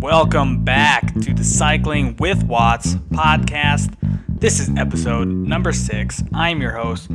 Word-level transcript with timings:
Welcome 0.00 0.64
back 0.64 1.14
to 1.20 1.32
the 1.32 1.44
Cycling 1.44 2.16
with 2.18 2.42
Watts 2.44 2.94
podcast. 3.10 3.94
This 4.28 4.58
is 4.58 4.70
episode 4.76 5.28
number 5.28 5.72
six. 5.72 6.22
I'm 6.34 6.60
your 6.60 6.72
host, 6.72 7.08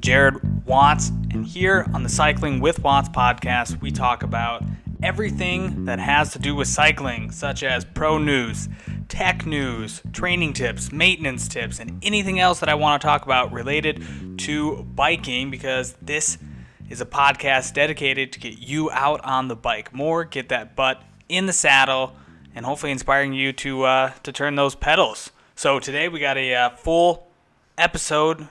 Jared 0.00 0.66
Watts, 0.66 1.08
and 1.30 1.46
here 1.46 1.86
on 1.94 2.02
the 2.02 2.08
Cycling 2.08 2.60
with 2.60 2.82
Watts 2.82 3.08
podcast, 3.08 3.80
we 3.80 3.90
talk 3.90 4.22
about 4.22 4.62
everything 5.02 5.84
that 5.86 5.98
has 5.98 6.32
to 6.32 6.38
do 6.38 6.54
with 6.54 6.68
cycling, 6.68 7.30
such 7.30 7.62
as 7.62 7.84
pro 7.84 8.18
news, 8.18 8.68
tech 9.08 9.46
news, 9.46 10.02
training 10.12 10.52
tips, 10.52 10.92
maintenance 10.92 11.48
tips, 11.48 11.78
and 11.78 11.98
anything 12.02 12.40
else 12.40 12.60
that 12.60 12.68
I 12.68 12.74
want 12.74 13.00
to 13.00 13.06
talk 13.06 13.24
about 13.24 13.52
related 13.52 14.04
to 14.38 14.82
biking 14.94 15.50
because 15.50 15.94
this 16.02 16.38
is 16.88 17.00
a 17.00 17.06
podcast 17.06 17.74
dedicated 17.74 18.32
to 18.32 18.40
get 18.40 18.58
you 18.58 18.90
out 18.90 19.24
on 19.24 19.48
the 19.48 19.56
bike 19.56 19.92
more, 19.92 20.24
get 20.24 20.48
that 20.50 20.76
butt 20.76 21.02
in 21.28 21.46
the 21.46 21.52
saddle, 21.52 22.14
and 22.54 22.64
hopefully 22.66 22.92
inspiring 22.92 23.32
you 23.32 23.52
to 23.52 23.84
uh, 23.84 24.10
to 24.22 24.32
turn 24.32 24.54
those 24.54 24.74
pedals. 24.74 25.30
So 25.54 25.80
today 25.80 26.08
we 26.08 26.20
got 26.20 26.36
a 26.36 26.54
uh, 26.54 26.70
full 26.70 27.28
episode 27.78 28.48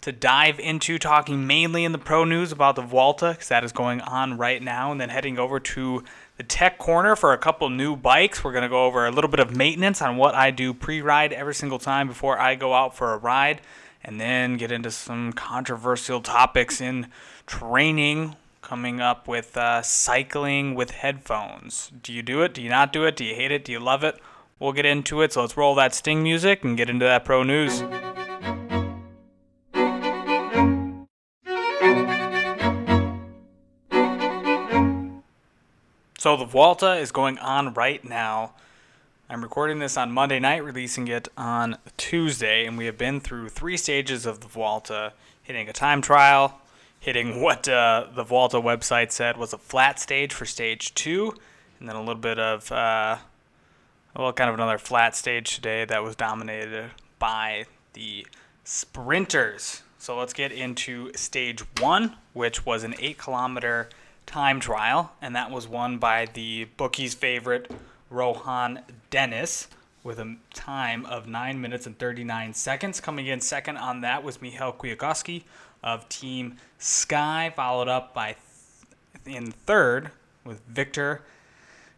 to 0.00 0.12
dive 0.12 0.58
into 0.58 0.98
talking 0.98 1.46
mainly 1.46 1.84
in 1.84 1.92
the 1.92 1.98
pro 1.98 2.24
news 2.24 2.52
about 2.52 2.74
the 2.74 2.82
Vuelta 2.82 3.32
because 3.32 3.48
that 3.48 3.64
is 3.64 3.72
going 3.72 4.00
on 4.00 4.38
right 4.38 4.62
now, 4.62 4.92
and 4.92 5.00
then 5.00 5.10
heading 5.10 5.38
over 5.38 5.60
to 5.60 6.04
the 6.40 6.44
tech 6.44 6.78
corner 6.78 7.14
for 7.14 7.34
a 7.34 7.36
couple 7.36 7.68
new 7.68 7.94
bikes. 7.94 8.42
We're 8.42 8.52
going 8.52 8.62
to 8.62 8.68
go 8.70 8.86
over 8.86 9.04
a 9.04 9.10
little 9.10 9.28
bit 9.28 9.40
of 9.40 9.54
maintenance 9.54 10.00
on 10.00 10.16
what 10.16 10.34
I 10.34 10.50
do 10.50 10.72
pre-ride 10.72 11.34
every 11.34 11.54
single 11.54 11.78
time 11.78 12.08
before 12.08 12.38
I 12.38 12.54
go 12.54 12.72
out 12.72 12.96
for 12.96 13.12
a 13.12 13.18
ride, 13.18 13.60
and 14.02 14.18
then 14.18 14.56
get 14.56 14.72
into 14.72 14.90
some 14.90 15.34
controversial 15.34 16.22
topics 16.22 16.80
in 16.80 17.08
training 17.46 18.36
coming 18.62 19.02
up 19.02 19.28
with 19.28 19.54
uh, 19.54 19.82
cycling 19.82 20.74
with 20.74 20.92
headphones. 20.92 21.92
Do 22.02 22.10
you 22.10 22.22
do 22.22 22.40
it? 22.40 22.54
Do 22.54 22.62
you 22.62 22.70
not 22.70 22.90
do 22.90 23.04
it? 23.04 23.16
Do 23.16 23.24
you 23.26 23.34
hate 23.34 23.52
it? 23.52 23.66
Do 23.66 23.72
you 23.72 23.78
love 23.78 24.02
it? 24.02 24.18
We'll 24.58 24.72
get 24.72 24.86
into 24.86 25.20
it. 25.20 25.34
So 25.34 25.42
let's 25.42 25.58
roll 25.58 25.74
that 25.74 25.94
sting 25.94 26.22
music 26.22 26.64
and 26.64 26.74
get 26.74 26.88
into 26.88 27.04
that 27.04 27.26
pro 27.26 27.42
news. 27.42 27.82
So 36.20 36.36
the 36.36 36.44
Vuelta 36.44 36.96
is 36.96 37.12
going 37.12 37.38
on 37.38 37.72
right 37.72 38.04
now. 38.04 38.52
I'm 39.30 39.40
recording 39.40 39.78
this 39.78 39.96
on 39.96 40.12
Monday 40.12 40.38
night, 40.38 40.62
releasing 40.62 41.08
it 41.08 41.28
on 41.34 41.78
Tuesday, 41.96 42.66
and 42.66 42.76
we 42.76 42.84
have 42.84 42.98
been 42.98 43.20
through 43.20 43.48
three 43.48 43.78
stages 43.78 44.26
of 44.26 44.40
the 44.40 44.46
Vuelta, 44.46 45.14
hitting 45.42 45.66
a 45.70 45.72
time 45.72 46.02
trial, 46.02 46.60
hitting 46.98 47.40
what 47.42 47.66
uh, 47.66 48.08
the 48.14 48.22
Vuelta 48.22 48.58
website 48.58 49.12
said 49.12 49.38
was 49.38 49.54
a 49.54 49.56
flat 49.56 49.98
stage 49.98 50.34
for 50.34 50.44
stage 50.44 50.92
two, 50.94 51.32
and 51.78 51.88
then 51.88 51.96
a 51.96 52.00
little 52.00 52.16
bit 52.16 52.38
of, 52.38 52.70
uh, 52.70 53.16
well, 54.14 54.30
kind 54.34 54.50
of 54.50 54.56
another 54.56 54.76
flat 54.76 55.16
stage 55.16 55.54
today 55.54 55.86
that 55.86 56.02
was 56.02 56.16
dominated 56.16 56.90
by 57.18 57.64
the 57.94 58.26
sprinters. 58.62 59.84
So 59.96 60.18
let's 60.18 60.34
get 60.34 60.52
into 60.52 61.12
stage 61.14 61.62
one, 61.80 62.18
which 62.34 62.66
was 62.66 62.84
an 62.84 62.94
eight 62.98 63.16
kilometer 63.16 63.88
time 64.30 64.60
trial, 64.60 65.12
and 65.20 65.34
that 65.34 65.50
was 65.50 65.66
won 65.66 65.98
by 65.98 66.24
the 66.34 66.64
bookie's 66.76 67.14
favorite, 67.14 67.68
Rohan 68.10 68.80
Dennis, 69.10 69.66
with 70.04 70.20
a 70.20 70.36
time 70.54 71.04
of 71.06 71.26
9 71.26 71.60
minutes 71.60 71.84
and 71.84 71.98
39 71.98 72.54
seconds. 72.54 73.00
Coming 73.00 73.26
in 73.26 73.40
second 73.40 73.76
on 73.76 74.02
that 74.02 74.22
was 74.22 74.40
Michał 74.40 74.72
Kwiatkowski 74.78 75.42
of 75.82 76.08
Team 76.08 76.58
Sky, 76.78 77.52
followed 77.56 77.88
up 77.88 78.14
by 78.14 78.36
th- 79.24 79.36
in 79.36 79.50
third 79.50 80.12
with 80.44 80.60
Victor 80.68 81.22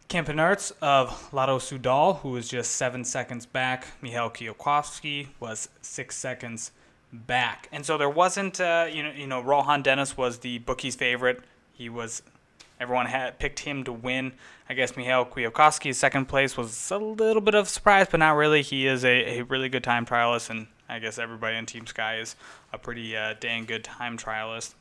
Campenaerts 0.09 0.73
of 0.81 1.33
Lotto 1.35 1.59
Soudal, 1.59 2.21
who 2.21 2.31
was 2.31 2.49
just 2.49 2.77
seven 2.77 3.05
seconds 3.05 3.45
back. 3.45 3.89
Michał 4.01 4.31
Kwiatkowski 4.31 5.29
was 5.39 5.69
six 5.83 6.17
seconds 6.17 6.73
back, 7.13 7.69
and 7.71 7.85
so 7.85 7.99
there 7.99 8.09
wasn't, 8.09 8.59
uh, 8.59 8.87
you 8.91 9.03
know, 9.03 9.13
you 9.15 9.27
know, 9.27 9.43
Rohan 9.43 9.83
Dennis 9.83 10.17
was 10.17 10.39
the 10.39 10.61
bookie's 10.61 10.97
favorite. 10.97 11.43
He 11.73 11.89
was 11.89 12.23
everyone 12.83 13.07
had 13.07 13.39
picked 13.39 13.61
him 13.61 13.85
to 13.85 13.93
win. 13.93 14.33
I 14.69 14.75
guess 14.75 14.97
Michał 14.97 15.31
Kwiatkowski's 15.31 15.99
second 15.99 16.27
place 16.27 16.57
was 16.57 16.91
a 16.91 16.99
little 16.99 17.41
bit 17.41 17.55
of 17.55 17.67
a 17.67 17.69
surprise, 17.69 18.09
but 18.11 18.19
not 18.19 18.33
really. 18.33 18.63
He 18.63 18.87
is 18.87 19.05
a, 19.05 19.39
a 19.39 19.43
really 19.43 19.69
good 19.69 19.85
time 19.85 20.05
trialist, 20.05 20.51
and 20.51 20.67
I 20.89 20.99
guess 20.99 21.19
everybody 21.19 21.57
in 21.57 21.67
Team 21.67 21.87
Sky 21.87 22.19
is 22.19 22.35
a 22.73 22.79
pretty 22.79 23.17
uh, 23.17 23.35
dang 23.39 23.67
good 23.67 23.85
time 23.85 24.19
trialist. 24.19 24.75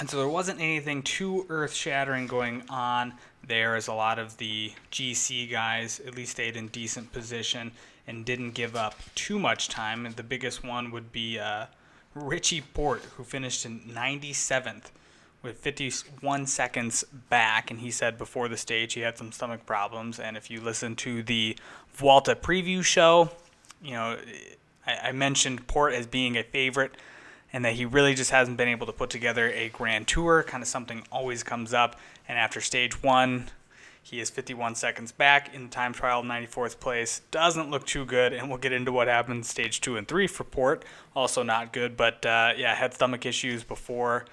And 0.00 0.08
so 0.08 0.16
there 0.16 0.28
wasn't 0.28 0.60
anything 0.60 1.02
too 1.02 1.44
earth 1.50 1.74
shattering 1.74 2.26
going 2.26 2.62
on 2.70 3.14
there, 3.46 3.76
as 3.76 3.88
a 3.88 3.92
lot 3.92 4.18
of 4.18 4.38
the 4.38 4.72
GC 4.90 5.50
guys 5.50 6.00
at 6.06 6.16
least 6.16 6.32
stayed 6.32 6.56
in 6.56 6.68
decent 6.68 7.12
position 7.12 7.72
and 8.06 8.24
didn't 8.24 8.52
give 8.52 8.74
up 8.74 8.94
too 9.14 9.38
much 9.38 9.68
time. 9.68 10.06
And 10.06 10.16
the 10.16 10.22
biggest 10.22 10.64
one 10.64 10.90
would 10.90 11.12
be 11.12 11.38
uh, 11.38 11.66
Richie 12.14 12.62
Porte, 12.62 13.04
who 13.16 13.24
finished 13.24 13.66
in 13.66 13.80
97th 13.80 14.90
with 15.42 15.58
51 15.58 16.46
seconds 16.46 17.04
back. 17.28 17.70
And 17.70 17.80
he 17.80 17.90
said 17.90 18.16
before 18.16 18.48
the 18.48 18.56
stage 18.56 18.94
he 18.94 19.00
had 19.00 19.18
some 19.18 19.32
stomach 19.32 19.66
problems. 19.66 20.18
And 20.18 20.36
if 20.36 20.50
you 20.50 20.60
listen 20.60 20.96
to 20.96 21.22
the 21.22 21.56
Vuelta 21.94 22.34
preview 22.34 22.84
show, 22.84 23.30
you 23.82 23.92
know, 23.92 24.18
I, 24.86 25.08
I 25.08 25.12
mentioned 25.12 25.66
Porte 25.66 25.94
as 25.94 26.06
being 26.06 26.36
a 26.36 26.42
favorite 26.42 26.92
and 27.52 27.64
that 27.64 27.74
he 27.74 27.84
really 27.84 28.14
just 28.14 28.30
hasn't 28.30 28.56
been 28.56 28.68
able 28.68 28.86
to 28.86 28.92
put 28.92 29.10
together 29.10 29.50
a 29.50 29.68
grand 29.68 30.08
tour. 30.08 30.42
Kind 30.42 30.62
of 30.62 30.68
something 30.68 31.04
always 31.12 31.42
comes 31.42 31.74
up. 31.74 31.98
And 32.28 32.38
after 32.38 32.60
stage 32.60 33.02
one, 33.02 33.50
he 34.02 34.20
is 34.20 34.30
51 34.30 34.74
seconds 34.74 35.12
back 35.12 35.54
in 35.54 35.64
the 35.64 35.68
time 35.68 35.92
trial, 35.92 36.22
94th 36.22 36.80
place. 36.80 37.20
Doesn't 37.30 37.70
look 37.70 37.86
too 37.86 38.04
good, 38.04 38.32
and 38.32 38.48
we'll 38.48 38.58
get 38.58 38.72
into 38.72 38.90
what 38.90 39.06
happened 39.06 39.46
stage 39.46 39.80
two 39.80 39.96
and 39.96 40.08
three 40.08 40.26
for 40.26 40.44
Porte. 40.44 40.84
Also 41.14 41.42
not 41.42 41.72
good, 41.72 41.96
but 41.96 42.24
uh, 42.26 42.52
yeah, 42.56 42.74
had 42.74 42.94
stomach 42.94 43.26
issues 43.26 43.62
before 43.62 44.24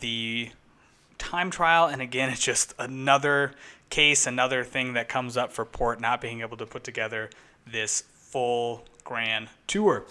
the 0.00 0.50
time 1.18 1.50
trial. 1.50 1.86
And 1.86 2.02
again, 2.02 2.30
it's 2.30 2.42
just 2.42 2.74
another 2.78 3.52
case, 3.90 4.26
another 4.26 4.64
thing 4.64 4.94
that 4.94 5.08
comes 5.08 5.36
up 5.36 5.52
for 5.52 5.64
Porte 5.64 6.00
not 6.00 6.20
being 6.20 6.40
able 6.40 6.56
to 6.56 6.66
put 6.66 6.84
together 6.84 7.30
this 7.66 8.02
full 8.12 8.84
grand 9.04 9.48
tour. 9.66 10.04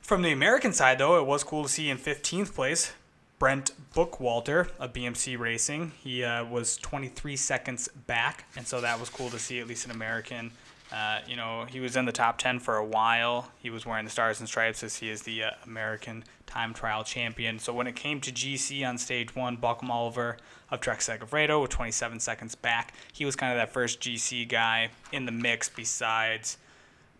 From 0.00 0.22
the 0.22 0.32
American 0.32 0.72
side, 0.72 0.98
though, 0.98 1.18
it 1.18 1.26
was 1.26 1.44
cool 1.44 1.62
to 1.62 1.68
see 1.68 1.88
in 1.88 1.96
15th 1.96 2.54
place 2.54 2.92
Brent 3.38 3.72
Bookwalter 3.94 4.68
of 4.78 4.92
BMC 4.92 5.38
Racing. 5.38 5.92
He 6.02 6.22
uh, 6.22 6.44
was 6.44 6.76
23 6.76 7.36
seconds 7.36 7.88
back, 7.88 8.46
and 8.56 8.66
so 8.66 8.80
that 8.80 9.00
was 9.00 9.08
cool 9.08 9.30
to 9.30 9.38
see 9.38 9.58
at 9.58 9.66
least 9.66 9.84
an 9.84 9.90
American. 9.90 10.52
Uh, 10.92 11.20
you 11.26 11.36
know, 11.36 11.64
he 11.68 11.80
was 11.80 11.96
in 11.96 12.04
the 12.04 12.12
top 12.12 12.38
10 12.38 12.60
for 12.60 12.76
a 12.76 12.84
while. 12.84 13.50
He 13.60 13.70
was 13.70 13.86
wearing 13.86 14.04
the 14.04 14.10
stars 14.10 14.38
and 14.38 14.48
stripes 14.48 14.82
as 14.84 14.96
he 14.96 15.08
is 15.08 15.22
the 15.22 15.44
uh, 15.44 15.50
American 15.64 16.24
time 16.52 16.74
trial 16.74 17.02
champion. 17.02 17.58
So 17.58 17.72
when 17.72 17.86
it 17.86 17.96
came 17.96 18.20
to 18.20 18.30
GC 18.30 18.86
on 18.86 18.98
stage 18.98 19.34
one, 19.34 19.56
Bauke 19.56 19.80
Mollema 19.80 20.36
of 20.70 20.80
Trek 20.80 21.00
Segafredo 21.00 21.62
with 21.62 21.70
27 21.70 22.20
seconds 22.20 22.54
back, 22.54 22.92
he 23.12 23.24
was 23.24 23.34
kind 23.36 23.52
of 23.52 23.58
that 23.58 23.72
first 23.72 24.00
GC 24.00 24.48
guy 24.48 24.90
in 25.12 25.24
the 25.24 25.32
mix 25.32 25.68
besides 25.68 26.58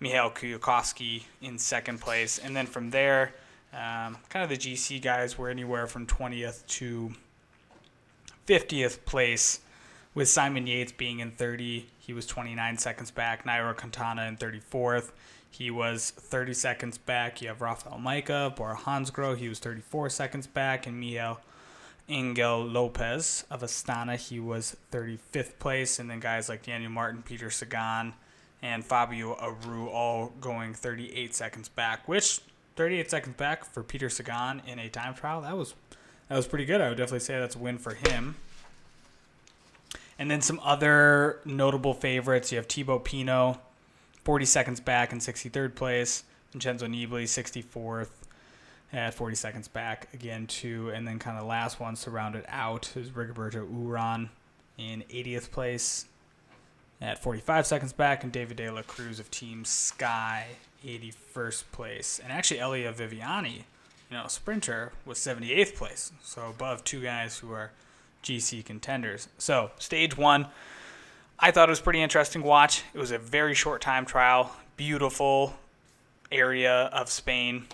Michał 0.00 0.34
Kwiatkowski 0.34 1.24
in 1.40 1.58
second 1.58 2.00
place. 2.00 2.38
And 2.38 2.54
then 2.54 2.66
from 2.66 2.90
there, 2.90 3.32
um, 3.72 4.18
kind 4.28 4.42
of 4.42 4.50
the 4.50 4.58
GC 4.58 5.00
guys 5.00 5.38
were 5.38 5.48
anywhere 5.48 5.86
from 5.86 6.06
20th 6.06 6.66
to 6.66 7.12
50th 8.46 9.04
place, 9.06 9.60
with 10.14 10.28
Simon 10.28 10.66
Yates 10.66 10.92
being 10.92 11.20
in 11.20 11.30
30. 11.30 11.86
He 11.98 12.12
was 12.12 12.26
29 12.26 12.78
seconds 12.78 13.10
back. 13.10 13.44
Nairo 13.44 13.76
Quintana 13.76 14.26
in 14.26 14.36
34th. 14.36 15.12
He 15.52 15.70
was 15.70 16.10
30 16.10 16.54
seconds 16.54 16.96
back. 16.96 17.42
You 17.42 17.48
have 17.48 17.58
Rafał 17.58 18.00
Majka, 18.00 18.56
Bora 18.56 18.76
Hansgrohe. 18.76 19.36
He 19.36 19.50
was 19.50 19.58
34 19.58 20.08
seconds 20.08 20.46
back. 20.46 20.86
And 20.86 20.98
Miguel 20.98 21.40
Angel 22.08 22.64
Lopez 22.64 23.44
of 23.50 23.60
Astana. 23.60 24.16
He 24.16 24.40
was 24.40 24.76
35th 24.90 25.58
place. 25.58 25.98
And 25.98 26.10
then 26.10 26.20
guys 26.20 26.48
like 26.48 26.64
Daniel 26.64 26.90
Martin, 26.90 27.22
Peter 27.22 27.50
Sagan, 27.50 28.14
and 28.62 28.82
Fabio 28.82 29.34
Aru 29.34 29.88
all 29.88 30.32
going 30.40 30.72
38 30.72 31.34
seconds 31.34 31.68
back, 31.68 32.08
which 32.08 32.40
38 32.76 33.10
seconds 33.10 33.36
back 33.36 33.64
for 33.64 33.82
Peter 33.82 34.08
Sagan 34.08 34.62
in 34.66 34.78
a 34.78 34.88
time 34.88 35.14
trial, 35.14 35.42
that 35.42 35.56
was 35.56 35.74
that 36.28 36.36
was 36.36 36.46
pretty 36.46 36.64
good. 36.64 36.80
I 36.80 36.88
would 36.88 36.96
definitely 36.96 37.20
say 37.20 37.38
that's 37.38 37.56
a 37.56 37.58
win 37.58 37.76
for 37.76 37.92
him. 37.92 38.36
And 40.18 40.30
then 40.30 40.40
some 40.40 40.60
other 40.62 41.40
notable 41.44 41.92
favorites. 41.92 42.52
You 42.52 42.56
have 42.56 42.66
Thibaut 42.66 43.04
Pinot, 43.04 43.58
40 44.24 44.44
seconds 44.44 44.80
back 44.80 45.12
in 45.12 45.18
63rd 45.18 45.74
place. 45.74 46.24
Vincenzo 46.52 46.86
Nibali, 46.86 47.24
64th 47.24 48.10
at 48.92 49.14
40 49.14 49.34
seconds 49.36 49.68
back 49.68 50.08
again, 50.12 50.46
too. 50.46 50.90
And 50.90 51.06
then 51.06 51.18
kind 51.18 51.38
of 51.38 51.46
last 51.46 51.80
one 51.80 51.96
surrounded 51.96 52.44
out 52.48 52.92
is 52.96 53.10
Rigoberto 53.10 53.66
Uran 53.66 54.28
in 54.78 55.02
80th 55.10 55.50
place 55.50 56.06
at 57.02 57.18
45 57.18 57.66
seconds 57.66 57.92
back, 57.92 58.22
and 58.22 58.32
David 58.32 58.56
De 58.56 58.70
La 58.70 58.82
Cruz 58.82 59.18
of 59.18 59.30
Team 59.30 59.64
Sky, 59.64 60.46
81st 60.84 61.64
place. 61.72 62.20
And 62.22 62.32
actually, 62.32 62.60
Elia 62.60 62.92
Viviani, 62.92 63.64
you 64.10 64.16
know, 64.16 64.26
sprinter, 64.28 64.92
was 65.04 65.18
78th 65.18 65.74
place, 65.74 66.12
so 66.22 66.48
above 66.48 66.84
two 66.84 67.02
guys 67.02 67.38
who 67.38 67.52
are 67.52 67.72
GC 68.22 68.64
contenders. 68.64 69.28
So, 69.36 69.72
stage 69.78 70.16
one, 70.16 70.46
I 71.44 71.50
thought 71.50 71.68
it 71.68 71.72
was 71.72 71.80
pretty 71.80 72.00
interesting 72.00 72.44
watch. 72.44 72.84
It 72.94 72.98
was 72.98 73.10
a 73.10 73.18
very 73.18 73.52
short 73.52 73.80
time 73.80 74.06
trial, 74.06 74.54
beautiful 74.76 75.54
area 76.30 76.84
of 76.92 77.10
Spain. 77.10 77.66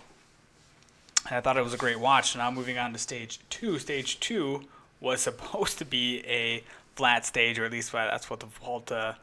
And 1.26 1.36
I 1.36 1.42
thought 1.42 1.58
it 1.58 1.62
was 1.62 1.74
a 1.74 1.76
great 1.76 2.00
watch. 2.00 2.34
Now 2.34 2.50
moving 2.50 2.78
on 2.78 2.94
to 2.94 2.98
stage 2.98 3.40
two. 3.50 3.78
Stage 3.78 4.20
two 4.20 4.62
was 5.00 5.20
supposed 5.28 5.76
to 5.78 5.84
be 5.84 6.24
a 6.26 6.64
flat 6.96 7.26
stage, 7.26 7.58
or 7.58 7.66
at 7.66 7.72
least 7.72 7.92
that's 7.92 8.30
what 8.30 8.40
the 8.40 8.46
Vuelta 8.46 9.18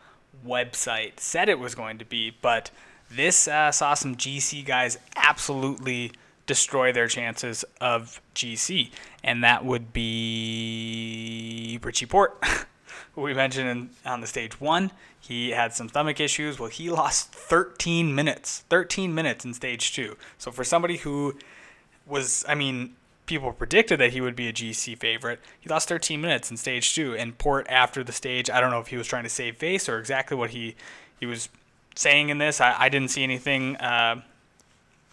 website 0.46 1.20
said 1.20 1.50
it 1.50 1.58
was 1.58 1.74
going 1.74 1.98
to 1.98 2.06
be. 2.06 2.32
But 2.40 2.70
this 3.10 3.48
uh, 3.48 3.72
saw 3.72 3.96
some 3.96 4.16
GC 4.16 4.64
guys 4.64 5.00
absolutely 5.16 6.12
destroy 6.46 6.94
their 6.94 7.08
chances 7.08 7.66
of 7.82 8.22
GC, 8.36 8.92
and 9.24 9.44
that 9.44 9.66
would 9.66 9.92
be 9.92 11.80
Richie 11.82 12.06
Porte. 12.06 12.38
we 13.24 13.34
mentioned 13.34 13.70
in, 13.70 13.90
on 14.06 14.22
the 14.22 14.28
stage 14.28 14.60
one. 14.60 14.92
He 15.20 15.52
had 15.52 15.74
some 15.74 15.90
stomach 15.90 16.20
issues. 16.20 16.60
Well, 16.60 16.70
he 16.70 16.90
lost 16.90 17.32
13 17.34 18.14
minutes, 18.14 18.64
13 18.70 19.14
minutes 19.14 19.46
in 19.46 19.54
stage 19.54 19.94
two. 19.94 20.18
So 20.38 20.52
for 20.52 20.64
somebody 20.64 20.98
who 20.98 21.36
was, 22.06 22.46
I 22.48 22.56
mean, 22.56 22.96
people 23.26 23.52
predicted 23.54 24.00
that 24.00 24.14
he 24.14 24.22
would 24.22 24.36
be 24.36 24.48
a 24.48 24.54
GC 24.54 24.98
favorite. 24.98 25.40
He 25.60 25.70
lost 25.70 25.90
13 25.90 26.22
minutes 26.22 26.52
in 26.52 26.58
stage 26.58 26.94
two. 26.94 27.16
And 27.16 27.38
Porte 27.38 27.68
after 27.70 28.04
the 28.04 28.12
stage, 28.12 28.50
I 28.50 28.60
don't 28.60 28.72
know 28.72 28.80
if 28.80 28.88
he 28.88 28.98
was 28.98 29.08
trying 29.08 29.24
to 29.24 29.30
save 29.30 29.58
face 29.58 29.90
or 29.90 30.00
exactly 30.00 30.38
what 30.38 30.52
he 30.52 30.76
he 31.20 31.26
was 31.26 31.50
saying 31.96 32.30
in 32.30 32.38
this. 32.38 32.60
I, 32.60 32.76
I 32.78 32.90
didn't 32.90 33.10
see 33.10 33.24
anything. 33.24 33.78
Uh, 33.78 34.22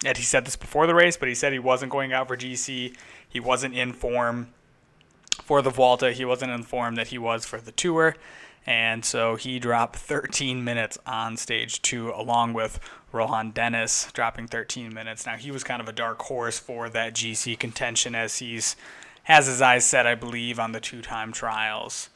that 0.03 0.17
he 0.17 0.23
said 0.23 0.45
this 0.45 0.57
before 0.57 0.85
the 0.85 0.93
race, 0.93 1.15
but 1.15 1.29
he 1.29 1.35
said 1.35 1.53
he 1.53 1.59
wasn't 1.59 1.91
going 1.91 2.11
out 2.11 2.27
for 2.27 2.35
GC. 2.35 2.93
He 3.27 3.39
wasn't 3.39 3.73
in 3.73 3.93
form 3.93 4.49
for 5.41 5.61
the 5.61 5.69
Vuelta. 5.69 6.11
He 6.11 6.25
wasn't 6.25 6.51
informed 6.51 6.97
that 6.97 7.07
he 7.07 7.17
was 7.17 7.45
for 7.45 7.59
the 7.59 7.71
Tour. 7.71 8.15
And 8.65 9.03
so 9.03 9.35
he 9.35 9.59
dropped 9.59 9.97
13 9.97 10.63
minutes 10.63 10.97
on 11.05 11.35
stage 11.35 11.81
two, 11.81 12.11
along 12.11 12.53
with 12.53 12.79
Rohan 13.11 13.51
Dennis 13.51 14.09
dropping 14.13 14.47
13 14.47 14.93
minutes. 14.93 15.25
Now, 15.25 15.35
he 15.35 15.51
was 15.51 15.63
kind 15.63 15.81
of 15.81 15.89
a 15.89 15.93
dark 15.93 16.21
horse 16.21 16.59
for 16.59 16.89
that 16.89 17.13
GC 17.13 17.59
contention 17.59 18.15
as 18.15 18.37
he's 18.37 18.75
has 19.23 19.47
his 19.47 19.61
eyes 19.61 19.85
set, 19.85 20.05
I 20.05 20.15
believe, 20.15 20.59
on 20.59 20.73
the 20.73 20.81
two 20.81 21.01
time 21.01 21.31
trials 21.31 22.09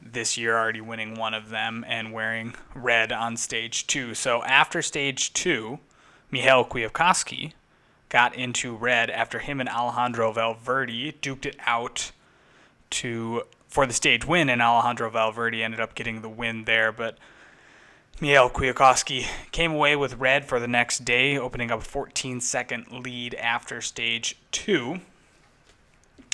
this 0.00 0.38
year, 0.38 0.56
already 0.56 0.80
winning 0.80 1.14
one 1.14 1.34
of 1.34 1.50
them 1.50 1.84
and 1.86 2.12
wearing 2.12 2.54
red 2.74 3.12
on 3.12 3.36
stage 3.36 3.86
two. 3.86 4.14
So 4.14 4.42
after 4.44 4.80
stage 4.80 5.32
two, 5.32 5.78
Michał 6.30 6.68
Kwiatkowski 6.68 7.52
got 8.08 8.34
into 8.34 8.74
red 8.74 9.10
after 9.10 9.40
him 9.40 9.60
and 9.60 9.68
Alejandro 9.68 10.32
Valverde 10.32 11.12
duked 11.20 11.44
it 11.44 11.56
out 11.66 12.12
to 12.90 13.42
for 13.68 13.86
the 13.86 13.92
stage 13.92 14.26
win, 14.26 14.48
and 14.48 14.62
Alejandro 14.62 15.10
Valverde 15.10 15.62
ended 15.62 15.80
up 15.80 15.94
getting 15.94 16.22
the 16.22 16.28
win 16.28 16.64
there. 16.64 16.90
But 16.90 17.18
Michał 18.20 18.50
Kwiatkowski 18.50 19.26
came 19.52 19.72
away 19.72 19.94
with 19.94 20.14
red 20.14 20.44
for 20.44 20.58
the 20.58 20.66
next 20.66 21.04
day, 21.04 21.38
opening 21.38 21.70
up 21.70 21.80
a 21.80 21.84
14 21.84 22.40
second 22.40 22.90
lead 22.90 23.34
after 23.34 23.80
stage 23.80 24.36
two. 24.50 25.00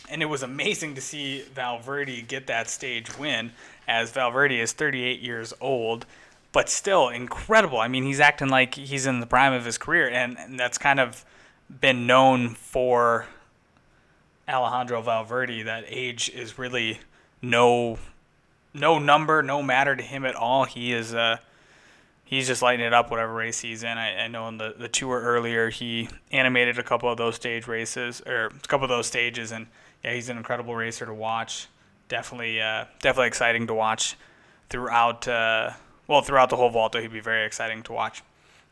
And 0.08 0.22
it 0.22 0.26
was 0.26 0.42
amazing 0.42 0.94
to 0.94 1.00
see 1.00 1.42
Valverde 1.42 2.22
get 2.22 2.46
that 2.46 2.68
stage 2.68 3.18
win, 3.18 3.52
as 3.88 4.12
Valverde 4.12 4.60
is 4.60 4.72
38 4.72 5.20
years 5.20 5.52
old, 5.60 6.06
but 6.52 6.68
still 6.68 7.08
incredible. 7.08 7.78
I 7.78 7.88
mean, 7.88 8.04
he's 8.04 8.20
acting 8.20 8.48
like 8.48 8.74
he's 8.76 9.06
in 9.06 9.20
the 9.20 9.26
prime 9.26 9.52
of 9.52 9.64
his 9.64 9.78
career, 9.78 10.08
and, 10.08 10.38
and 10.38 10.60
that's 10.60 10.78
kind 10.78 11.00
of 11.00 11.24
been 11.80 12.06
known 12.06 12.50
for 12.50 13.26
Alejandro 14.48 15.00
Valverde 15.02 15.62
that 15.62 15.84
age 15.88 16.30
is 16.30 16.58
really 16.58 17.00
no 17.40 17.98
no 18.72 18.98
number, 18.98 19.42
no 19.42 19.62
matter 19.62 19.94
to 19.94 20.02
him 20.02 20.24
at 20.24 20.34
all. 20.34 20.64
He 20.64 20.92
is 20.92 21.14
uh 21.14 21.38
he's 22.24 22.46
just 22.46 22.62
lighting 22.62 22.84
it 22.84 22.92
up 22.92 23.10
whatever 23.10 23.32
race 23.32 23.60
he's 23.60 23.82
in. 23.82 23.96
I, 23.96 24.24
I 24.24 24.28
know 24.28 24.48
in 24.48 24.58
the, 24.58 24.74
the 24.76 24.88
tour 24.88 25.20
earlier 25.20 25.70
he 25.70 26.08
animated 26.32 26.78
a 26.78 26.82
couple 26.82 27.10
of 27.10 27.16
those 27.16 27.36
stage 27.36 27.66
races 27.66 28.22
or 28.26 28.46
a 28.46 28.68
couple 28.68 28.84
of 28.84 28.90
those 28.90 29.06
stages 29.06 29.52
and 29.52 29.66
yeah, 30.04 30.14
he's 30.14 30.28
an 30.28 30.36
incredible 30.36 30.74
racer 30.74 31.06
to 31.06 31.14
watch. 31.14 31.68
Definitely 32.08 32.60
uh 32.60 32.86
definitely 33.00 33.28
exciting 33.28 33.66
to 33.68 33.74
watch 33.74 34.16
throughout 34.68 35.26
uh 35.28 35.70
well 36.06 36.22
throughout 36.22 36.50
the 36.50 36.56
whole 36.56 36.70
Vuelta 36.70 37.00
he'd 37.00 37.12
be 37.12 37.20
very 37.20 37.46
exciting 37.46 37.82
to 37.84 37.92
watch. 37.92 38.22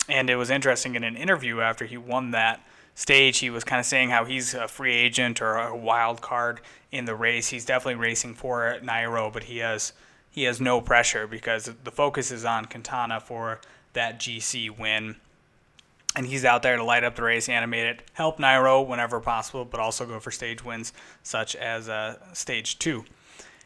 And 0.09 0.29
it 0.29 0.37
was 0.37 0.51
interesting 0.51 0.97
in 0.97 1.05
an 1.05 1.17
interview 1.17 1.61
after 1.61 1.85
he 1.87 1.97
won 1.97 2.33
that 2.33 2.61
stage, 2.95 3.39
he 3.39 3.51
was 3.51 3.65
kind 3.65 3.81
of 3.81 3.87
saying 3.87 4.11
how 4.11 4.25
he's 4.25 4.55
a 4.55 4.69
free 4.69 4.95
agent 4.95 5.41
or 5.41 5.57
a 5.57 5.77
wild 5.77 6.21
card 6.21 6.61
in 6.91 7.05
the 7.05 7.15
race. 7.15 7.49
He's 7.49 7.65
definitely 7.65 8.01
racing 8.01 8.35
for 8.35 8.79
Nairo, 8.83 9.33
but 9.33 9.45
he 9.45 9.59
has 9.59 9.93
he 10.31 10.45
has 10.45 10.61
no 10.61 10.81
pressure 10.81 11.27
because 11.27 11.71
the 11.85 11.91
focus 11.91 12.31
is 12.31 12.45
on 12.45 12.65
Quintana 12.65 13.21
for 13.21 13.61
that 13.93 14.19
GC 14.19 14.79
win. 14.79 15.17
And 16.17 16.27
he's 16.27 16.45
out 16.45 16.63
there 16.63 16.77
to 16.77 16.85
light 16.85 17.05
up 17.05 17.17
the 17.17 17.23
race, 17.23 17.49
animate 17.49 17.87
it, 17.87 18.03
help 18.15 18.39
Nairo 18.39 18.87
whenever 18.87 19.21
possible, 19.21 19.65
but 19.65 19.81
also 19.81 20.07
go 20.07 20.21
for 20.21 20.31
stage 20.31 20.65
wins 20.65 20.93
such 21.23 21.57
as 21.57 21.89
uh, 21.89 22.17
stage 22.35 22.79
two. 22.79 23.05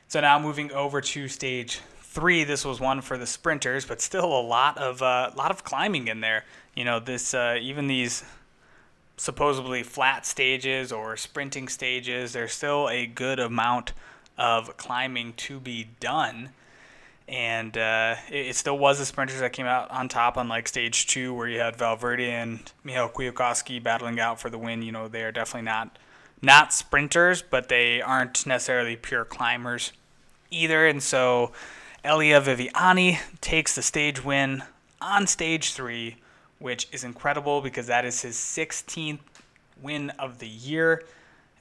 So 0.09 0.21
now 0.21 0.39
moving 0.39 0.71
over 0.73 1.01
to 1.01 1.29
stage 1.29 1.81
three, 2.01 2.45
this 2.45 2.65
was 2.65 2.81
one 2.81 3.01
for 3.01 3.19
the 3.19 3.27
sprinters, 3.27 3.85
but 3.85 4.01
still 4.01 4.27
a 4.27 4.41
lot 4.41 4.79
of 4.79 5.03
a 5.03 5.05
uh, 5.05 5.33
lot 5.37 5.51
of 5.51 5.65
climbing 5.65 6.09
in 6.09 6.21
there. 6.21 6.45
You 6.75 6.85
know, 6.85 7.01
this 7.01 7.35
uh, 7.35 7.59
even 7.61 7.89
these 7.89 8.25
supposedly 9.17 9.83
flat 9.83 10.27
stages 10.27 10.93
or 10.93 11.17
sprinting 11.17 11.69
stages, 11.69 12.33
there's 12.33 12.53
still 12.53 12.89
a 12.89 13.07
good 13.07 13.39
amount 13.39 13.93
of 14.39 14.77
climbing 14.77 15.33
to 15.35 15.59
be 15.59 15.89
done. 16.01 16.51
And 17.29 17.77
uh, 17.77 18.17
it, 18.31 18.47
it, 18.49 18.57
still 18.57 18.79
was 18.79 18.99
the 18.99 19.07
sprinters 19.07 19.41
that 19.41 19.53
came 19.53 19.67
out 19.67 19.91
on 19.91 20.09
top 20.09 20.37
on 20.37 20.49
like 20.49 20.69
stage 20.69 21.07
two, 21.07 21.35
where 21.35 21.49
you 21.49 21.59
had 21.59 21.75
Valverde 21.75 22.31
and 22.31 22.73
Michał 22.85 23.09
Kwiatkowski 23.13 23.83
battling 23.83 24.21
out 24.21 24.41
for 24.41 24.49
the 24.49 24.59
win. 24.59 24.83
You 24.83 24.93
know, 24.93 25.09
they 25.09 25.25
are 25.25 25.33
definitely 25.33 25.67
not 25.67 25.99
not 26.41 26.73
sprinters, 26.73 27.43
but 27.43 27.69
they 27.69 28.01
aren't 28.01 28.47
necessarily 28.47 28.95
pure 28.95 29.25
climbers 29.25 29.93
either. 30.53 30.87
And 30.87 31.03
so 31.03 31.51
Elia 32.05 32.41
Viviani 32.41 33.19
takes 33.41 33.75
the 33.75 33.83
stage 33.83 34.25
win 34.25 34.63
on 35.01 35.27
stage 35.27 35.73
three 35.73 36.17
which 36.59 36.89
is 36.93 37.05
incredible 37.05 37.61
because 37.61 37.87
that 37.87 38.05
is 38.05 38.23
his 38.23 38.37
16th 38.37 39.21
win 39.81 40.11
of 40.11 40.39
the 40.39 40.49
year. 40.49 41.05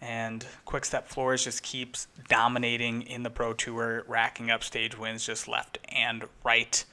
And 0.01 0.45
Quickstep 0.65 1.07
Floors 1.07 1.43
just 1.43 1.63
keeps 1.63 2.07
dominating 2.27 3.01
in 3.03 3.23
the 3.23 3.29
Pro 3.29 3.53
Tour, 3.53 4.03
racking 4.07 4.51
up 4.51 4.63
stage 4.63 4.97
wins 4.97 5.25
just 5.25 5.47
left 5.47 5.77
and 5.89 6.25
right. 6.43 6.83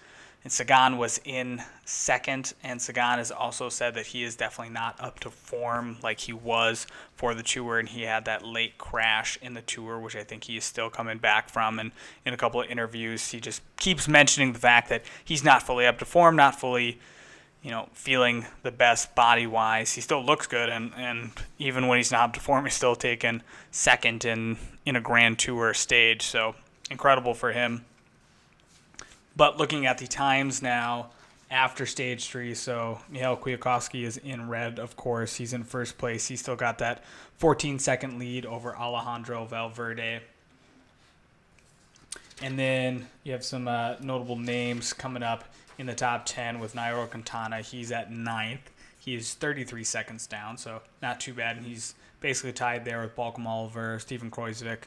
And 0.45 0.53
Sagan 0.53 0.99
was 0.99 1.21
in 1.25 1.63
second, 1.85 2.55
and 2.65 2.83
Sagan 2.83 3.19
has 3.19 3.31
also 3.31 3.69
said 3.69 3.95
that 3.95 4.07
he 4.07 4.25
is 4.25 4.35
definitely 4.35 4.73
not 4.75 5.01
up 5.01 5.21
to 5.21 5.31
form 5.31 5.99
like 6.03 6.19
he 6.19 6.33
was 6.33 6.87
for 7.15 7.33
the 7.33 7.45
tour, 7.45 7.79
and 7.79 7.89
he 7.89 8.03
had 8.03 8.25
that 8.25 8.45
late 8.45 8.77
crash 8.77 9.39
in 9.41 9.55
the 9.55 9.63
tour, 9.63 10.01
which 10.01 10.17
I 10.17 10.25
think 10.25 10.45
he 10.45 10.57
is 10.57 10.65
still 10.65 10.91
coming 10.91 11.19
back 11.19 11.49
from. 11.49 11.79
And 11.79 11.93
in 12.27 12.35
a 12.35 12.37
couple 12.37 12.61
of 12.61 12.69
interviews, 12.69 13.31
he 13.31 13.41
just 13.41 13.63
keeps 13.77 14.09
mentioning 14.09 14.53
the 14.53 14.59
fact 14.59 14.89
that 14.89 15.05
he's 15.25 15.45
not 15.45 15.63
fully 15.63 15.87
up 15.87 16.01
to 16.01 16.05
form, 16.05 16.35
not 16.35 16.59
fully 16.59 16.99
you 17.63 17.71
know, 17.71 17.89
feeling 17.93 18.45
the 18.63 18.73
best 18.73 19.15
body 19.15 19.47
wise. 19.47 19.93
He 19.93 20.01
still 20.01 20.25
looks 20.25 20.47
good, 20.47 20.69
and, 20.69 20.93
and 20.97 21.31
even 21.59 21.87
when 21.87 21.99
he's 21.99 22.11
not 22.11 22.33
performing, 22.33 22.67
he's 22.67 22.75
still 22.75 22.97
taking 22.97 23.43
second 23.71 24.25
in, 24.25 24.59
in 24.85 24.97
a 24.97 25.01
Grand 25.01 25.39
Tour 25.39 25.73
stage. 25.73 26.23
So 26.23 26.57
incredible 26.91 27.35
for 27.35 27.53
him. 27.53 27.85
But 29.37 29.59
looking 29.59 29.87
at 29.87 29.99
the 29.99 30.07
times 30.07 30.61
now 30.61 31.11
after 31.51 31.87
stage 31.87 32.29
three, 32.29 32.55
so 32.55 33.01
Michał 33.11 33.37
Kwiatkowski 33.37 34.05
is 34.05 34.17
in 34.17 34.49
red, 34.49 34.79
of 34.79 34.97
course. 34.97 35.37
He's 35.37 35.53
in 35.53 35.63
first 35.63 35.99
place. 35.99 36.27
He's 36.27 36.41
still 36.41 36.57
got 36.57 36.79
that 36.79 37.05
14 37.39 37.79
second 37.79 38.19
lead 38.19 38.45
over 38.45 38.77
Alejandro 38.77 39.45
Valverde. 39.45 40.21
And 42.43 42.59
then 42.59 43.07
you 43.23 43.33
have 43.33 43.45
some 43.45 43.69
uh, 43.69 43.95
notable 44.01 44.37
names 44.37 44.93
coming 44.93 45.23
up 45.23 45.45
in 45.83 45.87
the 45.87 45.95
top 45.97 46.25
10 46.27 46.61
with 46.61 46.77
Nairo 46.77 47.11
Quintana. 47.11 47.61
He's 47.61 47.91
at 47.91 48.09
ninth. 48.09 48.71
He's 48.97 49.35
33 49.35 49.83
seconds 49.83 50.29
down, 50.29 50.57
so 50.57 50.81
not 51.03 51.19
too 51.19 51.35
bad. 51.35 51.57
And 51.57 51.67
he's 51.67 51.97
basically 52.21 52.53
tied 52.53 52.85
there 52.85 53.03
with 53.03 53.17
Bauke 53.17 53.37
Mollema, 53.37 54.01
Steven 54.01 54.31
Kruijswijk, 54.31 54.83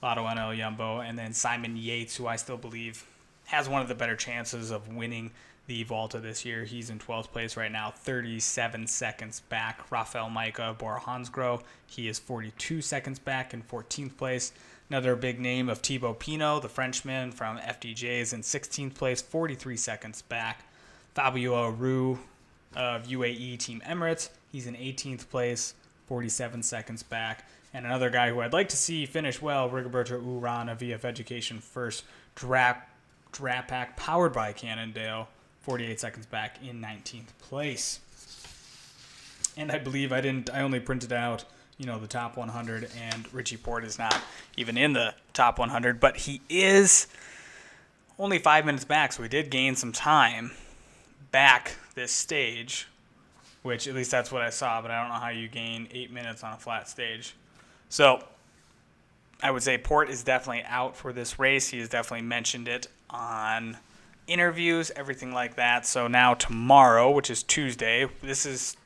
Lotto 0.00 0.24
NL 0.24 0.56
Jumbo, 0.56 1.00
and 1.00 1.18
then 1.18 1.32
Simon 1.32 1.76
Yates, 1.76 2.14
who 2.14 2.28
I 2.28 2.36
still 2.36 2.56
believe 2.56 3.04
has 3.46 3.68
one 3.68 3.82
of 3.82 3.88
the 3.88 3.96
better 3.96 4.14
chances 4.14 4.70
of 4.70 4.94
winning 4.94 5.32
the 5.66 5.82
Vuelta 5.82 6.20
this 6.20 6.44
year. 6.44 6.62
He's 6.62 6.88
in 6.88 7.00
12th 7.00 7.32
place 7.32 7.56
right 7.56 7.72
now, 7.72 7.90
37 7.90 8.86
seconds 8.86 9.40
back. 9.40 9.90
Rafael 9.90 10.30
Majka, 10.30 10.78
Bora 10.78 11.00
Hansgrohe, 11.00 11.64
he 11.88 12.06
is 12.06 12.20
42 12.20 12.80
seconds 12.80 13.18
back 13.18 13.52
in 13.52 13.64
14th 13.64 14.16
place. 14.16 14.52
Another 14.90 15.16
big 15.16 15.38
name 15.38 15.68
of 15.68 15.80
Thibaut 15.80 16.18
Pinot, 16.18 16.62
the 16.62 16.68
Frenchman 16.68 17.30
from 17.30 17.58
FDJ, 17.58 18.20
is 18.20 18.32
in 18.32 18.40
16th 18.40 18.94
place, 18.94 19.20
43 19.20 19.76
seconds 19.76 20.22
back. 20.22 20.64
Fabio 21.14 21.54
Aru 21.54 22.18
of 22.74 23.06
UAE 23.06 23.58
Team 23.58 23.82
Emirates, 23.86 24.30
he's 24.50 24.66
in 24.66 24.74
18th 24.74 25.28
place, 25.28 25.74
47 26.06 26.62
seconds 26.62 27.02
back. 27.02 27.46
And 27.74 27.84
another 27.84 28.08
guy 28.08 28.30
who 28.30 28.40
I'd 28.40 28.54
like 28.54 28.70
to 28.70 28.78
see 28.78 29.04
finish 29.04 29.42
well, 29.42 29.68
Rigoberto 29.68 30.22
Uran 30.22 30.72
of 30.72 30.78
VF 30.78 31.04
Education 31.04 31.58
First 31.58 32.04
draft 32.34 32.88
Pack, 33.32 33.96
powered 33.96 34.32
by 34.32 34.52
Cannondale, 34.54 35.28
48 35.60 36.00
seconds 36.00 36.24
back 36.24 36.56
in 36.66 36.80
19th 36.80 37.36
place. 37.40 38.00
And 39.54 39.70
I 39.70 39.78
believe 39.78 40.12
I 40.12 40.22
didn't, 40.22 40.48
I 40.48 40.62
only 40.62 40.80
printed 40.80 41.12
out 41.12 41.44
you 41.78 41.86
know, 41.86 41.98
the 41.98 42.08
top 42.08 42.36
100, 42.36 42.90
and 43.00 43.32
Richie 43.32 43.56
Porte 43.56 43.84
is 43.84 43.98
not 43.98 44.20
even 44.56 44.76
in 44.76 44.92
the 44.92 45.14
top 45.32 45.58
100, 45.58 46.00
but 46.00 46.16
he 46.16 46.40
is 46.48 47.06
only 48.18 48.38
five 48.38 48.66
minutes 48.66 48.84
back, 48.84 49.12
so 49.12 49.22
we 49.22 49.28
did 49.28 49.48
gain 49.48 49.76
some 49.76 49.92
time 49.92 50.50
back 51.30 51.76
this 51.94 52.10
stage, 52.10 52.88
which 53.62 53.86
at 53.86 53.94
least 53.94 54.10
that's 54.10 54.32
what 54.32 54.42
I 54.42 54.50
saw, 54.50 54.82
but 54.82 54.90
I 54.90 55.00
don't 55.00 55.12
know 55.12 55.20
how 55.20 55.28
you 55.28 55.48
gain 55.48 55.88
eight 55.92 56.12
minutes 56.12 56.42
on 56.42 56.52
a 56.52 56.56
flat 56.56 56.88
stage. 56.88 57.34
So 57.88 58.24
I 59.40 59.52
would 59.52 59.62
say 59.62 59.78
Porte 59.78 60.10
is 60.10 60.24
definitely 60.24 60.64
out 60.64 60.96
for 60.96 61.12
this 61.12 61.38
race. 61.38 61.68
He 61.68 61.78
has 61.78 61.88
definitely 61.88 62.26
mentioned 62.26 62.66
it 62.66 62.88
on 63.08 63.76
interviews, 64.26 64.90
everything 64.96 65.32
like 65.32 65.54
that. 65.56 65.86
So 65.86 66.08
now 66.08 66.34
tomorrow, 66.34 67.10
which 67.10 67.30
is 67.30 67.42
Tuesday, 67.44 68.08
this 68.20 68.44
is 68.44 68.76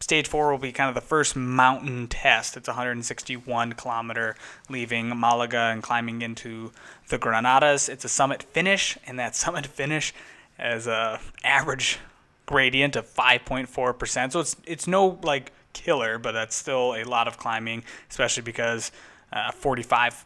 stage 0.00 0.28
four 0.28 0.50
will 0.50 0.58
be 0.58 0.72
kind 0.72 0.88
of 0.88 0.94
the 0.94 1.06
first 1.06 1.36
mountain 1.36 2.08
test. 2.08 2.56
It's 2.56 2.68
161 2.68 3.72
kilometer, 3.74 4.36
leaving 4.68 5.18
Malaga 5.18 5.70
and 5.72 5.82
climbing 5.82 6.22
into 6.22 6.72
the 7.08 7.18
Granadas. 7.18 7.88
It's 7.88 8.04
a 8.04 8.08
summit 8.08 8.42
finish, 8.42 8.96
and 9.06 9.18
that 9.18 9.34
summit 9.44 9.66
finish 9.66 10.14
has 10.58 10.86
a 10.86 11.20
average 11.44 11.98
gradient 12.46 12.96
of 12.96 13.06
5.4%. 13.06 14.32
So 14.32 14.40
it's 14.40 14.56
it's 14.64 14.86
no 14.86 15.18
like 15.22 15.52
killer, 15.72 16.18
but 16.18 16.32
that's 16.32 16.56
still 16.56 16.94
a 16.94 17.04
lot 17.04 17.28
of 17.28 17.36
climbing, 17.36 17.84
especially 18.10 18.42
because 18.42 18.90
uh, 19.32 19.52
45 19.52 20.24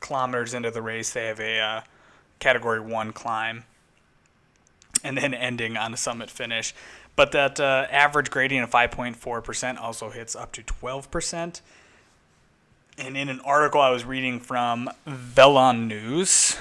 kilometers 0.00 0.54
into 0.54 0.70
the 0.70 0.82
race 0.82 1.12
they 1.12 1.26
have 1.26 1.40
a 1.40 1.58
uh, 1.58 1.80
category 2.38 2.80
one 2.80 3.12
climb, 3.12 3.64
and 5.04 5.18
then 5.18 5.34
ending 5.34 5.76
on 5.76 5.92
a 5.92 5.96
summit 5.96 6.30
finish. 6.30 6.74
But 7.18 7.32
that 7.32 7.58
uh, 7.58 7.88
average 7.90 8.30
gradient 8.30 8.62
of 8.62 8.70
5.4% 8.70 9.80
also 9.80 10.10
hits 10.10 10.36
up 10.36 10.52
to 10.52 10.62
12%. 10.62 11.60
And 12.96 13.16
in 13.16 13.28
an 13.28 13.40
article 13.40 13.80
I 13.80 13.90
was 13.90 14.04
reading 14.04 14.38
from 14.38 14.88
Velon 15.04 15.88
News, 15.88 16.56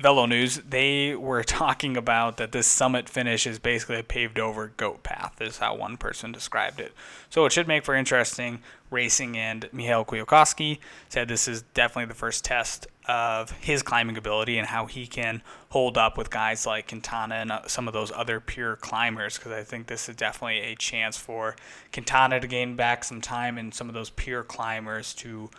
Velo 0.00 0.26
News, 0.26 0.56
they 0.68 1.14
were 1.14 1.42
talking 1.44 1.96
about 1.96 2.36
that 2.38 2.52
this 2.52 2.66
summit 2.66 3.08
finish 3.08 3.46
is 3.46 3.58
basically 3.58 3.98
a 3.98 4.02
paved 4.02 4.38
over 4.38 4.68
goat 4.76 5.02
path, 5.02 5.40
is 5.40 5.58
how 5.58 5.76
one 5.76 5.96
person 5.96 6.32
described 6.32 6.80
it. 6.80 6.92
So 7.28 7.44
it 7.44 7.52
should 7.52 7.68
make 7.68 7.84
for 7.84 7.94
interesting 7.94 8.60
racing. 8.90 9.36
And 9.36 9.68
Michał 9.72 10.04
Kwiatkowski 10.04 10.78
said 11.08 11.28
this 11.28 11.46
is 11.46 11.62
definitely 11.74 12.06
the 12.06 12.14
first 12.14 12.44
test 12.44 12.86
of 13.06 13.50
his 13.52 13.82
climbing 13.82 14.16
ability 14.16 14.58
and 14.58 14.68
how 14.68 14.86
he 14.86 15.06
can 15.06 15.42
hold 15.70 15.98
up 15.98 16.16
with 16.16 16.30
guys 16.30 16.66
like 16.66 16.88
Quintana 16.88 17.36
and 17.36 17.52
uh, 17.52 17.66
some 17.66 17.88
of 17.88 17.94
those 17.94 18.12
other 18.12 18.40
pure 18.40 18.76
climbers. 18.76 19.36
Because 19.36 19.52
I 19.52 19.62
think 19.62 19.86
this 19.86 20.08
is 20.08 20.16
definitely 20.16 20.60
a 20.60 20.76
chance 20.76 21.16
for 21.16 21.56
Quintana 21.92 22.40
to 22.40 22.46
gain 22.46 22.76
back 22.76 23.04
some 23.04 23.20
time 23.20 23.58
and 23.58 23.74
some 23.74 23.88
of 23.88 23.94
those 23.94 24.10
pure 24.10 24.42
climbers 24.42 25.14
to 25.14 25.50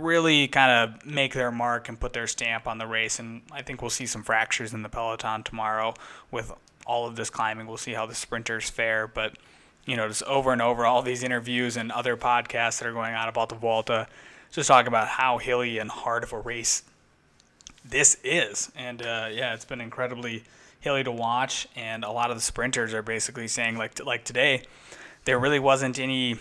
really 0.00 0.48
kind 0.48 0.70
of 0.70 1.06
make 1.06 1.34
their 1.34 1.50
mark 1.50 1.88
and 1.88 1.98
put 1.98 2.12
their 2.12 2.26
stamp 2.26 2.66
on 2.66 2.78
the 2.78 2.86
race. 2.86 3.18
And 3.18 3.42
I 3.52 3.62
think 3.62 3.82
we'll 3.82 3.90
see 3.90 4.06
some 4.06 4.22
fractures 4.22 4.72
in 4.72 4.82
the 4.82 4.88
peloton 4.88 5.42
tomorrow 5.42 5.94
with 6.30 6.52
all 6.86 7.06
of 7.06 7.16
this 7.16 7.30
climbing. 7.30 7.66
We'll 7.66 7.76
see 7.76 7.92
how 7.92 8.06
the 8.06 8.14
sprinters 8.14 8.68
fare, 8.70 9.06
but 9.06 9.36
you 9.86 9.96
know, 9.96 10.08
just 10.08 10.22
over 10.24 10.52
and 10.52 10.62
over, 10.62 10.84
all 10.84 11.02
these 11.02 11.22
interviews 11.22 11.76
and 11.76 11.90
other 11.90 12.16
podcasts 12.16 12.78
that 12.78 12.88
are 12.88 12.92
going 12.92 13.14
on 13.14 13.28
about 13.28 13.48
the 13.48 13.54
Vuelta, 13.54 14.06
just 14.50 14.68
talk 14.68 14.86
about 14.86 15.08
how 15.08 15.38
hilly 15.38 15.78
and 15.78 15.90
hard 15.90 16.22
of 16.22 16.32
a 16.32 16.38
race 16.38 16.82
this 17.84 18.18
is. 18.22 18.70
And 18.76 19.02
uh, 19.02 19.28
yeah, 19.32 19.54
it's 19.54 19.64
been 19.64 19.80
incredibly 19.80 20.44
hilly 20.80 21.04
to 21.04 21.12
watch, 21.12 21.68
and 21.76 22.04
a 22.04 22.10
lot 22.10 22.30
of 22.30 22.36
the 22.36 22.42
sprinters 22.42 22.94
are 22.94 23.02
basically 23.02 23.48
saying 23.48 23.76
like 23.76 24.04
like 24.04 24.24
today, 24.24 24.62
there 25.24 25.38
really 25.38 25.58
wasn't 25.58 25.98
any 25.98 26.38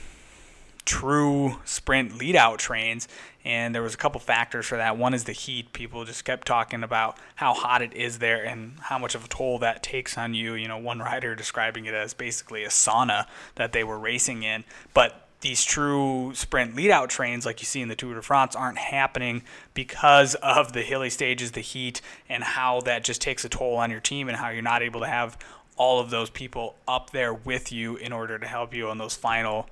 true 0.86 1.58
sprint 1.66 2.18
lead 2.18 2.36
out 2.36 2.58
trains 2.58 3.08
and 3.46 3.74
there 3.74 3.82
was 3.82 3.94
a 3.94 3.98
couple 3.98 4.20
factors 4.20 4.66
for 4.66 4.78
that. 4.78 4.98
One 4.98 5.14
is 5.14 5.24
the 5.24 5.32
heat. 5.32 5.74
People 5.74 6.06
just 6.06 6.26
kept 6.26 6.48
talking 6.48 6.84
about 6.84 7.18
how 7.36 7.54
hot 7.54 7.82
it 7.82 7.94
is 7.94 8.20
there 8.20 8.44
and 8.44 8.74
how 8.82 8.98
much 8.98 9.16
of 9.16 9.26
a 9.26 9.28
toll 9.28 9.60
that 9.60 9.82
takes 9.82 10.18
on 10.18 10.34
you. 10.34 10.54
You 10.54 10.68
know 10.68 10.78
one 10.78 11.00
rider 11.00 11.36
describing 11.36 11.86
it 11.86 11.94
as 11.94 12.14
basically 12.14 12.64
a 12.64 12.70
sauna 12.70 13.28
that 13.56 13.72
they 13.72 13.84
were 13.84 14.00
racing 14.00 14.44
in. 14.44 14.64
But 14.94 15.26
these 15.42 15.64
true 15.64 16.34
sprint 16.36 16.76
lead 16.76 16.92
out 16.92 17.10
trains 17.10 17.46
like 17.46 17.62
you 17.62 17.66
see 17.66 17.82
in 17.82 17.88
the 17.88 17.96
Tour 17.96 18.16
de 18.16 18.22
France 18.22 18.56
aren't 18.56 18.78
happening 18.78 19.44
because 19.74 20.36
of 20.36 20.74
the 20.74 20.82
hilly 20.82 21.10
stages, 21.10 21.52
the 21.52 21.62
heat, 21.62 22.02
and 22.28 22.44
how 22.44 22.82
that 22.82 23.06
just 23.06 23.22
takes 23.22 23.46
a 23.46 23.50
toll 23.50 23.78
on 23.78 23.90
your 23.90 24.02
team 24.02 24.28
and 24.28 24.38
how 24.38 24.50
you're 24.50 24.62
not 24.62 24.82
able 24.82 25.00
to 25.00 25.08
have 25.08 25.38
all 25.78 26.02
of 26.02 26.10
those 26.10 26.30
people 26.30 26.76
up 26.90 27.12
there 27.12 27.34
with 27.34 27.72
you 27.72 27.96
in 27.96 28.12
order 28.12 28.38
to 28.38 28.46
help 28.46 28.74
you 28.74 28.90
on 28.90 28.98
those 28.98 29.16
final 29.16 29.70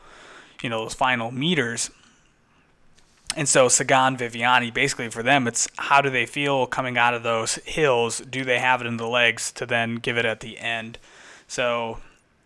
you 0.63 0.69
know 0.69 0.83
those 0.83 0.93
final 0.93 1.31
meters. 1.31 1.91
And 3.37 3.47
so 3.47 3.67
Sagan, 3.67 4.17
Viviani, 4.17 4.73
basically 4.73 5.09
for 5.09 5.21
them, 5.21 5.47
it's 5.47 5.67
how 5.77 6.01
do 6.01 6.09
they 6.09 6.25
feel 6.25 6.65
coming 6.65 6.97
out 6.97 7.13
of 7.13 7.21
those 7.21 7.55
hills? 7.65 8.19
Do 8.19 8.43
they 8.43 8.57
have 8.57 8.81
it 8.81 8.87
in 8.87 8.97
the 8.97 9.07
legs 9.07 9.51
to 9.53 9.67
then 9.67 9.97
give 9.97 10.17
it 10.17 10.25
at 10.25 10.39
the 10.39 10.57
end? 10.57 10.97
So 11.47 11.99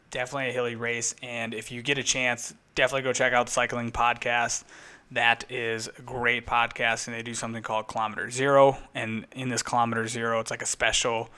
definitely 0.10 0.50
a 0.50 0.52
hilly 0.52 0.76
race. 0.76 1.16
And 1.24 1.54
if 1.54 1.72
you 1.72 1.82
get 1.82 1.98
a 1.98 2.04
chance, 2.04 2.54
definitely 2.76 3.04
go 3.04 3.14
check 3.14 3.32
out 3.32 3.46
the 3.46 3.54
cycling 3.54 3.94
podcast. 3.94 4.66
That 5.12 5.50
is 5.50 5.88
a 5.98 6.02
great 6.02 6.46
podcast, 6.46 7.08
and 7.08 7.16
they 7.16 7.24
do 7.24 7.36
something 7.36 7.64
called 7.64 7.88
Kilometer 7.88 8.30
Zero. 8.30 8.78
And 8.94 9.26
in 9.32 9.48
this 9.48 9.64
Kilometer 9.64 10.10
Zero, 10.10 10.42
it's 10.42 10.52
like 10.52 10.62
a 10.62 10.66
special 10.66 11.30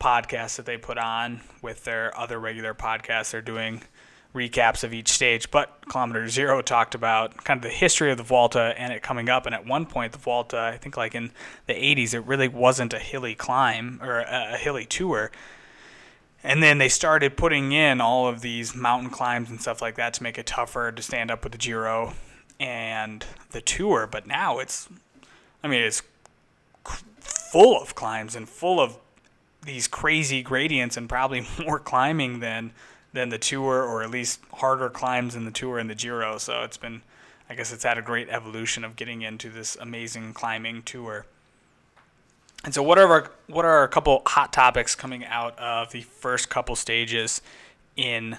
podcast 0.00 0.56
that 0.56 0.66
they 0.66 0.76
put 0.76 0.98
on 0.98 1.40
with 1.60 1.82
their 1.82 2.16
other 2.16 2.38
regular 2.38 2.72
podcasts 2.72 3.32
they're 3.32 3.42
doing 3.42 3.82
recaps 4.34 4.82
of 4.82 4.94
each 4.94 5.08
stage. 5.08 5.50
But 5.50 5.70
Kilometer 5.88 6.28
Zero 6.28 6.62
talked 6.62 6.94
about 6.94 7.44
kind 7.44 7.58
of 7.58 7.62
the 7.62 7.76
history 7.76 8.10
of 8.10 8.16
the 8.16 8.22
Vuelta 8.22 8.74
and 8.76 8.92
it 8.92 9.02
coming 9.02 9.28
up. 9.28 9.46
And 9.46 9.54
at 9.54 9.66
one 9.66 9.86
point, 9.86 10.12
the 10.12 10.18
Vuelta, 10.18 10.58
I 10.58 10.76
think 10.78 10.96
like 10.96 11.14
in 11.14 11.32
the 11.66 11.74
80s, 11.74 12.14
it 12.14 12.20
really 12.20 12.48
wasn't 12.48 12.94
a 12.94 12.98
hilly 12.98 13.34
climb 13.34 14.00
or 14.02 14.20
a, 14.20 14.54
a 14.54 14.56
hilly 14.56 14.86
tour. 14.86 15.30
And 16.44 16.62
then 16.62 16.78
they 16.78 16.88
started 16.88 17.36
putting 17.36 17.72
in 17.72 18.00
all 18.00 18.26
of 18.26 18.40
these 18.40 18.74
mountain 18.74 19.10
climbs 19.10 19.48
and 19.48 19.60
stuff 19.60 19.80
like 19.80 19.94
that 19.96 20.14
to 20.14 20.22
make 20.22 20.38
it 20.38 20.46
tougher 20.46 20.90
to 20.90 21.02
stand 21.02 21.30
up 21.30 21.44
with 21.44 21.52
the 21.52 21.58
Giro 21.58 22.14
and 22.58 23.24
the 23.50 23.60
Tour. 23.60 24.08
But 24.10 24.26
now 24.26 24.58
it's, 24.58 24.88
I 25.62 25.68
mean, 25.68 25.82
it's 25.82 26.02
full 27.20 27.80
of 27.80 27.94
climbs 27.94 28.34
and 28.34 28.48
full 28.48 28.80
of 28.80 28.98
these 29.64 29.86
crazy 29.86 30.42
gradients 30.42 30.96
and 30.96 31.08
probably 31.08 31.46
more 31.64 31.78
climbing 31.78 32.40
than 32.40 32.72
than 33.12 33.28
the 33.28 33.38
tour, 33.38 33.82
or 33.82 34.02
at 34.02 34.10
least 34.10 34.40
harder 34.54 34.88
climbs 34.88 35.34
in 35.34 35.44
the 35.44 35.50
tour 35.50 35.78
and 35.78 35.88
the 35.88 35.94
Giro. 35.94 36.38
So 36.38 36.62
it's 36.62 36.76
been, 36.76 37.02
I 37.48 37.54
guess, 37.54 37.72
it's 37.72 37.84
had 37.84 37.98
a 37.98 38.02
great 38.02 38.28
evolution 38.28 38.84
of 38.84 38.96
getting 38.96 39.22
into 39.22 39.50
this 39.50 39.76
amazing 39.76 40.32
climbing 40.34 40.82
tour. 40.82 41.26
And 42.64 42.72
so, 42.72 42.82
what 42.82 42.98
are 42.98 43.08
our, 43.08 43.30
what 43.48 43.64
are 43.64 43.82
a 43.82 43.88
couple 43.88 44.22
hot 44.26 44.52
topics 44.52 44.94
coming 44.94 45.24
out 45.24 45.58
of 45.58 45.90
the 45.90 46.02
first 46.02 46.48
couple 46.48 46.76
stages 46.76 47.42
in 47.96 48.36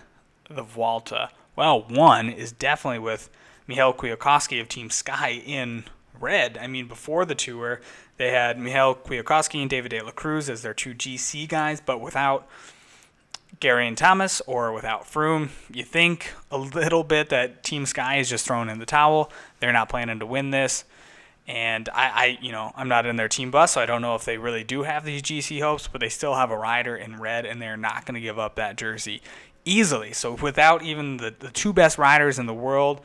the 0.49 0.63
Vuelta? 0.63 1.29
Well, 1.55 1.81
one 1.81 2.29
is 2.29 2.51
definitely 2.51 2.99
with 2.99 3.29
Michał 3.67 3.93
Kwiatkowski 3.93 4.61
of 4.61 4.69
Team 4.69 4.89
Sky 4.89 5.41
in 5.45 5.83
red. 6.19 6.57
I 6.57 6.67
mean, 6.67 6.87
before 6.87 7.25
the 7.25 7.35
tour, 7.35 7.81
they 8.17 8.31
had 8.31 8.57
Michał 8.57 8.95
Kwiatkowski 8.95 9.61
and 9.61 9.69
David 9.69 9.89
De 9.89 10.01
La 10.01 10.11
Cruz 10.11 10.49
as 10.49 10.61
their 10.61 10.73
two 10.73 10.93
GC 10.93 11.47
guys, 11.49 11.81
but 11.81 11.99
without 11.99 12.47
Geraint 13.63 13.98
Thomas 13.98 14.41
or 14.41 14.74
without 14.74 15.05
Froome, 15.05 15.48
you 15.74 15.86
think 15.86 16.34
a 16.51 16.58
little 16.58 17.05
bit 17.05 17.29
that 17.29 17.63
Team 17.63 17.86
Sky 17.86 18.17
is 18.17 18.29
just 18.29 18.46
thrown 18.46 18.67
in 18.67 18.77
the 18.77 18.86
towel. 18.86 19.32
They're 19.62 19.72
not 19.72 19.88
planning 19.88 20.20
to 20.20 20.25
win 20.25 20.51
this. 20.51 20.84
And 21.48 21.88
I, 21.88 22.10
I, 22.10 22.38
you 22.41 22.51
know, 22.51 22.74
I'm 22.75 22.89
not 22.89 23.05
in 23.05 23.15
their 23.15 23.29
team 23.29 23.51
bus, 23.51 23.72
so 23.72 23.82
I 23.82 23.86
don't 23.86 24.01
know 24.01 24.15
if 24.15 24.25
they 24.25 24.38
really 24.38 24.65
do 24.65 24.84
have 24.84 25.05
these 25.05 25.22
GC 25.22 25.62
hopes, 25.62 25.88
but 25.88 26.01
they 26.01 26.10
still 26.10 26.36
have 26.36 26.51
a 26.51 26.58
rider 26.58 26.98
in 26.98 27.22
red, 27.22 27.46
and 27.46 27.62
they're 27.62 27.77
not 27.77 28.05
going 28.05 28.15
to 28.15 28.22
give 28.22 28.38
up 28.38 28.55
that 28.55 28.75
jersey 28.75 29.22
easily. 29.63 30.12
So 30.12 30.34
without 30.34 30.84
even 30.84 31.15
the, 31.15 31.34
the 31.39 31.50
two 31.50 31.72
best 31.72 31.98
riders 31.98 32.39
in 32.39 32.48
the 32.48 32.53
world, 32.53 33.00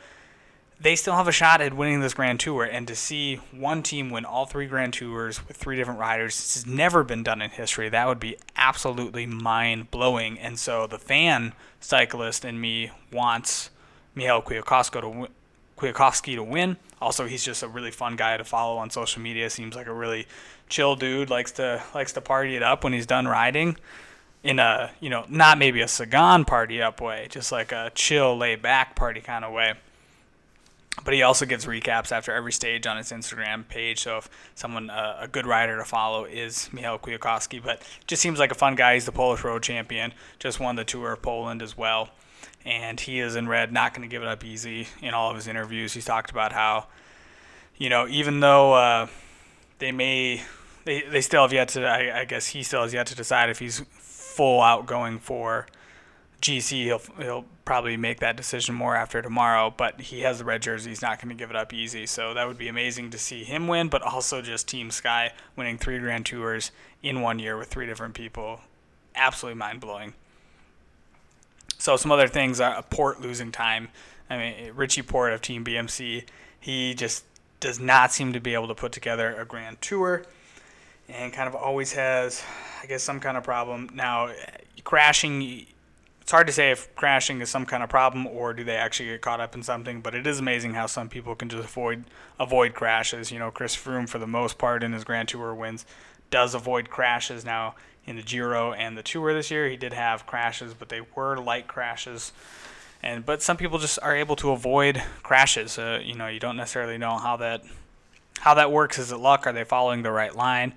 they 0.81 0.95
still 0.95 1.15
have 1.15 1.27
a 1.27 1.31
shot 1.31 1.59
at 1.59 1.73
winning 1.73 1.99
this 1.99 2.13
Grand 2.13 2.39
Tour. 2.39 2.63
And 2.63 2.87
to 2.87 2.95
see 2.95 3.35
one 3.51 3.83
team 3.83 4.09
win 4.09 4.23
all 4.23 4.45
three 4.45 4.65
Grand 4.65 4.93
Tours 4.93 5.45
with 5.47 5.57
three 5.57 5.75
different 5.75 5.99
riders, 5.99 6.37
this 6.37 6.55
has 6.55 6.65
never 6.65 7.03
been 7.03 7.21
done 7.21 7.41
in 7.41 7.49
history. 7.49 7.89
That 7.89 8.07
would 8.07 8.19
be 8.19 8.37
absolutely 8.55 9.25
mind 9.25 9.91
blowing. 9.91 10.39
And 10.39 10.57
so 10.57 10.87
the 10.87 10.97
fan 10.97 11.53
cyclist 11.81 12.45
in 12.45 12.61
me 12.61 12.91
wants 13.11 13.71
Michał 14.15 14.41
Kwiatkowski 14.41 15.01
to, 15.01 15.31
Kwiatkowski 15.77 16.35
to 16.35 16.43
win. 16.43 16.77
Also, 17.01 17.25
he's 17.25 17.43
just 17.43 17.61
a 17.61 17.67
really 17.67 17.91
fun 17.91 18.15
guy 18.15 18.37
to 18.37 18.43
follow 18.43 18.77
on 18.77 18.89
social 18.89 19.21
media. 19.21 19.49
Seems 19.49 19.75
like 19.75 19.87
a 19.87 19.93
really 19.93 20.27
chill 20.69 20.95
dude. 20.95 21.29
likes 21.29 21.51
to 21.53 21.81
likes 21.93 22.13
to 22.13 22.21
party 22.21 22.55
it 22.55 22.63
up 22.63 22.83
when 22.83 22.93
he's 22.93 23.05
done 23.05 23.27
riding. 23.27 23.77
In 24.43 24.59
a 24.59 24.91
you 25.01 25.09
know 25.09 25.25
not 25.29 25.57
maybe 25.57 25.81
a 25.81 25.87
Sagan 25.87 26.45
party 26.45 26.81
up 26.81 27.01
way, 27.01 27.27
just 27.29 27.51
like 27.51 27.71
a 27.71 27.91
chill, 27.95 28.37
laid 28.37 28.61
back 28.61 28.95
party 28.95 29.21
kind 29.21 29.43
of 29.43 29.53
way. 29.53 29.73
But 31.03 31.13
he 31.13 31.21
also 31.21 31.45
gives 31.45 31.65
recaps 31.65 32.11
after 32.11 32.33
every 32.33 32.51
stage 32.51 32.85
on 32.85 32.97
his 32.97 33.11
Instagram 33.11 33.67
page. 33.67 33.99
So 33.99 34.17
if 34.17 34.29
someone 34.55 34.89
uh, 34.89 35.17
a 35.21 35.27
good 35.27 35.45
rider 35.45 35.77
to 35.77 35.85
follow 35.85 36.25
is 36.25 36.69
Michał 36.73 36.99
Kwiatkowski, 36.99 37.63
but 37.63 37.81
just 38.07 38.21
seems 38.21 38.39
like 38.39 38.51
a 38.51 38.55
fun 38.55 38.75
guy. 38.75 38.95
He's 38.95 39.05
the 39.05 39.11
Polish 39.11 39.43
road 39.43 39.63
champion. 39.63 40.13
Just 40.39 40.59
won 40.59 40.75
the 40.75 40.83
Tour 40.83 41.13
of 41.13 41.21
Poland 41.21 41.61
as 41.61 41.77
well, 41.77 42.09
and 42.65 42.99
he 42.99 43.19
is 43.19 43.35
in 43.35 43.47
red. 43.47 43.71
Not 43.71 43.93
going 43.93 44.07
to 44.07 44.11
give 44.11 44.21
it 44.21 44.27
up 44.27 44.43
easy. 44.43 44.87
In 45.01 45.13
all 45.13 45.29
of 45.29 45.35
his 45.35 45.47
interviews, 45.47 45.93
he's 45.93 46.05
talked 46.05 46.31
about 46.31 46.51
how, 46.51 46.87
you 47.77 47.89
know, 47.89 48.07
even 48.07 48.39
though 48.41 48.73
uh, 48.73 49.07
they 49.79 49.91
may, 49.91 50.41
they 50.85 51.01
they 51.01 51.21
still 51.21 51.43
have 51.43 51.53
yet 51.53 51.69
to. 51.69 51.85
I, 51.85 52.21
I 52.21 52.25
guess 52.25 52.47
he 52.47 52.63
still 52.63 52.83
has 52.83 52.93
yet 52.93 53.07
to 53.07 53.15
decide 53.15 53.49
if 53.49 53.59
he's 53.59 53.79
full 53.91 54.61
out 54.61 54.85
going 54.85 55.19
for 55.19 55.67
GC, 56.41 56.83
he'll 56.83 57.01
he'll 57.17 57.45
probably 57.69 57.95
make 57.97 58.19
that 58.19 58.35
decision 58.35 58.73
more 58.73 58.95
after 58.95 59.21
tomorrow. 59.21 59.71
But 59.77 60.01
he 60.01 60.21
has 60.21 60.39
the 60.39 60.43
red 60.43 60.63
jersey; 60.63 60.89
he's 60.89 61.03
not 61.03 61.21
going 61.21 61.29
to 61.29 61.35
give 61.35 61.51
it 61.51 61.55
up 61.55 61.71
easy. 61.71 62.07
So 62.07 62.33
that 62.33 62.47
would 62.47 62.57
be 62.57 62.67
amazing 62.67 63.11
to 63.11 63.19
see 63.19 63.43
him 63.43 63.67
win, 63.67 63.89
but 63.89 64.01
also 64.01 64.41
just 64.41 64.67
Team 64.67 64.89
Sky 64.89 65.33
winning 65.55 65.77
three 65.77 65.99
Grand 65.99 66.25
Tours 66.25 66.71
in 67.03 67.21
one 67.21 67.37
year 67.37 67.55
with 67.57 67.67
three 67.67 67.85
different 67.85 68.15
people, 68.15 68.61
absolutely 69.13 69.59
mind 69.59 69.81
blowing. 69.81 70.15
So 71.77 71.95
some 71.95 72.11
other 72.11 72.27
things 72.27 72.59
are 72.59 72.81
Porte 72.81 73.21
losing 73.21 73.51
time. 73.51 73.89
I 74.31 74.37
mean, 74.39 74.71
Richie 74.73 75.03
Porte 75.03 75.33
of 75.33 75.43
Team 75.43 75.63
BMC, 75.63 76.23
he 76.59 76.95
just 76.95 77.23
does 77.59 77.79
not 77.79 78.11
seem 78.11 78.33
to 78.33 78.39
be 78.39 78.55
able 78.55 78.67
to 78.69 78.75
put 78.75 78.91
together 78.91 79.39
a 79.39 79.45
Grand 79.45 79.79
Tour, 79.79 80.23
and 81.07 81.31
kind 81.31 81.47
of 81.47 81.53
always 81.53 81.93
has, 81.93 82.43
I 82.81 82.87
guess, 82.87 83.03
some 83.03 83.19
kind 83.19 83.37
of 83.37 83.43
problem. 83.43 83.91
Now, 83.93 84.31
crashing 84.83 85.67
it's 86.29 86.31
hard 86.31 86.45
to 86.45 86.53
say 86.53 86.69
if 86.69 86.95
crashing 86.95 87.41
is 87.41 87.49
some 87.49 87.65
kind 87.65 87.81
of 87.81 87.89
problem 87.89 88.27
or 88.27 88.53
do 88.53 88.63
they 88.63 88.75
actually 88.75 89.09
get 89.09 89.19
caught 89.19 89.39
up 89.39 89.55
in 89.55 89.63
something. 89.63 89.99
But 89.99 90.13
it 90.13 90.27
is 90.27 90.37
amazing 90.37 90.75
how 90.75 90.85
some 90.85 91.09
people 91.09 91.33
can 91.33 91.49
just 91.49 91.63
avoid 91.63 92.03
avoid 92.39 92.75
crashes. 92.75 93.31
You 93.31 93.39
know, 93.39 93.49
Chris 93.49 93.75
Froome 93.75 94.07
for 94.07 94.19
the 94.19 94.27
most 94.27 94.59
part 94.59 94.83
in 94.83 94.93
his 94.93 95.03
Grand 95.03 95.27
Tour 95.27 95.55
wins 95.55 95.87
does 96.29 96.53
avoid 96.53 96.91
crashes. 96.91 97.43
Now 97.43 97.73
in 98.05 98.15
the 98.15 98.21
Giro 98.21 98.73
and 98.73 98.95
the 98.95 99.01
Tour 99.01 99.33
this 99.33 99.49
year, 99.49 99.67
he 99.67 99.75
did 99.75 99.91
have 99.93 100.27
crashes, 100.27 100.75
but 100.75 100.89
they 100.89 101.01
were 101.15 101.35
light 101.37 101.67
crashes. 101.67 102.31
And 103.01 103.25
but 103.25 103.41
some 103.41 103.57
people 103.57 103.79
just 103.79 103.97
are 104.03 104.15
able 104.15 104.35
to 104.35 104.51
avoid 104.51 105.01
crashes. 105.23 105.79
Uh, 105.79 105.99
you 106.03 106.13
know, 106.13 106.27
you 106.27 106.39
don't 106.39 106.57
necessarily 106.57 106.99
know 106.99 107.17
how 107.17 107.37
that 107.37 107.63
how 108.41 108.53
that 108.53 108.71
works. 108.71 108.99
Is 108.99 109.11
it 109.11 109.17
luck? 109.17 109.47
Are 109.47 109.51
they 109.51 109.63
following 109.63 110.03
the 110.03 110.11
right 110.11 110.35
line? 110.35 110.73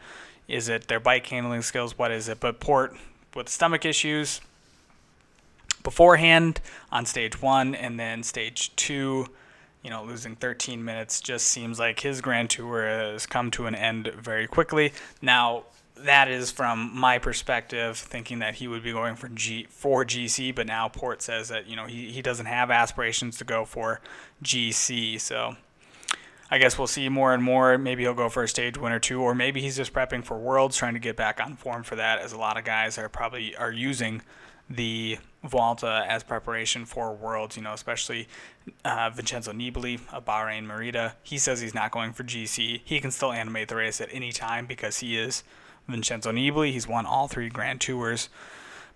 Is 0.49 0.71
it 0.71 0.89
their 0.89 0.99
bike 0.99 1.27
handling 1.27 1.61
skills? 1.61 1.99
What 1.99 2.11
is 2.11 2.27
it? 2.31 2.41
But 2.41 2.59
Porte 2.59 2.97
with 3.35 3.51
stomach 3.51 3.85
issues 3.85 4.41
beforehand 5.83 6.61
on 6.91 7.07
stage 7.07 7.41
one, 7.41 7.75
and 7.75 7.99
then 7.99 8.23
stage 8.23 8.75
two, 8.77 9.27
you 9.83 9.91
know, 9.91 10.05
losing 10.05 10.37
13 10.37 10.85
minutes 10.85 11.21
just 11.21 11.47
seems 11.49 11.79
like 11.79 12.01
his 12.01 12.21
Grand 12.21 12.51
Tour 12.51 12.87
has 12.87 13.27
come 13.27 13.51
to 13.53 13.67
an 13.67 13.75
end 13.75 14.13
very 14.17 14.47
quickly. 14.47 14.93
Now, 15.21 15.65
that 15.97 16.29
is 16.29 16.51
from 16.51 16.91
my 16.95 17.19
perspective, 17.19 17.97
thinking 17.97 18.39
that 18.41 18.55
he 18.55 18.69
would 18.69 18.83
be 18.83 18.93
going 18.93 19.17
for 19.17 19.29
G 19.29 19.67
for 19.69 20.05
GC, 20.05 20.55
but 20.55 20.67
now 20.67 20.89
Porte 20.89 21.23
says 21.23 21.49
that 21.49 21.67
you 21.69 21.77
know 21.77 21.87
he, 21.87 22.11
he 22.11 22.23
doesn't 22.23 22.47
have 22.47 22.71
aspirations 22.71 23.37
to 23.39 23.45
go 23.45 23.65
for 23.65 24.01
GC. 24.43 25.21
So 25.21 25.57
I 26.51 26.59
guess 26.59 26.79
we'll 26.79 26.87
see 26.87 27.09
more 27.09 27.33
and 27.35 27.43
more. 27.43 27.79
Maybe 27.79 28.03
he'll 28.03 28.15
go 28.15 28.29
for 28.29 28.43
a 28.43 28.49
stage 28.49 28.77
win 28.77 28.93
or 28.93 29.01
two, 29.01 29.21
or 29.21 29.35
maybe 29.35 29.61
he's 29.61 29.77
just 29.77 29.93
prepping 29.93 30.25
for 30.25 30.39
Worlds, 30.39 30.77
trying 30.77 30.95
to 30.95 31.01
get 31.01 31.17
back 31.17 31.41
on 31.41 31.57
form 31.57 31.83
for 31.83 31.97
that. 31.97 32.21
As 32.21 32.33
a 32.33 32.39
lot 32.39 32.59
of 32.59 32.65
guys 32.65 32.99
are 32.99 33.09
probably 33.09 33.57
are 33.57 33.73
using 33.73 34.23
the 34.69 35.19
Vuelta 35.45 36.05
as 36.09 36.23
preparation 36.23 36.85
for 36.85 37.13
Worlds, 37.13 37.57
you 37.57 37.63
know, 37.63 37.73
especially 37.73 38.29
uh, 38.85 39.11
Vincenzo 39.11 39.53
Nibali 39.53 40.01
of 40.13 40.25
Bahrain 40.25 40.65
Merida. 40.65 41.17
He 41.23 41.39
says 41.39 41.61
he's 41.61 41.75
not 41.75 41.91
going 41.91 42.13
for 42.13 42.23
GC. 42.23 42.81
He 42.85 43.01
can 43.01 43.11
still 43.11 43.33
animate 43.33 43.69
the 43.69 43.77
race 43.77 44.01
at 44.01 44.09
any 44.13 44.33
time 44.33 44.67
because 44.67 44.99
he 44.99 45.19
is 45.19 45.43
Vincenzo 45.89 46.31
Nibali. 46.31 46.73
He's 46.73 46.87
won 46.87 47.07
all 47.07 47.29
three 47.29 47.49
Grand 47.49 47.81
Tours. 47.81 48.29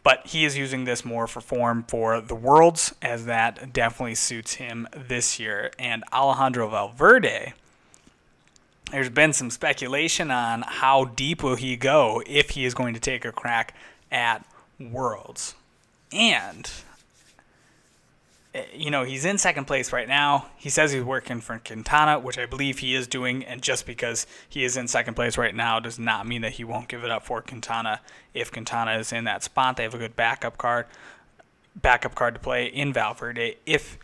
But 0.02 0.24
he 0.28 0.44
is 0.44 0.56
using 0.56 0.84
this 0.84 1.04
more 1.04 1.26
for 1.26 1.40
form 1.40 1.84
for 1.88 2.20
the 2.20 2.36
Worlds, 2.36 2.94
as 3.02 3.26
that 3.26 3.72
definitely 3.72 4.14
suits 4.14 4.54
him 4.54 4.86
this 4.94 5.40
year. 5.40 5.72
And 5.80 6.04
Alejandro 6.12 6.68
Valverde, 6.68 7.54
there's 8.92 9.10
been 9.10 9.32
some 9.32 9.50
speculation 9.50 10.30
on 10.30 10.62
how 10.62 11.06
deep 11.06 11.42
will 11.42 11.56
he 11.56 11.76
go 11.76 12.22
if 12.24 12.50
he 12.50 12.64
is 12.64 12.72
going 12.72 12.94
to 12.94 13.00
take 13.00 13.24
a 13.24 13.32
crack 13.32 13.74
at 14.12 14.46
Worlds. 14.78 15.54
And 16.12 16.70
eh, 18.54 18.64
you 18.74 18.90
know, 18.90 19.04
he's 19.04 19.24
in 19.24 19.38
second 19.38 19.66
place 19.66 19.92
right 19.92 20.08
now. 20.08 20.46
He 20.56 20.70
says 20.70 20.92
he's 20.92 21.02
working 21.02 21.40
for 21.40 21.58
Quintana, 21.58 22.18
which 22.18 22.38
I 22.38 22.46
believe 22.46 22.78
he 22.78 22.94
is 22.94 23.06
doing. 23.06 23.44
And 23.44 23.62
just 23.62 23.86
because 23.86 24.26
he 24.48 24.64
is 24.64 24.76
in 24.76 24.88
second 24.88 25.14
place 25.14 25.38
right 25.38 25.54
now 25.54 25.80
does 25.80 25.98
not 25.98 26.26
mean 26.26 26.42
that 26.42 26.52
he 26.52 26.64
won't 26.64 26.88
give 26.88 27.04
it 27.04 27.10
up 27.10 27.24
for 27.24 27.42
Quintana 27.42 28.00
if 28.34 28.52
Quintana 28.52 28.98
is 28.98 29.12
in 29.12 29.24
that 29.24 29.42
spot. 29.42 29.76
They 29.76 29.82
have 29.82 29.94
a 29.94 29.98
good 29.98 30.16
backup 30.16 30.58
card, 30.58 30.86
backup 31.74 32.14
card 32.14 32.34
to 32.34 32.40
play 32.40 32.66
in 32.66 32.92
Valverde 32.92 33.56
if 33.66 33.98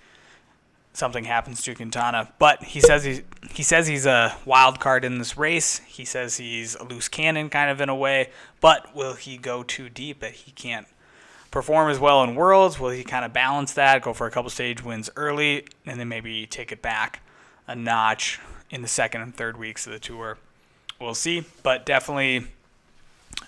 something 0.92 1.24
happens 1.24 1.62
to 1.62 1.74
Quintana. 1.74 2.33
But 2.38 2.62
he 2.62 2.81
says 2.81 3.05
he's 3.05 3.22
he 3.50 3.62
says 3.62 3.87
he's 3.87 4.07
a 4.07 4.37
wild 4.44 4.81
card 4.81 5.05
in 5.05 5.18
this 5.18 5.37
race. 5.37 5.78
He 5.87 6.05
says 6.05 6.37
he's 6.37 6.74
a 6.76 6.85
loose 6.85 7.09
cannon 7.09 7.48
kind 7.50 7.70
of 7.70 7.81
in 7.81 7.88
a 7.88 7.96
way. 7.96 8.31
But 8.61 8.94
will 8.94 9.14
he 9.14 9.37
go 9.37 9.62
too 9.62 9.88
deep 9.88 10.20
that 10.20 10.33
he 10.33 10.52
can't? 10.52 10.87
perform 11.52 11.90
as 11.90 12.00
well 12.00 12.24
in 12.24 12.35
Worlds? 12.35 12.81
Will 12.81 12.90
he 12.90 13.05
kind 13.05 13.24
of 13.24 13.33
balance 13.33 13.74
that, 13.74 14.02
go 14.02 14.12
for 14.12 14.26
a 14.26 14.31
couple 14.31 14.50
stage 14.50 14.83
wins 14.83 15.09
early, 15.14 15.66
and 15.87 16.00
then 16.00 16.09
maybe 16.09 16.46
take 16.46 16.72
it 16.72 16.83
back 16.83 17.20
a 17.68 17.76
notch 17.76 18.40
in 18.70 18.83
the 18.83 18.88
second 18.88 19.20
and 19.20 19.37
third 19.37 19.57
weeks 19.57 19.87
of 19.87 19.92
the 19.92 20.00
tour? 20.00 20.38
We'll 21.00 21.14
see, 21.14 21.44
but 21.62 21.87
definitely 21.87 22.46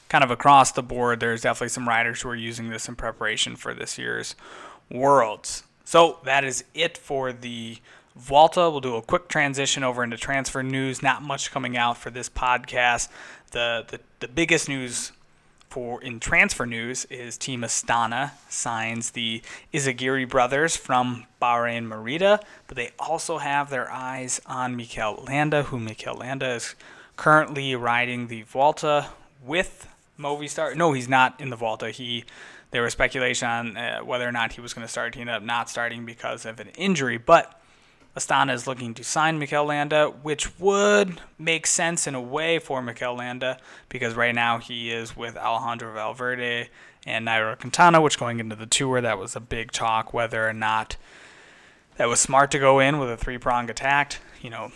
kind 0.08 0.22
of 0.22 0.30
across 0.30 0.70
the 0.70 0.82
board, 0.82 1.18
there's 1.18 1.42
definitely 1.42 1.70
some 1.70 1.88
riders 1.88 2.22
who 2.22 2.28
are 2.28 2.36
using 2.36 2.68
this 2.68 2.88
in 2.88 2.94
preparation 2.94 3.56
for 3.56 3.74
this 3.74 3.98
year's 3.98 4.36
Worlds. 4.90 5.63
So 5.84 6.18
that 6.24 6.44
is 6.44 6.64
it 6.74 6.96
for 6.96 7.32
the 7.32 7.78
Vuelta. 8.16 8.70
We'll 8.70 8.80
do 8.80 8.96
a 8.96 9.02
quick 9.02 9.28
transition 9.28 9.82
over 9.84 10.02
into 10.02 10.16
transfer 10.16 10.62
news. 10.62 11.02
Not 11.02 11.22
much 11.22 11.50
coming 11.50 11.76
out 11.76 11.96
for 11.96 12.10
this 12.10 12.28
podcast. 12.28 13.08
The, 13.50 13.84
the, 13.88 14.00
the 14.20 14.28
biggest 14.28 14.68
news 14.68 15.12
for 15.68 16.00
in 16.02 16.20
transfer 16.20 16.66
news 16.66 17.04
is 17.06 17.36
Team 17.36 17.62
Astana 17.62 18.30
signs 18.48 19.10
the 19.10 19.42
Izagirre 19.72 20.28
brothers 20.28 20.76
from 20.76 21.26
Bahrain 21.42 21.86
Merida, 21.86 22.38
but 22.68 22.76
they 22.76 22.92
also 22.96 23.38
have 23.38 23.70
their 23.70 23.90
eyes 23.90 24.40
on 24.46 24.76
Mikel 24.76 25.24
Landa, 25.26 25.64
who 25.64 25.80
Mikel 25.80 26.14
Landa 26.14 26.50
is 26.50 26.76
currently 27.16 27.74
riding 27.74 28.28
the 28.28 28.42
Vuelta 28.42 29.08
with 29.44 29.88
Movistar. 30.16 30.76
No, 30.76 30.92
he's 30.92 31.08
not 31.08 31.40
in 31.40 31.50
the 31.50 31.56
Vuelta. 31.56 31.90
He 31.90 32.24
there 32.74 32.82
was 32.82 32.92
speculation 32.92 33.48
on 33.48 33.76
uh, 33.76 34.00
whether 34.00 34.28
or 34.28 34.32
not 34.32 34.54
he 34.54 34.60
was 34.60 34.74
going 34.74 34.84
to 34.84 34.90
start. 34.90 35.14
He 35.14 35.20
ended 35.20 35.36
up 35.36 35.44
not 35.44 35.70
starting 35.70 36.04
because 36.04 36.44
of 36.44 36.58
an 36.58 36.70
injury, 36.76 37.18
but 37.18 37.60
Astana 38.16 38.52
is 38.52 38.66
looking 38.66 38.94
to 38.94 39.04
sign 39.04 39.38
Mikel 39.38 39.66
Landa, 39.66 40.08
which 40.08 40.58
would 40.58 41.20
make 41.38 41.68
sense 41.68 42.08
in 42.08 42.16
a 42.16 42.20
way 42.20 42.58
for 42.58 42.82
Mikel 42.82 43.14
Landa 43.14 43.58
because 43.88 44.14
right 44.14 44.34
now 44.34 44.58
he 44.58 44.90
is 44.90 45.16
with 45.16 45.36
Alejandro 45.36 45.94
Valverde 45.94 46.68
and 47.06 47.28
Nairo 47.28 47.56
Quintana, 47.56 48.00
which 48.00 48.18
going 48.18 48.40
into 48.40 48.56
the 48.56 48.66
tour, 48.66 49.00
that 49.00 49.20
was 49.20 49.36
a 49.36 49.40
big 49.40 49.70
talk 49.70 50.12
whether 50.12 50.48
or 50.48 50.52
not 50.52 50.96
that 51.96 52.08
was 52.08 52.18
smart 52.18 52.50
to 52.50 52.58
go 52.58 52.80
in 52.80 52.98
with 52.98 53.08
a 53.08 53.16
three 53.16 53.38
pronged 53.38 53.70
attack. 53.70 54.16
You 54.42 54.50
know, 54.50 54.72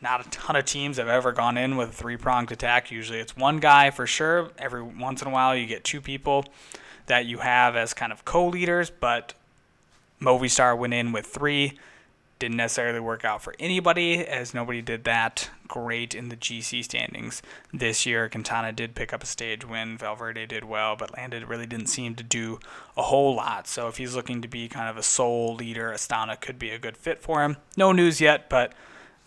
not 0.00 0.26
a 0.26 0.30
ton 0.30 0.56
of 0.56 0.64
teams 0.64 0.96
have 0.96 1.08
ever 1.08 1.32
gone 1.32 1.58
in 1.58 1.76
with 1.76 1.90
a 1.90 1.92
three 1.92 2.16
pronged 2.16 2.50
attack. 2.50 2.90
Usually 2.90 3.18
it's 3.18 3.36
one 3.36 3.58
guy 3.58 3.90
for 3.90 4.06
sure. 4.06 4.52
Every 4.56 4.82
once 4.82 5.20
in 5.20 5.28
a 5.28 5.30
while 5.30 5.54
you 5.54 5.66
get 5.66 5.84
two 5.84 6.00
people 6.00 6.46
that 7.06 7.26
you 7.26 7.38
have 7.38 7.76
as 7.76 7.94
kind 7.94 8.12
of 8.12 8.24
co 8.24 8.46
leaders, 8.46 8.90
but 8.90 9.34
Movistar 10.20 10.76
went 10.76 10.94
in 10.94 11.12
with 11.12 11.26
three 11.26 11.78
didn't 12.42 12.56
necessarily 12.56 12.98
work 12.98 13.24
out 13.24 13.40
for 13.40 13.54
anybody, 13.60 14.26
as 14.26 14.52
nobody 14.52 14.82
did 14.82 15.04
that 15.04 15.48
great 15.68 16.12
in 16.12 16.28
the 16.28 16.34
GC 16.34 16.82
standings 16.82 17.40
this 17.72 18.04
year. 18.04 18.28
Quintana 18.28 18.72
did 18.72 18.96
pick 18.96 19.12
up 19.12 19.22
a 19.22 19.26
stage 19.26 19.64
win. 19.64 19.96
Valverde 19.96 20.46
did 20.46 20.64
well, 20.64 20.96
but 20.96 21.16
Landa 21.16 21.46
really 21.46 21.66
didn't 21.66 21.86
seem 21.86 22.16
to 22.16 22.24
do 22.24 22.58
a 22.96 23.02
whole 23.02 23.36
lot. 23.36 23.68
So 23.68 23.86
if 23.86 23.96
he's 23.96 24.16
looking 24.16 24.42
to 24.42 24.48
be 24.48 24.68
kind 24.68 24.90
of 24.90 24.96
a 24.96 25.04
sole 25.04 25.54
leader, 25.54 25.92
Astana 25.92 26.40
could 26.40 26.58
be 26.58 26.70
a 26.70 26.80
good 26.80 26.96
fit 26.96 27.22
for 27.22 27.44
him. 27.44 27.58
No 27.76 27.92
news 27.92 28.20
yet, 28.20 28.50
but 28.50 28.72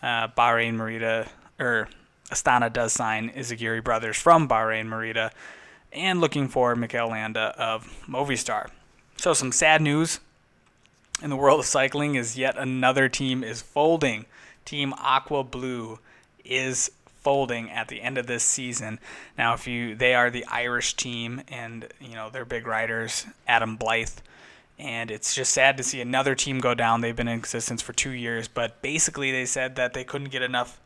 uh, 0.04 0.28
Bahrain 0.28 0.74
Merida 0.74 1.30
or 1.58 1.88
Astana 2.32 2.72
does 2.72 2.92
sign 2.92 3.30
Izagirre 3.30 3.82
brothers 3.82 4.18
from 4.18 4.50
Bahrain 4.50 4.88
Merida, 4.88 5.32
and 5.96 6.22
looking 6.22 6.48
for 6.48 6.76
Mikel 6.76 7.10
Landa 7.10 7.56
of 7.58 8.04
Movistar. 8.08 8.70
So 9.18 9.34
some 9.34 9.52
sad 9.52 9.82
news 9.82 10.20
in 11.22 11.30
the 11.30 11.36
world 11.36 11.60
of 11.60 11.66
cycling 11.66 12.16
is 12.16 12.38
yet 12.38 12.58
another 12.58 13.10
team 13.10 13.44
is 13.44 13.62
folding. 13.62 14.26
Team 14.66 14.94
Aqua 14.98 15.44
Blue 15.44 16.00
is 16.44 16.92
folding 17.22 17.72
at 17.72 17.88
the 17.88 18.02
end 18.02 18.18
of 18.18 18.28
this 18.28 18.44
season. 18.44 19.00
Now, 19.38 19.54
if 19.54 19.68
you 19.68 19.96
they 19.96 20.14
are 20.14 20.30
the 20.30 20.46
Irish 20.46 20.94
team, 20.94 21.42
and 21.48 21.88
you 22.00 22.14
know 22.14 22.30
their 22.30 22.46
big 22.46 22.68
riders, 22.68 23.26
Adam 23.48 23.78
Blythe, 23.78 24.20
and 24.78 25.10
it's 25.10 25.34
just 25.34 25.54
sad 25.54 25.78
to 25.78 25.84
see 25.84 26.02
another 26.02 26.36
team 26.36 26.60
go 26.60 26.74
down. 26.74 27.02
They've 27.02 27.16
been 27.16 27.28
in 27.28 27.40
existence 27.40 27.82
for 27.82 27.94
two 27.94 28.12
years, 28.12 28.48
but 28.48 28.82
basically 28.82 29.32
they 29.32 29.46
said 29.46 29.76
that 29.76 29.94
they 29.94 30.04
couldn't 30.04 30.30
get 30.30 30.42
enough 30.42 30.80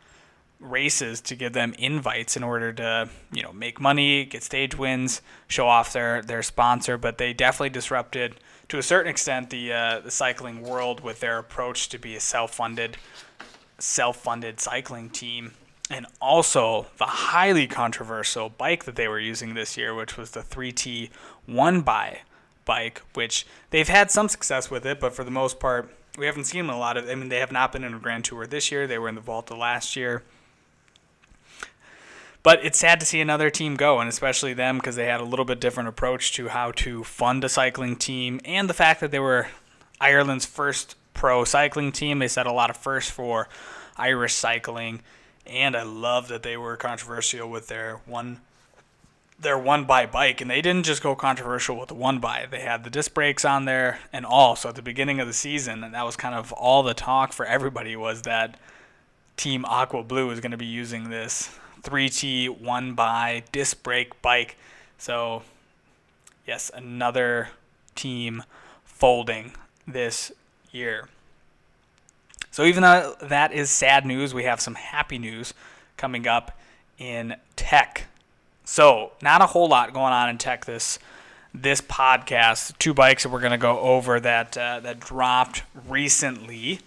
races 0.60 1.22
to 1.22 1.36
give 1.36 1.54
them 1.54 1.74
invites 1.78 2.36
in 2.36 2.44
order 2.44 2.74
to 2.74 3.10
you 3.32 3.42
know 3.42 3.54
make 3.54 3.80
money, 3.80 4.26
get 4.26 4.44
stage 4.44 4.78
wins, 4.78 5.22
show 5.48 5.68
off 5.68 5.94
their 5.94 6.22
their 6.22 6.44
sponsor. 6.44 6.98
But 6.98 7.18
they 7.18 7.34
definitely 7.34 7.70
disrupted 7.70 8.36
to 8.70 8.78
a 8.78 8.84
certain 8.84 9.10
extent 9.10 9.50
the 9.50 9.74
uh, 9.74 10.00
the 10.02 10.12
cycling 10.12 10.62
world 10.62 11.02
with 11.02 11.20
their 11.20 11.38
approach 11.38 11.90
to 11.90 11.98
be 11.98 12.16
a 12.16 12.20
self-funded 12.20 12.98
self-funded 13.78 14.60
cycling 14.60 15.10
team. 15.10 15.54
And 15.92 16.06
also 16.22 16.86
the 16.98 17.06
highly 17.06 17.66
controversial 17.66 18.50
bike 18.50 18.84
that 18.84 18.96
they 18.96 19.08
were 19.08 19.20
using 19.20 19.56
this 19.56 19.76
year, 19.76 19.96
which 19.96 20.18
was 20.18 20.32
the 20.32 20.42
3T 20.42 21.10
One 21.48 21.82
by 21.82 22.20
bike, 22.64 23.02
which 23.16 23.48
they've 23.72 23.88
had 23.88 24.12
some 24.12 24.30
success 24.30 24.70
with 24.70 24.86
it, 24.86 25.00
but 25.00 25.14
for 25.14 25.24
the 25.24 25.32
most 25.32 25.60
part, 25.60 25.90
we 26.20 26.28
haven't 26.28 26.44
seen 26.44 26.68
them 26.68 26.76
a 26.76 26.78
lot 26.78 26.98
of. 26.98 27.10
I 27.10 27.16
mean, 27.16 27.30
they 27.30 27.40
have 27.40 27.52
not 27.52 27.72
been 27.72 27.84
in 27.84 27.96
a 27.96 28.00
Grand 28.00 28.26
Tour 28.26 28.46
this 28.46 28.72
year. 28.72 28.86
They 28.86 29.00
were 29.00 29.10
in 29.10 29.16
the 29.16 29.22
Vuelta 29.22 29.56
last 29.56 29.96
year. 29.96 30.22
But 32.42 32.64
it's 32.64 32.80
sad 32.80 33.00
to 33.02 33.06
see 33.06 33.20
another 33.20 33.50
team 33.50 33.76
go, 33.76 34.00
and 34.00 34.08
especially 34.08 34.54
them 34.54 34.78
because 34.78 34.96
they 34.96 35.06
had 35.06 35.20
a 35.20 35.26
little 35.26 35.46
bit 35.46 35.60
different 35.60 35.90
approach 35.90 36.32
to 36.34 36.48
how 36.48 36.72
to 36.72 37.04
fund 37.04 37.44
a 37.44 37.50
cycling 37.50 37.96
team, 37.96 38.40
and 38.46 38.70
the 38.70 38.74
fact 38.74 39.02
that 39.02 39.12
they 39.12 39.20
were 39.20 39.48
Ireland's 40.00 40.46
first 40.46 40.96
pro 41.14 41.44
cycling 41.44 41.92
team. 41.92 42.20
They 42.20 42.28
set 42.28 42.46
a 42.48 42.54
lot 42.54 42.70
of 42.70 42.78
firsts 42.78 43.12
for 43.12 43.50
Irish 43.98 44.34
cycling, 44.34 45.02
and 45.46 45.76
I 45.76 45.84
love 45.84 46.30
that 46.30 46.44
they 46.44 46.56
were 46.56 46.78
controversial 46.78 47.50
with 47.50 47.68
their 47.68 47.98
one 48.06 48.40
their 49.38 49.58
one 49.58 49.86
by 49.86 50.06
bike, 50.06 50.42
and 50.42 50.52
they 50.52 50.62
didn't 50.62 50.86
just 50.86 51.02
go 51.02 51.16
controversial 51.16 51.78
with 51.78 51.88
the 51.88 51.94
one 51.94 52.20
by. 52.20 52.46
They 52.50 52.60
had 52.60 52.84
the 52.84 52.90
disc 52.90 53.14
brakes 53.14 53.46
on 53.46 53.64
there 53.64 54.00
and 54.12 54.26
all. 54.26 54.58
So 54.58 54.68
at 54.68 54.76
the 54.76 54.82
beginning 54.82 55.22
of 55.22 55.28
the 55.28 55.34
season, 55.34 55.82
and 55.82 55.94
that 55.94 56.06
was 56.06 56.18
kind 56.18 56.36
of 56.36 56.52
all 56.52 56.84
the 56.84 56.94
talk 56.94 57.32
for 57.32 57.46
everybody 57.46 57.96
was 57.96 58.24
that 58.24 58.60
Team 59.38 59.64
Aqua 59.64 60.04
Blue 60.04 60.30
is 60.32 60.42
going 60.42 60.52
to 60.52 60.58
be 60.58 60.66
using 60.66 61.10
this 61.10 61.58
3T 61.84 62.62
one 62.62 62.94
by 62.94 63.44
disc 63.52 63.82
brake 63.84 64.22
bike. 64.22 64.58
So 64.98 65.44
yes, 66.46 66.72
another 66.74 67.50
team 67.96 68.44
folding 68.86 69.54
this 69.88 70.32
year. 70.72 71.08
So 72.52 72.64
even 72.64 72.84
though 72.84 73.16
that 73.22 73.52
is 73.52 73.70
sad 73.70 74.06
news, 74.06 74.34
we 74.34 74.44
have 74.44 74.60
some 74.60 74.76
happy 74.76 75.18
news 75.18 75.54
coming 75.98 76.28
up 76.28 76.58
in 76.98 77.36
tech. 77.56 78.06
So, 78.66 79.14
not 79.22 79.42
a 79.42 79.48
whole 79.48 79.68
lot 79.68 79.94
going 79.94 80.14
on 80.14 80.30
in 80.30 80.38
tech 80.38 80.66
this 80.66 81.00
this 81.54 81.82
podcast. 81.82 82.78
Two 82.78 82.94
bikes 82.94 83.24
that 83.24 83.30
we're 83.30 83.40
going 83.40 83.52
to 83.52 83.58
go 83.58 83.80
over 83.80 84.20
that 84.20 84.58
uh, 84.58 84.80
that 84.82 85.00
dropped 85.00 85.64
recently. 85.88 86.80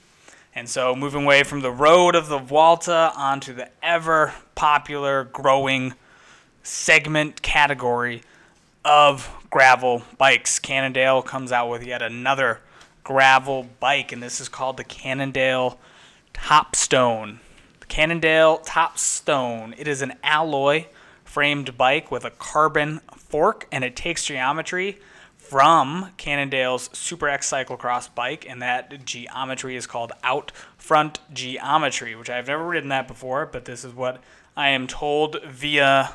And 0.55 0.69
so, 0.69 0.95
moving 0.95 1.25
away 1.25 1.45
from 1.45 1.61
the 1.61 1.71
road 1.71 2.15
of 2.15 2.29
the 2.29 2.39
Vuelta 2.39 3.13
onto 3.17 3.55
the 3.55 3.71
ever 3.83 4.35
popular, 4.55 5.25
growing 5.25 5.95
segment 6.63 7.41
category 7.41 8.23
of 8.85 9.31
gravel 9.49 10.03
bikes. 10.19 10.59
Cannondale 10.59 11.23
comes 11.23 11.53
out 11.53 11.71
with 11.71 11.85
yet 11.87 12.03
another 12.03 12.61
gravel 13.03 13.67
bike, 13.81 14.13
and 14.13 14.23
this 14.23 14.41
is 14.41 14.49
called 14.51 14.77
the 14.77 14.85
Cannondale 14.85 15.79
Topstone. 16.35 17.39
The 17.81 17.87
Cannondale 17.87 18.59
Topstone. 18.59 19.75
It 19.79 19.89
is 19.89 20.03
an 20.03 20.15
alloy 20.23 20.85
framed 21.25 21.79
bike 21.79 22.11
with 22.11 22.27
a 22.27 22.31
carbon 22.31 23.01
fork, 23.17 23.67
and 23.73 23.85
it 23.85 23.97
takes 23.97 24.27
geometry 24.27 24.99
from 25.53 26.09
Cannondale's 26.17 26.89
Super 26.95 27.29
X 27.29 27.53
cyclocross 27.53 28.09
bike, 28.15 28.47
and 28.49 28.63
that 28.63 29.05
geometry 29.05 29.77
is 29.77 29.87
called 29.87 30.11
out 30.23 30.51
front 30.79 31.21
geometry, 31.31 32.15
which 32.15 32.31
I've 32.31 32.47
never 32.47 32.67
ridden 32.67 32.89
that 32.89 33.07
before, 33.07 33.45
but 33.45 33.67
this 33.67 33.85
is 33.85 33.93
what 33.93 34.23
I 34.57 34.71
am 34.71 34.87
told 34.87 35.43
via 35.45 36.15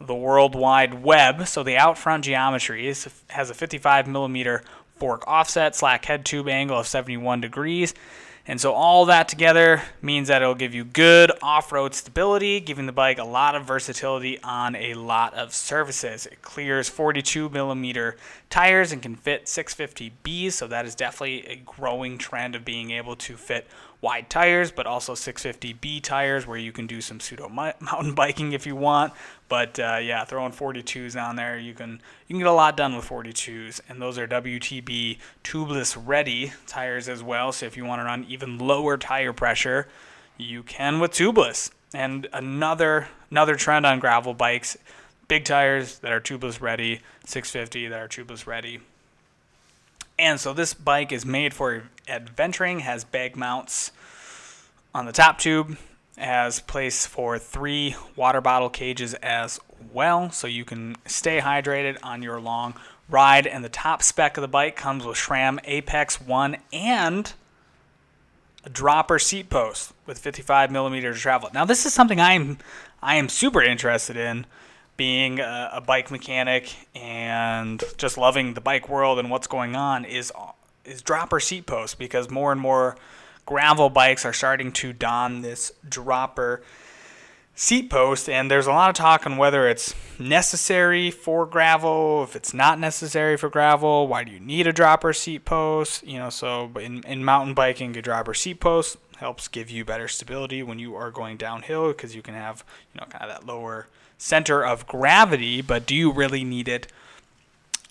the 0.00 0.16
World 0.16 0.56
Wide 0.56 1.04
Web. 1.04 1.46
So 1.46 1.62
the 1.62 1.76
out 1.76 1.96
front 1.96 2.24
geometry 2.24 2.88
is, 2.88 3.08
has 3.28 3.50
a 3.50 3.54
55 3.54 4.08
millimeter 4.08 4.64
fork 4.96 5.22
offset, 5.28 5.76
slack 5.76 6.04
head 6.06 6.24
tube 6.24 6.48
angle 6.48 6.80
of 6.80 6.88
71 6.88 7.42
degrees, 7.42 7.94
and 8.48 8.60
so 8.60 8.72
all 8.72 9.06
that 9.06 9.28
together 9.28 9.82
means 10.00 10.28
that 10.28 10.40
it'll 10.40 10.54
give 10.54 10.74
you 10.74 10.84
good 10.84 11.32
off-road 11.42 11.94
stability, 11.94 12.60
giving 12.60 12.86
the 12.86 12.92
bike 12.92 13.18
a 13.18 13.24
lot 13.24 13.56
of 13.56 13.64
versatility 13.64 14.40
on 14.42 14.76
a 14.76 14.94
lot 14.94 15.34
of 15.34 15.52
surfaces. 15.52 16.26
It 16.26 16.42
clears 16.42 16.88
42 16.88 17.48
millimeter 17.48 18.16
tires 18.48 18.92
and 18.92 19.02
can 19.02 19.16
fit 19.16 19.46
650Bs, 19.46 20.52
so 20.52 20.68
that 20.68 20.86
is 20.86 20.94
definitely 20.94 21.44
a 21.46 21.56
growing 21.56 22.18
trend 22.18 22.54
of 22.54 22.64
being 22.64 22.92
able 22.92 23.16
to 23.16 23.36
fit 23.36 23.66
wide 24.00 24.30
tires, 24.30 24.70
but 24.70 24.86
also 24.86 25.14
650B 25.14 26.00
tires 26.02 26.46
where 26.46 26.58
you 26.58 26.70
can 26.70 26.86
do 26.86 27.00
some 27.00 27.18
pseudo 27.18 27.48
mountain 27.48 28.14
biking 28.14 28.52
if 28.52 28.64
you 28.64 28.76
want. 28.76 29.12
But 29.48 29.78
uh, 29.78 29.98
yeah, 30.02 30.24
throwing 30.24 30.52
42s 30.52 31.20
on 31.20 31.36
there, 31.36 31.58
you 31.58 31.72
can 31.72 32.00
you 32.26 32.34
can 32.34 32.38
get 32.38 32.48
a 32.48 32.52
lot 32.52 32.76
done 32.76 32.96
with 32.96 33.08
42s, 33.08 33.80
and 33.88 34.02
those 34.02 34.18
are 34.18 34.26
WTB 34.26 35.18
tubeless 35.44 35.96
ready 36.04 36.52
tires 36.66 37.08
as 37.08 37.22
well. 37.22 37.52
So 37.52 37.66
if 37.66 37.76
you 37.76 37.84
want 37.84 38.00
to 38.00 38.04
run 38.04 38.24
even 38.28 38.58
lower 38.58 38.96
tire 38.96 39.32
pressure, 39.32 39.86
you 40.36 40.62
can 40.62 40.98
with 40.98 41.12
tubeless. 41.12 41.70
And 41.94 42.26
another 42.32 43.08
another 43.30 43.54
trend 43.54 43.86
on 43.86 44.00
gravel 44.00 44.34
bikes, 44.34 44.76
big 45.28 45.44
tires 45.44 46.00
that 46.00 46.12
are 46.12 46.20
tubeless 46.20 46.60
ready, 46.60 47.00
650 47.24 47.88
that 47.88 48.00
are 48.00 48.08
tubeless 48.08 48.46
ready. 48.46 48.80
And 50.18 50.40
so 50.40 50.52
this 50.52 50.74
bike 50.74 51.12
is 51.12 51.26
made 51.26 51.52
for 51.52 51.84
adventuring, 52.08 52.80
has 52.80 53.04
bag 53.04 53.36
mounts 53.36 53.92
on 54.94 55.04
the 55.04 55.12
top 55.12 55.38
tube, 55.38 55.76
has 56.16 56.60
place 56.60 57.06
for 57.06 57.38
three 57.38 57.94
water 58.14 58.40
bottle 58.40 58.70
cages 58.70 59.14
as 59.14 59.60
well, 59.92 60.30
so 60.30 60.46
you 60.46 60.64
can 60.64 60.96
stay 61.04 61.40
hydrated 61.40 61.98
on 62.02 62.22
your 62.22 62.40
long 62.40 62.74
ride. 63.08 63.46
And 63.46 63.64
the 63.64 63.68
top 63.68 64.02
spec 64.02 64.36
of 64.36 64.42
the 64.42 64.48
bike 64.48 64.76
comes 64.76 65.04
with 65.04 65.16
SRAM 65.16 65.58
Apex 65.64 66.20
1 66.20 66.56
and 66.72 67.32
a 68.64 68.70
dropper 68.70 69.18
seat 69.18 69.48
post 69.48 69.92
with 70.06 70.18
55 70.18 70.70
millimeters 70.70 71.20
travel. 71.20 71.48
Now, 71.54 71.64
this 71.64 71.86
is 71.86 71.92
something 71.92 72.20
I'm 72.20 72.58
I 73.02 73.16
am 73.16 73.28
super 73.28 73.62
interested 73.62 74.16
in 74.16 74.46
being 74.96 75.38
a, 75.38 75.70
a, 75.74 75.80
bike 75.80 76.10
mechanic 76.10 76.74
and 76.94 77.84
just 77.98 78.16
loving 78.16 78.54
the 78.54 78.60
bike 78.60 78.88
world 78.88 79.18
and 79.18 79.30
what's 79.30 79.46
going 79.46 79.76
on 79.76 80.04
is 80.04 80.32
is 80.84 81.02
dropper 81.02 81.38
seat 81.38 81.66
posts 81.66 81.94
because 81.94 82.30
more 82.30 82.50
and 82.50 82.60
more 82.60 82.96
gravel 83.46 83.88
bikes 83.88 84.24
are 84.24 84.32
starting 84.32 84.70
to 84.72 84.92
don 84.92 85.40
this 85.40 85.72
dropper 85.88 86.62
seat 87.54 87.88
post 87.88 88.28
and 88.28 88.50
there's 88.50 88.66
a 88.66 88.70
lot 88.70 88.90
of 88.90 88.94
talk 88.94 89.24
on 89.24 89.38
whether 89.38 89.66
it's 89.66 89.94
necessary 90.18 91.10
for 91.10 91.46
gravel 91.46 92.22
if 92.22 92.36
it's 92.36 92.52
not 92.52 92.78
necessary 92.78 93.34
for 93.34 93.48
gravel 93.48 94.06
why 94.06 94.22
do 94.22 94.30
you 94.30 94.40
need 94.40 94.66
a 94.66 94.72
dropper 94.74 95.14
seat 95.14 95.46
post 95.46 96.06
you 96.06 96.18
know 96.18 96.28
so 96.28 96.70
in, 96.78 97.02
in 97.04 97.24
mountain 97.24 97.54
biking 97.54 97.96
a 97.96 98.02
dropper 98.02 98.34
seat 98.34 98.60
post 98.60 98.98
helps 99.16 99.48
give 99.48 99.70
you 99.70 99.86
better 99.86 100.06
stability 100.06 100.62
when 100.62 100.78
you 100.78 100.94
are 100.94 101.10
going 101.10 101.38
downhill 101.38 101.88
because 101.88 102.14
you 102.14 102.20
can 102.20 102.34
have 102.34 102.62
you 102.92 103.00
know 103.00 103.06
kind 103.06 103.24
of 103.24 103.30
that 103.30 103.46
lower 103.46 103.86
center 104.18 104.64
of 104.64 104.86
gravity, 104.86 105.60
but 105.60 105.86
do 105.86 105.94
you 105.94 106.10
really 106.10 106.44
need 106.44 106.68
it 106.68 106.86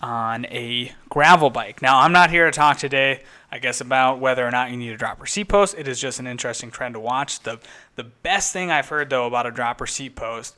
on 0.00 0.44
a 0.46 0.92
gravel 1.08 1.50
bike? 1.50 1.80
Now, 1.82 2.00
I'm 2.00 2.12
not 2.12 2.30
here 2.30 2.46
to 2.46 2.50
talk 2.50 2.78
today, 2.78 3.22
I 3.56 3.58
guess, 3.58 3.80
about 3.80 4.20
whether 4.20 4.46
or 4.46 4.50
not 4.50 4.70
you 4.70 4.76
need 4.76 4.90
a 4.90 4.98
dropper 4.98 5.24
seat 5.24 5.44
post. 5.44 5.74
It 5.78 5.88
is 5.88 5.98
just 5.98 6.20
an 6.20 6.26
interesting 6.26 6.70
trend 6.70 6.92
to 6.92 7.00
watch. 7.00 7.40
The, 7.40 7.58
the 7.94 8.04
best 8.04 8.52
thing 8.52 8.70
I've 8.70 8.90
heard, 8.90 9.08
though, 9.08 9.26
about 9.26 9.46
a 9.46 9.50
dropper 9.50 9.86
seat 9.86 10.14
post 10.14 10.54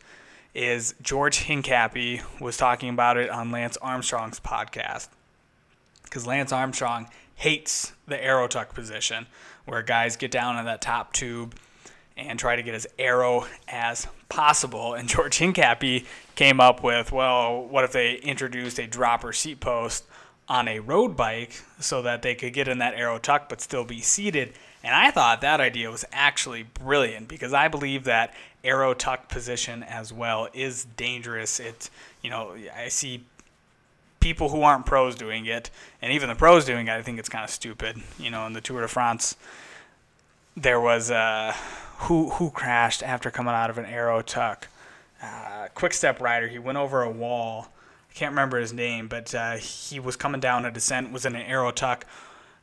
is 0.52 0.96
George 1.00 1.44
Hincapie 1.44 2.24
was 2.40 2.56
talking 2.56 2.88
about 2.88 3.16
it 3.16 3.30
on 3.30 3.52
Lance 3.52 3.76
Armstrong's 3.76 4.40
podcast. 4.40 5.10
Because 6.02 6.26
Lance 6.26 6.50
Armstrong 6.50 7.08
hates 7.36 7.92
the 8.08 8.20
aero 8.20 8.48
tuck 8.48 8.74
position, 8.74 9.28
where 9.64 9.80
guys 9.80 10.16
get 10.16 10.32
down 10.32 10.56
on 10.56 10.64
that 10.64 10.80
top 10.80 11.12
tube 11.12 11.54
and 12.16 12.36
try 12.36 12.56
to 12.56 12.64
get 12.64 12.74
as 12.74 12.88
aero 12.98 13.46
as 13.68 14.08
possible. 14.28 14.94
And 14.94 15.08
George 15.08 15.38
Hincapie 15.38 16.04
came 16.34 16.58
up 16.58 16.82
with, 16.82 17.12
well, 17.12 17.62
what 17.62 17.84
if 17.84 17.92
they 17.92 18.16
introduced 18.16 18.80
a 18.80 18.88
dropper 18.88 19.32
seat 19.32 19.60
post 19.60 20.04
on 20.48 20.68
a 20.68 20.80
road 20.80 21.16
bike 21.16 21.62
so 21.78 22.02
that 22.02 22.22
they 22.22 22.34
could 22.34 22.52
get 22.52 22.68
in 22.68 22.78
that 22.78 22.94
aero 22.94 23.18
tuck 23.18 23.48
but 23.48 23.60
still 23.60 23.84
be 23.84 24.00
seated? 24.00 24.52
And 24.82 24.94
I 24.94 25.10
thought 25.10 25.40
that 25.40 25.60
idea 25.60 25.90
was 25.90 26.04
actually 26.12 26.62
brilliant 26.62 27.28
because 27.28 27.52
I 27.52 27.68
believe 27.68 28.04
that 28.04 28.32
aero 28.64 28.94
tuck 28.94 29.28
position 29.28 29.82
as 29.82 30.12
well 30.12 30.48
is 30.52 30.84
dangerous. 30.96 31.60
It, 31.60 31.90
you 32.22 32.30
know, 32.30 32.56
I 32.76 32.88
see 32.88 33.24
people 34.20 34.48
who 34.48 34.62
aren't 34.62 34.86
pros 34.86 35.14
doing 35.14 35.46
it, 35.46 35.70
and 36.02 36.12
even 36.12 36.28
the 36.28 36.34
pros 36.34 36.64
doing 36.64 36.88
it, 36.88 36.92
I 36.92 37.02
think 37.02 37.18
it's 37.18 37.28
kind 37.28 37.44
of 37.44 37.50
stupid. 37.50 37.96
You 38.18 38.30
know, 38.30 38.46
in 38.46 38.52
the 38.52 38.60
Tour 38.60 38.82
de 38.82 38.88
France, 38.88 39.36
there 40.56 40.80
was 40.80 41.10
uh, 41.10 41.54
who 41.98 42.30
who 42.30 42.50
crashed 42.50 43.02
after 43.02 43.30
coming 43.30 43.54
out 43.54 43.70
of 43.70 43.78
an 43.78 43.86
aero 43.86 44.22
tuck. 44.22 44.68
Uh, 45.22 45.68
quick 45.74 45.92
step 45.92 46.20
rider. 46.20 46.48
He 46.48 46.58
went 46.58 46.78
over 46.78 47.02
a 47.02 47.10
wall. 47.10 47.68
Can't 48.18 48.32
remember 48.32 48.58
his 48.58 48.72
name, 48.72 49.06
but 49.06 49.32
uh, 49.32 49.58
he 49.58 50.00
was 50.00 50.16
coming 50.16 50.40
down 50.40 50.64
a 50.64 50.72
descent. 50.72 51.12
Was 51.12 51.24
in 51.24 51.36
an 51.36 51.42
aero 51.42 51.70
tuck. 51.70 52.04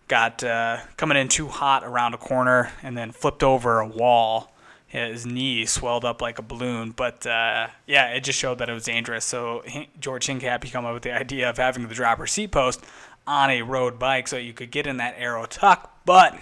Got 0.10 0.44
uh, 0.44 0.80
coming 0.98 1.18
in 1.18 1.30
too 1.30 1.48
hot 1.48 1.86
around 1.86 2.14
a 2.14 2.18
corner, 2.18 2.74
and 2.84 2.98
then 2.98 3.12
flipped 3.12 3.42
over 3.42 3.80
a 3.80 3.88
wall 3.88 4.52
his 4.88 5.26
knee 5.26 5.66
swelled 5.66 6.06
up 6.06 6.22
like 6.22 6.40
a 6.40 6.42
balloon. 6.42 6.92
But 6.92 7.26
uh, 7.26 7.68
yeah, 7.88 8.10
it 8.10 8.26
just 8.26 8.38
showed 8.38 8.58
that 8.60 8.70
it 8.70 8.74
was 8.74 8.84
dangerous. 8.84 9.24
So 9.24 9.64
George 10.00 10.28
Hincapie 10.28 10.72
came 10.72 10.86
up 10.86 10.94
with 10.94 11.04
the 11.04 11.14
idea 11.14 11.50
of 11.50 11.58
having 11.58 11.88
the 11.88 11.96
dropper 11.96 12.28
seat 12.28 12.52
post 12.52 12.84
on 13.26 13.50
a 13.50 13.62
road 13.62 13.98
bike 13.98 14.28
so 14.28 14.38
you 14.38 14.54
could 14.54 14.72
get 14.72 14.86
in 14.86 14.98
that 14.98 15.16
aero 15.18 15.46
tuck, 15.46 16.02
but 16.06 16.38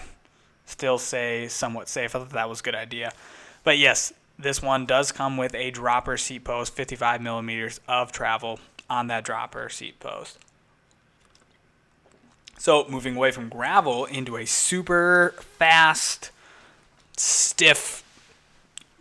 still 0.66 0.98
say 0.98 1.48
somewhat 1.48 1.88
safe. 1.88 2.16
I 2.16 2.20
thought 2.20 2.32
that 2.32 2.50
was 2.50 2.62
a 2.62 2.64
good 2.64 2.76
idea. 2.76 3.14
But 3.64 3.78
yes, 3.78 4.12
this 4.38 4.60
one 4.62 4.86
does 4.86 5.12
come 5.12 5.38
with 5.38 5.56
a 5.56 5.72
dropper 5.72 6.18
seat 6.18 6.44
post, 6.44 6.74
55 6.74 7.22
millimeters 7.22 7.80
of 7.88 8.12
travel 8.12 8.60
on 8.90 9.08
that 9.08 9.24
dropper 9.24 9.70
seat 9.70 10.00
post. 10.00 10.38
So 12.58 12.86
moving 12.88 13.16
away 13.16 13.32
from 13.32 13.50
gravel 13.50 14.06
into 14.06 14.38
a 14.38 14.46
super 14.46 15.34
fast, 15.58 16.32
stiff 17.18 18.04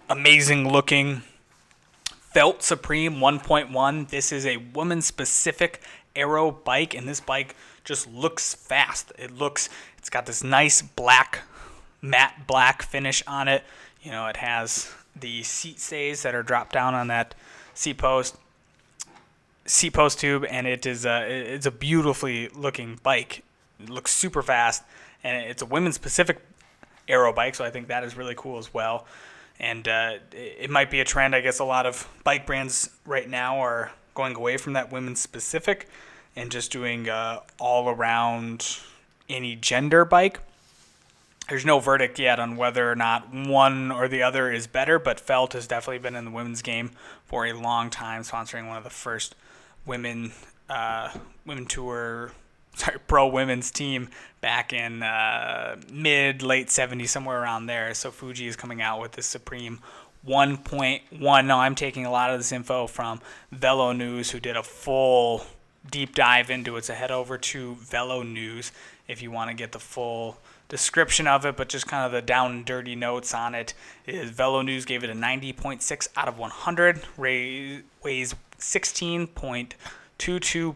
amazing 0.09 0.71
looking 0.71 1.23
Felt 2.33 2.63
Supreme 2.63 3.17
1.1. 3.17 4.09
This 4.09 4.33
is 4.33 4.47
a 4.47 4.57
woman 4.57 5.03
specific 5.03 5.83
aero 6.17 6.51
bike, 6.51 6.95
and 6.95 7.07
this 7.07 7.21
bike 7.21 7.55
just 7.85 8.11
looks 8.11 8.55
fast. 8.55 9.13
It 9.19 9.37
looks, 9.37 9.69
it's 9.99 10.09
got 10.09 10.25
this 10.25 10.43
nice 10.43 10.81
black, 10.81 11.41
matte 12.01 12.47
black 12.47 12.83
finish 12.83 13.23
on 13.27 13.49
it. 13.49 13.65
You 14.03 14.13
know, 14.13 14.27
it 14.29 14.39
has 14.39 14.91
the 15.15 15.43
seat 15.43 15.79
stays 15.79 16.23
that 16.23 16.35
are 16.35 16.43
dropped 16.43 16.73
down 16.73 16.95
on 16.95 17.09
that 17.09 17.35
seat 17.75 17.99
post, 17.99 18.37
seat 19.65 19.91
post 19.91 20.21
tube, 20.21 20.45
and 20.49 20.67
it 20.67 20.87
is 20.87 21.05
a, 21.05 21.29
it's 21.55 21.67
a 21.67 21.71
beautifully 21.71 22.49
looking 22.49 22.99
bike. 23.03 23.43
It 23.81 23.91
looks 23.91 24.13
super 24.13 24.43
fast, 24.43 24.83
and 25.23 25.45
it's 25.47 25.63
a 25.63 25.67
women's 25.67 25.95
specific 25.95 26.41
aero 27.09 27.33
bike, 27.33 27.55
so 27.55 27.65
I 27.65 27.71
think 27.71 27.89
that 27.89 28.05
is 28.05 28.17
really 28.17 28.35
cool 28.37 28.59
as 28.59 28.73
well 28.73 29.07
and 29.63 29.87
uh, 29.87 30.15
it 30.33 30.71
might 30.71 30.91
be 30.91 31.01
a 31.01 31.05
trend. 31.05 31.35
I 31.35 31.41
guess 31.41 31.61
a 31.61 31.65
lot 31.65 31.87
of 31.87 32.09
bike 32.25 32.47
brands 32.47 32.91
right 33.07 33.29
now 33.29 33.61
are 33.61 33.93
going 34.15 34.35
away 34.35 34.57
from 34.57 34.73
that 34.75 34.93
women's 34.93 35.21
specific 35.21 35.89
and 36.35 36.51
just 36.51 36.73
doing 36.73 37.09
uh, 37.09 37.41
all 37.59 37.89
around 37.89 38.79
any 39.29 39.55
gender 39.55 40.05
bike. 40.05 40.41
There's 41.49 41.65
no 41.65 41.79
verdict 41.81 42.19
yet 42.19 42.39
on 42.39 42.57
whether 42.57 42.91
or 42.91 42.95
not 42.95 43.33
one 43.33 43.91
or 43.91 44.09
the 44.09 44.23
other 44.23 44.51
is 44.51 44.67
better, 44.67 44.99
but 44.99 45.21
Felt 45.21 45.53
has 45.53 45.67
definitely 45.67 45.99
been 45.99 46.17
in 46.17 46.25
the 46.25 46.31
women's 46.31 46.63
game 46.63 46.91
for 47.25 47.47
a 47.47 47.53
long 47.53 47.91
time, 47.91 48.23
sponsoring 48.23 48.69
one 48.69 48.77
of 48.77 48.85
the 48.85 48.91
first 48.91 49.35
women 49.87 50.33
uh, 50.69 51.13
women 51.45 51.67
tour 51.67 52.33
sorry, 52.75 52.99
pro 53.07 53.27
women's 53.27 53.71
team 53.71 54.09
back 54.41 54.73
in 54.73 55.03
uh, 55.03 55.77
mid 55.91 56.43
late 56.43 56.69
70s, 56.69 57.09
somewhere 57.09 57.41
around 57.41 57.67
there. 57.67 57.93
So 57.95 58.11
Fuji 58.11 58.47
is 58.47 58.57
coming 58.57 58.81
out 58.81 59.01
with 59.01 59.13
the 59.13 59.23
Supreme 59.23 59.81
1.1. 60.27 61.47
Now 61.47 61.61
I'm 61.61 61.75
taking 61.75 62.07
a 62.07 62.11
lot 62.11 62.31
of 62.31 62.39
this 62.39 62.53
info 62.53 62.87
from 62.87 63.21
Velo 63.51 63.93
News, 63.93 64.31
who 64.31 64.41
did 64.41 64.57
a 64.57 64.63
full 64.63 65.45
deep 65.91 66.15
dive 66.15 66.51
into 66.51 66.77
it. 66.77 66.85
So 66.85 66.95
head 66.95 67.11
over 67.11 67.39
to 67.39 67.75
Velo 67.77 68.23
News 68.23 68.73
if 69.09 69.21
you 69.21 69.31
want 69.31 69.51
to 69.51 69.55
get 69.55 69.73
the 69.73 69.81
full 69.81 70.39
description 70.69 71.27
of 71.27 71.45
it, 71.45 71.57
but 71.57 71.69
just 71.69 71.87
kind 71.87 72.07
of 72.07 72.13
the 72.13 72.23
down 72.23 72.53
and 72.53 72.65
dirty 72.65 72.95
notes 72.95 73.35
on 73.35 73.55
it. 73.55 73.75
Is 74.07 74.31
Velo 74.31 74.63
News 74.63 74.85
gave 74.85 75.05
it 75.05 75.11
a 75.11 75.15
90.6 75.15 76.09
out 76.17 76.29
of 76.29 76.39
100, 76.39 77.03
weighs 77.19 78.35
16. 78.63 79.29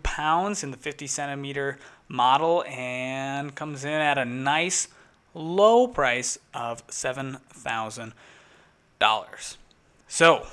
pounds 0.02 0.62
in 0.62 0.70
the 0.70 0.76
50 0.76 1.06
centimeter 1.06 1.78
model 2.08 2.64
and 2.68 3.54
comes 3.54 3.84
in 3.84 3.92
at 3.92 4.18
a 4.18 4.24
nice 4.24 4.88
low 5.34 5.86
price 5.86 6.38
of 6.54 6.86
$7,000. 6.88 8.12
So, 10.08 10.46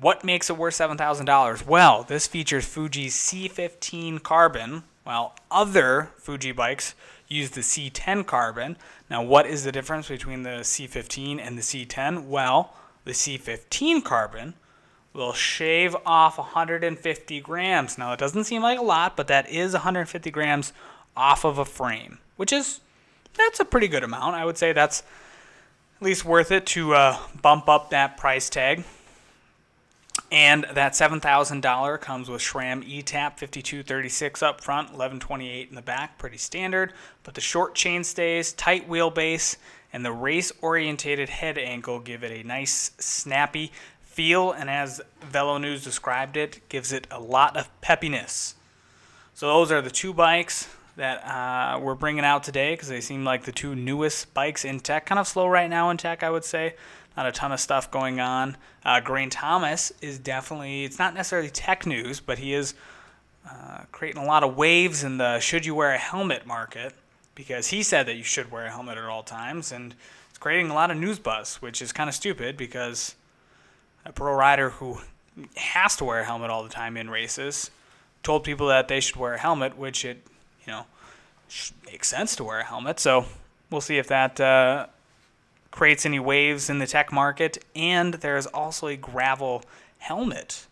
what 0.00 0.22
makes 0.22 0.50
it 0.50 0.56
worth 0.56 0.74
$7,000? 0.74 1.66
Well, 1.66 2.04
this 2.04 2.26
features 2.26 2.64
Fuji's 2.66 3.14
C15 3.14 4.22
carbon, 4.22 4.84
while 5.04 5.34
other 5.50 6.10
Fuji 6.18 6.52
bikes 6.52 6.94
use 7.26 7.50
the 7.50 7.62
C10 7.62 8.26
carbon. 8.26 8.76
Now, 9.10 9.22
what 9.22 9.46
is 9.46 9.64
the 9.64 9.72
difference 9.72 10.08
between 10.08 10.42
the 10.42 10.60
C15 10.60 11.40
and 11.40 11.56
the 11.58 11.62
C10? 11.62 12.26
Well, 12.26 12.74
the 13.04 13.12
C15 13.12 14.04
carbon 14.04 14.54
will 15.12 15.32
shave 15.32 15.96
off 16.06 16.38
150 16.38 17.40
grams. 17.40 17.98
Now, 17.98 18.12
it 18.12 18.18
doesn't 18.18 18.44
seem 18.44 18.62
like 18.62 18.78
a 18.78 18.82
lot, 18.82 19.16
but 19.16 19.28
that 19.28 19.48
is 19.48 19.72
150 19.72 20.30
grams 20.30 20.72
off 21.16 21.44
of 21.44 21.58
a 21.58 21.64
frame, 21.64 22.18
which 22.36 22.52
is 22.52 22.80
that's 23.34 23.60
a 23.60 23.64
pretty 23.64 23.88
good 23.88 24.04
amount. 24.04 24.34
I 24.34 24.44
would 24.44 24.58
say 24.58 24.72
that's 24.72 25.02
at 26.00 26.02
least 26.02 26.24
worth 26.24 26.50
it 26.50 26.66
to 26.66 26.94
uh, 26.94 27.18
bump 27.40 27.68
up 27.68 27.90
that 27.90 28.16
price 28.16 28.48
tag. 28.48 28.84
And 30.30 30.66
that 30.74 30.92
$7,000 30.92 32.00
comes 32.00 32.28
with 32.28 32.42
SRAM 32.42 32.82
ETAP 32.84 33.38
5236 33.38 34.42
up 34.42 34.60
front, 34.60 34.88
1128 34.88 35.70
in 35.70 35.74
the 35.74 35.80
back, 35.80 36.18
pretty 36.18 36.36
standard. 36.36 36.92
But 37.22 37.34
the 37.34 37.40
short 37.40 37.74
chain 37.74 38.04
stays, 38.04 38.52
tight 38.52 38.88
wheelbase, 38.90 39.56
and 39.92 40.04
the 40.04 40.12
race 40.12 40.52
orientated 40.60 41.30
head 41.30 41.56
angle 41.56 41.98
give 41.98 42.22
it 42.22 42.44
a 42.44 42.46
nice, 42.46 42.90
snappy 42.98 43.72
feel, 44.18 44.50
and 44.50 44.68
as 44.68 45.00
Velo 45.20 45.58
News 45.58 45.84
described 45.84 46.36
it, 46.36 46.68
gives 46.68 46.90
it 46.90 47.06
a 47.08 47.20
lot 47.20 47.56
of 47.56 47.70
peppiness. 47.80 48.54
So 49.32 49.46
those 49.46 49.70
are 49.70 49.80
the 49.80 49.92
two 49.92 50.12
bikes 50.12 50.68
that 50.96 51.24
uh, 51.24 51.78
we're 51.78 51.94
bringing 51.94 52.24
out 52.24 52.42
today 52.42 52.72
because 52.72 52.88
they 52.88 53.00
seem 53.00 53.24
like 53.24 53.44
the 53.44 53.52
two 53.52 53.76
newest 53.76 54.34
bikes 54.34 54.64
in 54.64 54.80
tech. 54.80 55.06
Kind 55.06 55.20
of 55.20 55.28
slow 55.28 55.46
right 55.46 55.70
now 55.70 55.90
in 55.90 55.98
tech, 55.98 56.24
I 56.24 56.30
would 56.30 56.44
say. 56.44 56.74
Not 57.16 57.26
a 57.26 57.30
ton 57.30 57.52
of 57.52 57.60
stuff 57.60 57.92
going 57.92 58.18
on. 58.18 58.56
Uh, 58.84 59.00
Thomas 59.30 59.92
is 60.02 60.18
definitely, 60.18 60.82
it's 60.82 60.98
not 60.98 61.14
necessarily 61.14 61.50
tech 61.50 61.86
news, 61.86 62.18
but 62.18 62.40
he 62.40 62.54
is 62.54 62.74
uh, 63.48 63.82
creating 63.92 64.20
a 64.20 64.26
lot 64.26 64.42
of 64.42 64.56
waves 64.56 65.04
in 65.04 65.18
the 65.18 65.38
should 65.38 65.64
you 65.64 65.76
wear 65.76 65.94
a 65.94 65.98
helmet 65.98 66.44
market 66.44 66.92
because 67.36 67.68
he 67.68 67.84
said 67.84 68.06
that 68.06 68.16
you 68.16 68.24
should 68.24 68.50
wear 68.50 68.66
a 68.66 68.70
helmet 68.72 68.98
at 68.98 69.04
all 69.04 69.22
times. 69.22 69.70
And 69.70 69.94
it's 70.28 70.38
creating 70.38 70.70
a 70.70 70.74
lot 70.74 70.90
of 70.90 70.96
news 70.96 71.20
buzz, 71.20 71.62
which 71.62 71.80
is 71.80 71.92
kind 71.92 72.08
of 72.08 72.16
stupid 72.16 72.56
because 72.56 73.14
a 74.04 74.12
pro 74.12 74.34
rider 74.34 74.70
who 74.70 74.98
has 75.56 75.96
to 75.96 76.04
wear 76.04 76.20
a 76.20 76.24
helmet 76.24 76.50
all 76.50 76.62
the 76.62 76.68
time 76.68 76.96
in 76.96 77.10
races 77.10 77.70
told 78.22 78.44
people 78.44 78.68
that 78.68 78.88
they 78.88 79.00
should 79.00 79.16
wear 79.16 79.34
a 79.34 79.38
helmet, 79.38 79.78
which 79.78 80.04
it, 80.04 80.26
you 80.66 80.72
know, 80.72 80.86
makes 81.86 82.08
sense 82.08 82.36
to 82.36 82.44
wear 82.44 82.60
a 82.60 82.64
helmet. 82.64 83.00
So 83.00 83.26
we'll 83.70 83.80
see 83.80 83.98
if 83.98 84.08
that 84.08 84.40
uh, 84.40 84.86
creates 85.70 86.04
any 86.04 86.18
waves 86.18 86.68
in 86.68 86.78
the 86.78 86.86
tech 86.86 87.12
market. 87.12 87.64
And 87.74 88.14
there's 88.14 88.46
also 88.46 88.88
a 88.88 88.96
gravel 88.96 89.62
helmet, 89.98 90.66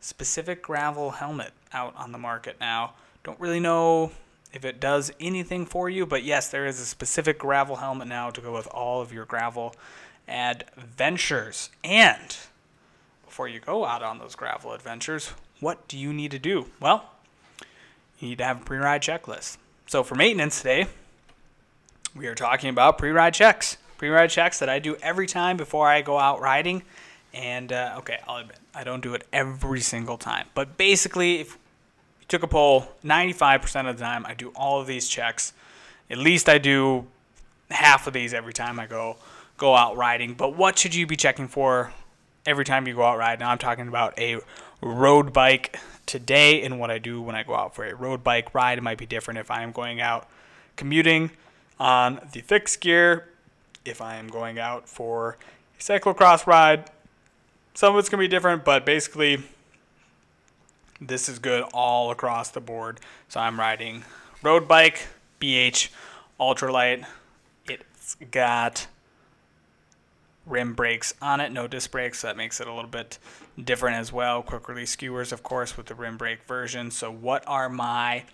specific 0.00 0.62
gravel 0.62 1.12
helmet 1.12 1.52
out 1.72 1.94
on 1.96 2.12
the 2.12 2.18
market 2.18 2.56
now. 2.60 2.94
Don't 3.22 3.40
really 3.40 3.60
know 3.60 4.12
if 4.52 4.64
it 4.64 4.78
does 4.78 5.10
anything 5.18 5.66
for 5.66 5.90
you, 5.90 6.06
but 6.06 6.22
yes, 6.22 6.48
there 6.48 6.66
is 6.66 6.80
a 6.80 6.86
specific 6.86 7.38
gravel 7.38 7.76
helmet 7.76 8.06
now 8.06 8.30
to 8.30 8.40
go 8.40 8.52
with 8.52 8.68
all 8.68 9.00
of 9.02 9.12
your 9.12 9.24
gravel 9.24 9.74
adventures. 10.28 11.70
And 11.82 12.36
before 13.34 13.48
you 13.48 13.58
go 13.58 13.84
out 13.84 14.00
on 14.00 14.20
those 14.20 14.36
gravel 14.36 14.72
adventures, 14.74 15.32
what 15.58 15.88
do 15.88 15.98
you 15.98 16.12
need 16.12 16.30
to 16.30 16.38
do? 16.38 16.66
Well, 16.78 17.10
you 18.20 18.28
need 18.28 18.38
to 18.38 18.44
have 18.44 18.60
a 18.60 18.64
pre 18.64 18.78
ride 18.78 19.02
checklist. 19.02 19.56
So 19.88 20.04
for 20.04 20.14
maintenance 20.14 20.58
today, 20.58 20.86
we 22.14 22.28
are 22.28 22.36
talking 22.36 22.70
about 22.70 22.96
pre 22.96 23.10
ride 23.10 23.34
checks. 23.34 23.76
Pre 23.98 24.08
ride 24.08 24.30
checks 24.30 24.60
that 24.60 24.68
I 24.68 24.78
do 24.78 24.94
every 25.02 25.26
time 25.26 25.56
before 25.56 25.88
I 25.88 26.00
go 26.00 26.16
out 26.16 26.40
riding. 26.40 26.84
And 27.32 27.72
uh, 27.72 27.96
okay, 27.98 28.20
I'll 28.28 28.36
admit, 28.36 28.60
I 28.72 28.84
don't 28.84 29.02
do 29.02 29.14
it 29.14 29.26
every 29.32 29.80
single 29.80 30.16
time. 30.16 30.46
But 30.54 30.76
basically, 30.76 31.40
if 31.40 31.54
you 32.20 32.26
took 32.28 32.44
a 32.44 32.46
poll, 32.46 32.86
95% 33.04 33.90
of 33.90 33.98
the 33.98 34.04
time 34.04 34.24
I 34.26 34.34
do 34.34 34.50
all 34.54 34.80
of 34.80 34.86
these 34.86 35.08
checks. 35.08 35.52
At 36.08 36.18
least 36.18 36.48
I 36.48 36.58
do 36.58 37.08
half 37.72 38.06
of 38.06 38.12
these 38.12 38.32
every 38.32 38.52
time 38.52 38.78
I 38.78 38.86
go 38.86 39.16
go 39.56 39.74
out 39.74 39.96
riding. 39.96 40.34
But 40.34 40.54
what 40.56 40.78
should 40.78 40.94
you 40.94 41.04
be 41.04 41.16
checking 41.16 41.48
for 41.48 41.92
every 42.46 42.64
time 42.64 42.86
you 42.86 42.94
go 42.94 43.02
out 43.02 43.18
ride. 43.18 43.40
Now 43.40 43.50
I'm 43.50 43.58
talking 43.58 43.88
about 43.88 44.18
a 44.18 44.40
road 44.80 45.32
bike 45.32 45.78
today 46.06 46.62
and 46.62 46.78
what 46.78 46.90
I 46.90 46.98
do 46.98 47.20
when 47.22 47.34
I 47.34 47.42
go 47.42 47.54
out 47.54 47.74
for 47.74 47.84
a 47.84 47.94
road 47.94 48.22
bike 48.22 48.54
ride. 48.54 48.78
It 48.78 48.82
might 48.82 48.98
be 48.98 49.06
different 49.06 49.38
if 49.38 49.50
I 49.50 49.62
am 49.62 49.72
going 49.72 50.00
out 50.00 50.28
commuting 50.76 51.30
on 51.78 52.20
the 52.32 52.40
fixed 52.40 52.80
gear, 52.80 53.28
if 53.84 54.00
I 54.00 54.16
am 54.16 54.28
going 54.28 54.58
out 54.58 54.88
for 54.88 55.36
a 55.78 55.82
cyclocross 55.82 56.46
ride. 56.46 56.90
Some 57.74 57.94
of 57.94 57.98
it's 57.98 58.08
going 58.08 58.22
to 58.22 58.24
be 58.24 58.28
different, 58.28 58.64
but 58.64 58.86
basically 58.86 59.42
this 61.00 61.28
is 61.28 61.38
good 61.38 61.64
all 61.72 62.10
across 62.10 62.50
the 62.50 62.60
board. 62.60 63.00
So 63.28 63.40
I'm 63.40 63.58
riding 63.58 64.04
road 64.42 64.68
bike, 64.68 65.06
BH, 65.40 65.88
ultralight. 66.38 67.04
It's 67.68 68.16
got 68.30 68.86
rim 70.46 70.74
brakes 70.74 71.14
on 71.22 71.40
it, 71.40 71.52
no 71.52 71.66
disc 71.66 71.90
brakes. 71.90 72.20
So 72.20 72.28
that 72.28 72.36
makes 72.36 72.60
it 72.60 72.66
a 72.66 72.72
little 72.72 72.90
bit 72.90 73.18
different 73.62 73.96
as 73.96 74.12
well. 74.12 74.42
Quick 74.42 74.68
release 74.68 74.90
skewers, 74.90 75.32
of 75.32 75.42
course, 75.42 75.76
with 75.76 75.86
the 75.86 75.94
rim 75.94 76.16
brake 76.16 76.42
version. 76.44 76.90
So, 76.90 77.10
what 77.10 77.44
are 77.46 77.68
my 77.68 78.24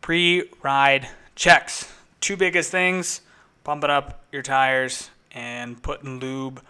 pre 0.00 0.50
ride 0.62 1.08
checks? 1.34 1.92
Two 2.20 2.36
biggest 2.36 2.70
things 2.70 3.20
pumping 3.64 3.90
up 3.90 4.24
your 4.30 4.42
tires 4.42 5.10
and 5.32 5.82
putting 5.82 6.20
lube 6.20 6.62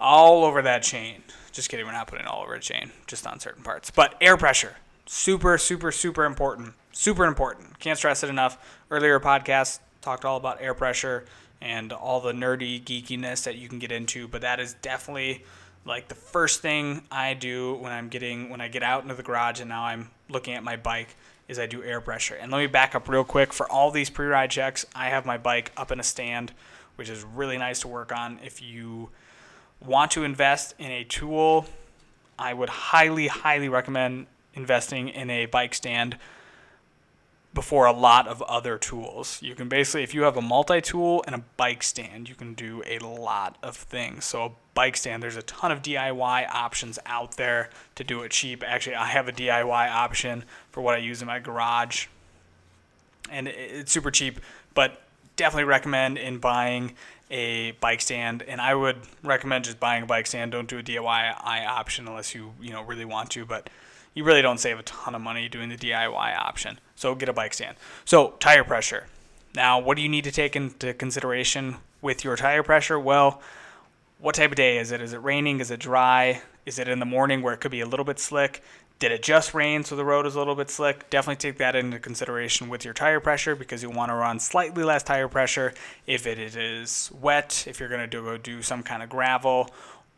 all 0.00 0.44
over 0.44 0.62
that 0.62 0.82
chain. 0.82 1.22
Just 1.52 1.68
kidding, 1.68 1.86
we're 1.86 1.92
not 1.92 2.08
putting 2.08 2.26
all 2.26 2.42
over 2.42 2.54
a 2.54 2.60
chain, 2.60 2.90
just 3.06 3.26
on 3.26 3.38
certain 3.38 3.62
parts. 3.62 3.90
But 3.90 4.16
air 4.20 4.36
pressure, 4.36 4.76
super, 5.06 5.56
super, 5.58 5.92
super 5.92 6.24
important. 6.24 6.74
Super 6.92 7.24
important. 7.24 7.78
Can't 7.78 7.98
stress 7.98 8.22
it 8.22 8.30
enough. 8.30 8.58
Earlier 8.90 9.18
podcast 9.20 9.78
talked 10.00 10.24
all 10.24 10.36
about 10.36 10.60
air 10.60 10.74
pressure 10.74 11.24
and 11.64 11.92
all 11.92 12.20
the 12.20 12.32
nerdy 12.32 12.80
geekiness 12.80 13.44
that 13.44 13.56
you 13.56 13.68
can 13.68 13.78
get 13.78 13.90
into, 13.90 14.28
but 14.28 14.42
that 14.42 14.60
is 14.60 14.74
definitely 14.82 15.42
like 15.86 16.08
the 16.08 16.14
first 16.14 16.60
thing 16.60 17.02
I 17.10 17.34
do 17.34 17.74
when 17.76 17.90
I'm 17.90 18.08
getting 18.08 18.50
when 18.50 18.60
I 18.60 18.68
get 18.68 18.82
out 18.82 19.02
into 19.02 19.14
the 19.14 19.22
garage 19.22 19.60
and 19.60 19.68
now 19.70 19.84
I'm 19.84 20.10
looking 20.28 20.54
at 20.54 20.62
my 20.62 20.76
bike 20.76 21.16
is 21.48 21.58
I 21.58 21.66
do 21.66 21.82
air 21.82 22.00
pressure. 22.00 22.34
And 22.34 22.52
let 22.52 22.58
me 22.58 22.66
back 22.66 22.94
up 22.94 23.08
real 23.08 23.24
quick 23.24 23.52
for 23.52 23.70
all 23.70 23.90
these 23.90 24.08
pre-ride 24.08 24.50
checks. 24.50 24.86
I 24.94 25.08
have 25.08 25.26
my 25.26 25.36
bike 25.36 25.72
up 25.76 25.90
in 25.90 26.00
a 26.00 26.02
stand, 26.02 26.52
which 26.96 27.08
is 27.08 27.24
really 27.24 27.58
nice 27.58 27.80
to 27.80 27.88
work 27.88 28.12
on 28.12 28.38
if 28.44 28.62
you 28.62 29.10
want 29.80 30.10
to 30.12 30.24
invest 30.24 30.74
in 30.78 30.90
a 30.90 31.04
tool. 31.04 31.66
I 32.38 32.52
would 32.52 32.68
highly 32.68 33.28
highly 33.28 33.70
recommend 33.70 34.26
investing 34.52 35.08
in 35.08 35.30
a 35.30 35.46
bike 35.46 35.74
stand 35.74 36.18
before 37.54 37.86
a 37.86 37.92
lot 37.92 38.26
of 38.26 38.42
other 38.42 38.76
tools. 38.76 39.38
You 39.40 39.54
can 39.54 39.68
basically, 39.68 40.02
if 40.02 40.12
you 40.12 40.22
have 40.22 40.36
a 40.36 40.42
multi 40.42 40.80
tool 40.80 41.22
and 41.26 41.34
a 41.34 41.42
bike 41.56 41.82
stand, 41.82 42.28
you 42.28 42.34
can 42.34 42.54
do 42.54 42.82
a 42.84 42.98
lot 42.98 43.56
of 43.62 43.76
things. 43.76 44.24
So, 44.24 44.44
a 44.44 44.50
bike 44.74 44.96
stand, 44.96 45.22
there's 45.22 45.36
a 45.36 45.42
ton 45.42 45.70
of 45.70 45.80
DIY 45.80 46.48
options 46.52 46.98
out 47.06 47.36
there 47.36 47.70
to 47.94 48.04
do 48.04 48.22
it 48.22 48.32
cheap. 48.32 48.64
Actually, 48.66 48.96
I 48.96 49.06
have 49.06 49.28
a 49.28 49.32
DIY 49.32 49.90
option 49.90 50.44
for 50.70 50.80
what 50.80 50.94
I 50.94 50.98
use 50.98 51.22
in 51.22 51.26
my 51.26 51.38
garage, 51.38 52.08
and 53.30 53.46
it's 53.48 53.92
super 53.92 54.10
cheap, 54.10 54.40
but 54.74 55.00
definitely 55.36 55.64
recommend 55.64 56.18
in 56.18 56.38
buying 56.38 56.94
a 57.30 57.72
bike 57.72 58.00
stand 58.00 58.42
and 58.42 58.60
I 58.60 58.74
would 58.74 58.98
recommend 59.22 59.64
just 59.64 59.80
buying 59.80 60.02
a 60.02 60.06
bike 60.06 60.26
stand 60.26 60.52
don't 60.52 60.68
do 60.68 60.78
a 60.78 60.82
DIY 60.82 61.34
option 61.66 62.06
unless 62.06 62.34
you 62.34 62.52
you 62.60 62.70
know 62.70 62.82
really 62.82 63.06
want 63.06 63.30
to 63.30 63.46
but 63.46 63.70
you 64.14 64.24
really 64.24 64.42
don't 64.42 64.58
save 64.58 64.78
a 64.78 64.82
ton 64.82 65.14
of 65.14 65.20
money 65.20 65.48
doing 65.48 65.68
the 65.68 65.76
DIY 65.76 66.36
option. 66.38 66.78
So 66.94 67.14
get 67.14 67.28
a 67.28 67.32
bike 67.32 67.54
stand. 67.54 67.76
So 68.04 68.34
tire 68.40 68.64
pressure. 68.64 69.06
Now, 69.54 69.78
what 69.78 69.96
do 69.96 70.02
you 70.02 70.08
need 70.08 70.24
to 70.24 70.32
take 70.32 70.56
into 70.56 70.94
consideration 70.94 71.76
with 72.00 72.24
your 72.24 72.36
tire 72.36 72.62
pressure? 72.62 72.98
Well, 72.98 73.40
what 74.18 74.34
type 74.34 74.50
of 74.50 74.56
day 74.56 74.78
is 74.78 74.90
it? 74.90 75.00
Is 75.00 75.12
it 75.12 75.18
raining? 75.18 75.60
Is 75.60 75.70
it 75.70 75.80
dry? 75.80 76.42
Is 76.66 76.78
it 76.78 76.88
in 76.88 76.98
the 76.98 77.06
morning 77.06 77.42
where 77.42 77.54
it 77.54 77.60
could 77.60 77.70
be 77.70 77.80
a 77.80 77.86
little 77.86 78.04
bit 78.04 78.18
slick? 78.18 78.62
Did 79.00 79.12
it 79.12 79.22
just 79.22 79.54
rain 79.54 79.84
so 79.84 79.96
the 79.96 80.04
road 80.04 80.24
is 80.24 80.34
a 80.34 80.38
little 80.38 80.54
bit 80.54 80.70
slick? 80.70 81.10
Definitely 81.10 81.50
take 81.50 81.58
that 81.58 81.74
into 81.74 81.98
consideration 81.98 82.68
with 82.68 82.84
your 82.84 82.94
tire 82.94 83.20
pressure 83.20 83.54
because 83.54 83.82
you 83.82 83.90
want 83.90 84.10
to 84.10 84.14
run 84.14 84.38
slightly 84.38 84.84
less 84.84 85.02
tire 85.02 85.28
pressure 85.28 85.74
if 86.06 86.26
it 86.26 86.38
is 86.38 87.10
wet, 87.20 87.64
if 87.66 87.80
you're 87.80 87.88
going 87.88 88.00
to 88.00 88.06
do, 88.06 88.22
go 88.22 88.36
do 88.36 88.62
some 88.62 88.82
kind 88.82 89.02
of 89.02 89.08
gravel, 89.08 89.68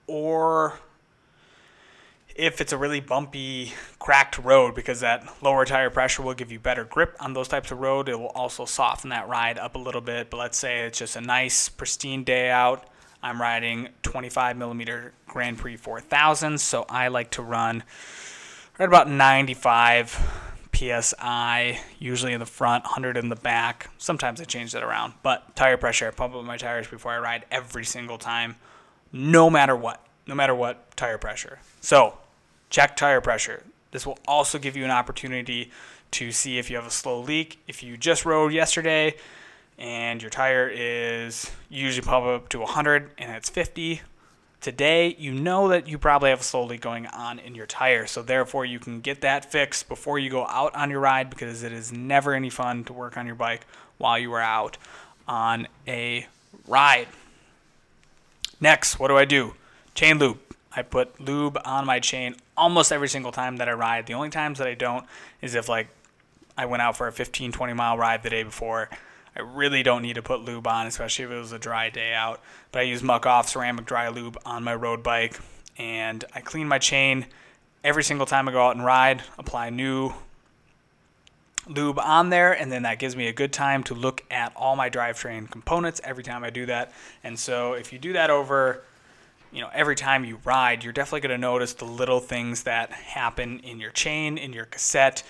or 0.06 0.78
if 2.38 2.60
it's 2.60 2.72
a 2.72 2.78
really 2.78 3.00
bumpy, 3.00 3.72
cracked 3.98 4.38
road, 4.38 4.74
because 4.74 5.00
that 5.00 5.26
lower 5.42 5.64
tire 5.64 5.90
pressure 5.90 6.22
will 6.22 6.34
give 6.34 6.52
you 6.52 6.58
better 6.58 6.84
grip 6.84 7.16
on 7.20 7.32
those 7.32 7.48
types 7.48 7.70
of 7.70 7.78
road. 7.78 8.08
It 8.08 8.18
will 8.18 8.26
also 8.28 8.64
soften 8.64 9.10
that 9.10 9.28
ride 9.28 9.58
up 9.58 9.74
a 9.74 9.78
little 9.78 10.00
bit. 10.00 10.30
But 10.30 10.36
let's 10.36 10.58
say 10.58 10.80
it's 10.80 10.98
just 10.98 11.16
a 11.16 11.20
nice, 11.20 11.68
pristine 11.68 12.24
day 12.24 12.50
out. 12.50 12.88
I'm 13.22 13.40
riding 13.40 13.88
25 14.02 14.56
millimeter 14.56 15.12
Grand 15.26 15.58
Prix 15.58 15.76
4000, 15.76 16.60
so 16.60 16.84
I 16.88 17.08
like 17.08 17.30
to 17.32 17.42
run 17.42 17.82
right 18.78 18.88
about 18.88 19.08
95 19.08 20.42
psi, 20.72 21.80
usually 21.98 22.34
in 22.34 22.40
the 22.40 22.46
front, 22.46 22.84
100 22.84 23.16
in 23.16 23.30
the 23.30 23.36
back. 23.36 23.88
Sometimes 23.96 24.40
I 24.40 24.44
change 24.44 24.72
that 24.72 24.82
around, 24.82 25.14
but 25.22 25.56
tire 25.56 25.78
pressure, 25.78 26.08
I 26.08 26.10
pump 26.10 26.34
up 26.34 26.44
my 26.44 26.58
tires 26.58 26.86
before 26.86 27.12
I 27.12 27.18
ride 27.18 27.46
every 27.50 27.84
single 27.84 28.18
time, 28.18 28.56
no 29.10 29.48
matter 29.48 29.74
what, 29.74 30.06
no 30.26 30.34
matter 30.34 30.54
what 30.54 30.94
tire 30.96 31.18
pressure. 31.18 31.58
So 31.80 32.18
check 32.76 32.94
tire 32.94 33.22
pressure. 33.22 33.62
This 33.90 34.04
will 34.04 34.18
also 34.28 34.58
give 34.58 34.76
you 34.76 34.84
an 34.84 34.90
opportunity 34.90 35.70
to 36.10 36.30
see 36.30 36.58
if 36.58 36.68
you 36.68 36.76
have 36.76 36.84
a 36.84 36.90
slow 36.90 37.18
leak. 37.20 37.58
If 37.66 37.82
you 37.82 37.96
just 37.96 38.26
rode 38.26 38.52
yesterday 38.52 39.14
and 39.78 40.20
your 40.20 40.28
tire 40.28 40.68
is 40.68 41.50
usually 41.70 42.06
pump 42.06 42.26
up 42.26 42.50
to 42.50 42.58
100 42.58 43.12
and 43.16 43.34
it's 43.34 43.48
50, 43.48 44.02
today 44.60 45.16
you 45.18 45.32
know 45.32 45.68
that 45.68 45.88
you 45.88 45.96
probably 45.96 46.28
have 46.28 46.40
a 46.40 46.42
slow 46.42 46.64
leak 46.64 46.82
going 46.82 47.06
on 47.06 47.38
in 47.38 47.54
your 47.54 47.64
tire. 47.64 48.06
So 48.06 48.20
therefore 48.20 48.66
you 48.66 48.78
can 48.78 49.00
get 49.00 49.22
that 49.22 49.50
fixed 49.50 49.88
before 49.88 50.18
you 50.18 50.28
go 50.28 50.46
out 50.46 50.76
on 50.76 50.90
your 50.90 51.00
ride 51.00 51.30
because 51.30 51.62
it 51.62 51.72
is 51.72 51.90
never 51.90 52.34
any 52.34 52.50
fun 52.50 52.84
to 52.84 52.92
work 52.92 53.16
on 53.16 53.24
your 53.24 53.36
bike 53.36 53.66
while 53.96 54.18
you 54.18 54.30
are 54.34 54.42
out 54.42 54.76
on 55.26 55.66
a 55.88 56.26
ride. 56.66 57.08
Next, 58.60 58.98
what 58.98 59.08
do 59.08 59.16
I 59.16 59.24
do? 59.24 59.54
Chain 59.94 60.18
lube. 60.18 60.40
I 60.76 60.82
put 60.82 61.18
lube 61.18 61.56
on 61.64 61.86
my 61.86 62.00
chain 62.00 62.36
almost 62.56 62.92
every 62.92 63.08
single 63.08 63.32
time 63.32 63.56
that 63.58 63.68
I 63.68 63.72
ride. 63.72 64.06
The 64.06 64.14
only 64.14 64.30
times 64.30 64.58
that 64.58 64.66
I 64.66 64.74
don't 64.74 65.04
is 65.40 65.54
if 65.54 65.68
like 65.68 65.88
I 66.56 66.66
went 66.66 66.82
out 66.82 66.96
for 66.96 67.06
a 67.06 67.12
15 67.12 67.52
20 67.52 67.72
mile 67.72 67.98
ride 67.98 68.22
the 68.22 68.30
day 68.30 68.42
before. 68.42 68.88
I 69.36 69.42
really 69.42 69.82
don't 69.82 70.00
need 70.00 70.14
to 70.14 70.22
put 70.22 70.40
lube 70.40 70.66
on, 70.66 70.86
especially 70.86 71.26
if 71.26 71.30
it 71.30 71.36
was 71.36 71.52
a 71.52 71.58
dry 71.58 71.90
day 71.90 72.14
out. 72.14 72.40
But 72.72 72.80
I 72.80 72.82
use 72.84 73.02
Muc-Off 73.02 73.48
ceramic 73.48 73.84
dry 73.84 74.08
lube 74.08 74.38
on 74.46 74.64
my 74.64 74.74
road 74.74 75.02
bike, 75.02 75.38
and 75.76 76.24
I 76.34 76.40
clean 76.40 76.66
my 76.66 76.78
chain 76.78 77.26
every 77.84 78.02
single 78.02 78.26
time 78.26 78.48
I 78.48 78.52
go 78.52 78.66
out 78.66 78.76
and 78.76 78.84
ride. 78.84 79.24
Apply 79.36 79.68
new 79.68 80.14
lube 81.68 81.98
on 81.98 82.30
there, 82.30 82.52
and 82.52 82.72
then 82.72 82.84
that 82.84 82.98
gives 82.98 83.14
me 83.14 83.26
a 83.26 83.32
good 83.32 83.52
time 83.52 83.82
to 83.84 83.94
look 83.94 84.24
at 84.30 84.52
all 84.56 84.74
my 84.74 84.88
drivetrain 84.88 85.50
components 85.50 86.00
every 86.02 86.24
time 86.24 86.42
I 86.42 86.48
do 86.48 86.64
that. 86.66 86.92
And 87.22 87.38
so 87.38 87.74
if 87.74 87.92
you 87.92 87.98
do 87.98 88.14
that 88.14 88.30
over 88.30 88.84
you 89.56 89.62
know, 89.62 89.70
every 89.72 89.96
time 89.96 90.22
you 90.26 90.38
ride, 90.44 90.84
you're 90.84 90.92
definitely 90.92 91.26
going 91.26 91.40
to 91.40 91.46
notice 91.46 91.72
the 91.72 91.86
little 91.86 92.20
things 92.20 92.64
that 92.64 92.92
happen 92.92 93.58
in 93.60 93.80
your 93.80 93.90
chain, 93.90 94.36
in 94.36 94.52
your 94.52 94.66
cassette, 94.66 95.22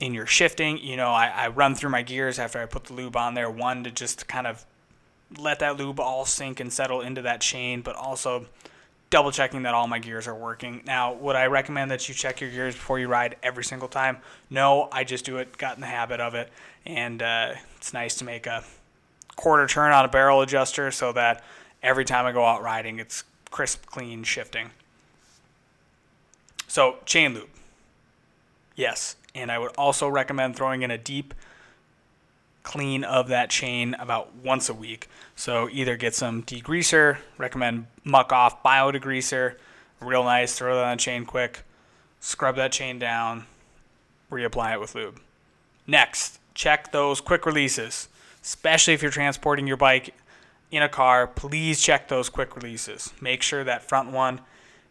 in 0.00 0.12
your 0.12 0.26
shifting. 0.26 0.76
You 0.76 0.98
know, 0.98 1.08
I, 1.08 1.28
I 1.28 1.48
run 1.48 1.74
through 1.74 1.88
my 1.88 2.02
gears 2.02 2.38
after 2.38 2.60
I 2.60 2.66
put 2.66 2.84
the 2.84 2.92
lube 2.92 3.16
on 3.16 3.32
there, 3.32 3.48
one 3.48 3.82
to 3.84 3.90
just 3.90 4.28
kind 4.28 4.46
of 4.46 4.66
let 5.38 5.60
that 5.60 5.78
lube 5.78 5.98
all 5.98 6.26
sink 6.26 6.60
and 6.60 6.70
settle 6.70 7.00
into 7.00 7.22
that 7.22 7.40
chain, 7.40 7.80
but 7.80 7.96
also 7.96 8.44
double 9.08 9.30
checking 9.30 9.62
that 9.62 9.72
all 9.72 9.86
my 9.86 9.98
gears 9.98 10.28
are 10.28 10.34
working. 10.34 10.82
Now, 10.84 11.14
would 11.14 11.34
I 11.34 11.46
recommend 11.46 11.90
that 11.90 12.06
you 12.06 12.14
check 12.14 12.42
your 12.42 12.50
gears 12.50 12.74
before 12.74 12.98
you 12.98 13.08
ride 13.08 13.36
every 13.42 13.64
single 13.64 13.88
time? 13.88 14.18
No, 14.50 14.90
I 14.92 15.04
just 15.04 15.24
do 15.24 15.38
it, 15.38 15.56
got 15.56 15.76
in 15.76 15.80
the 15.80 15.86
habit 15.86 16.20
of 16.20 16.34
it, 16.34 16.50
and 16.84 17.22
uh, 17.22 17.54
it's 17.78 17.94
nice 17.94 18.14
to 18.16 18.26
make 18.26 18.46
a 18.46 18.62
quarter 19.36 19.66
turn 19.66 19.90
on 19.92 20.04
a 20.04 20.08
barrel 20.08 20.42
adjuster 20.42 20.90
so 20.90 21.12
that 21.12 21.42
every 21.82 22.04
time 22.04 22.26
I 22.26 22.32
go 22.32 22.44
out 22.44 22.62
riding, 22.62 22.98
it's 22.98 23.24
crisp, 23.54 23.86
clean 23.86 24.24
shifting. 24.24 24.72
So, 26.66 26.96
chain 27.04 27.34
lube. 27.34 27.50
Yes. 28.74 29.14
And 29.32 29.52
I 29.52 29.60
would 29.60 29.70
also 29.78 30.08
recommend 30.08 30.56
throwing 30.56 30.82
in 30.82 30.90
a 30.90 30.98
deep 30.98 31.34
clean 32.64 33.04
of 33.04 33.28
that 33.28 33.50
chain 33.50 33.94
about 33.94 34.34
once 34.34 34.68
a 34.68 34.74
week. 34.74 35.08
So, 35.36 35.68
either 35.70 35.96
get 35.96 36.16
some 36.16 36.42
degreaser, 36.42 37.18
recommend 37.38 37.86
Muc-Off 38.04 38.60
bio 38.64 38.90
degreaser, 38.90 39.54
real 40.00 40.24
nice, 40.24 40.58
throw 40.58 40.74
that 40.74 40.86
on 40.86 40.96
the 40.96 41.00
chain 41.00 41.24
quick, 41.24 41.62
scrub 42.18 42.56
that 42.56 42.72
chain 42.72 42.98
down, 42.98 43.46
reapply 44.32 44.72
it 44.72 44.80
with 44.80 44.96
lube. 44.96 45.20
Next, 45.86 46.40
check 46.54 46.90
those 46.90 47.20
quick 47.20 47.46
releases, 47.46 48.08
especially 48.42 48.94
if 48.94 49.02
you're 49.02 49.12
transporting 49.12 49.68
your 49.68 49.76
bike 49.76 50.12
in 50.76 50.82
a 50.82 50.88
car, 50.88 51.26
please 51.26 51.80
check 51.80 52.08
those 52.08 52.28
quick 52.28 52.56
releases. 52.56 53.12
Make 53.20 53.42
sure 53.42 53.64
that 53.64 53.88
front 53.88 54.10
one 54.10 54.40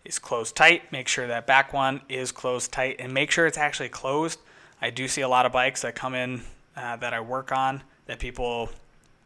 is 0.06 0.20
closed 0.20 0.56
tight, 0.56 0.92
make 0.92 1.08
sure 1.08 1.28
that 1.28 1.48
back 1.48 1.74
one 1.74 2.02
is 2.10 2.32
closed 2.32 2.72
tight, 2.72 2.98
and 3.00 3.14
make 3.14 3.32
sure 3.32 3.46
it's 3.46 3.58
actually 3.58 3.90
closed. 3.90 4.40
I 4.82 4.90
do 4.90 5.08
see 5.08 5.22
a 5.22 5.28
lot 5.28 5.46
of 5.46 5.52
bikes 5.52 5.82
that 5.82 5.96
come 5.96 6.14
in 6.14 6.42
uh, 6.76 6.98
that 6.98 7.14
I 7.14 7.22
work 7.22 7.52
on 7.52 7.84
that 8.06 8.20
people 8.20 8.70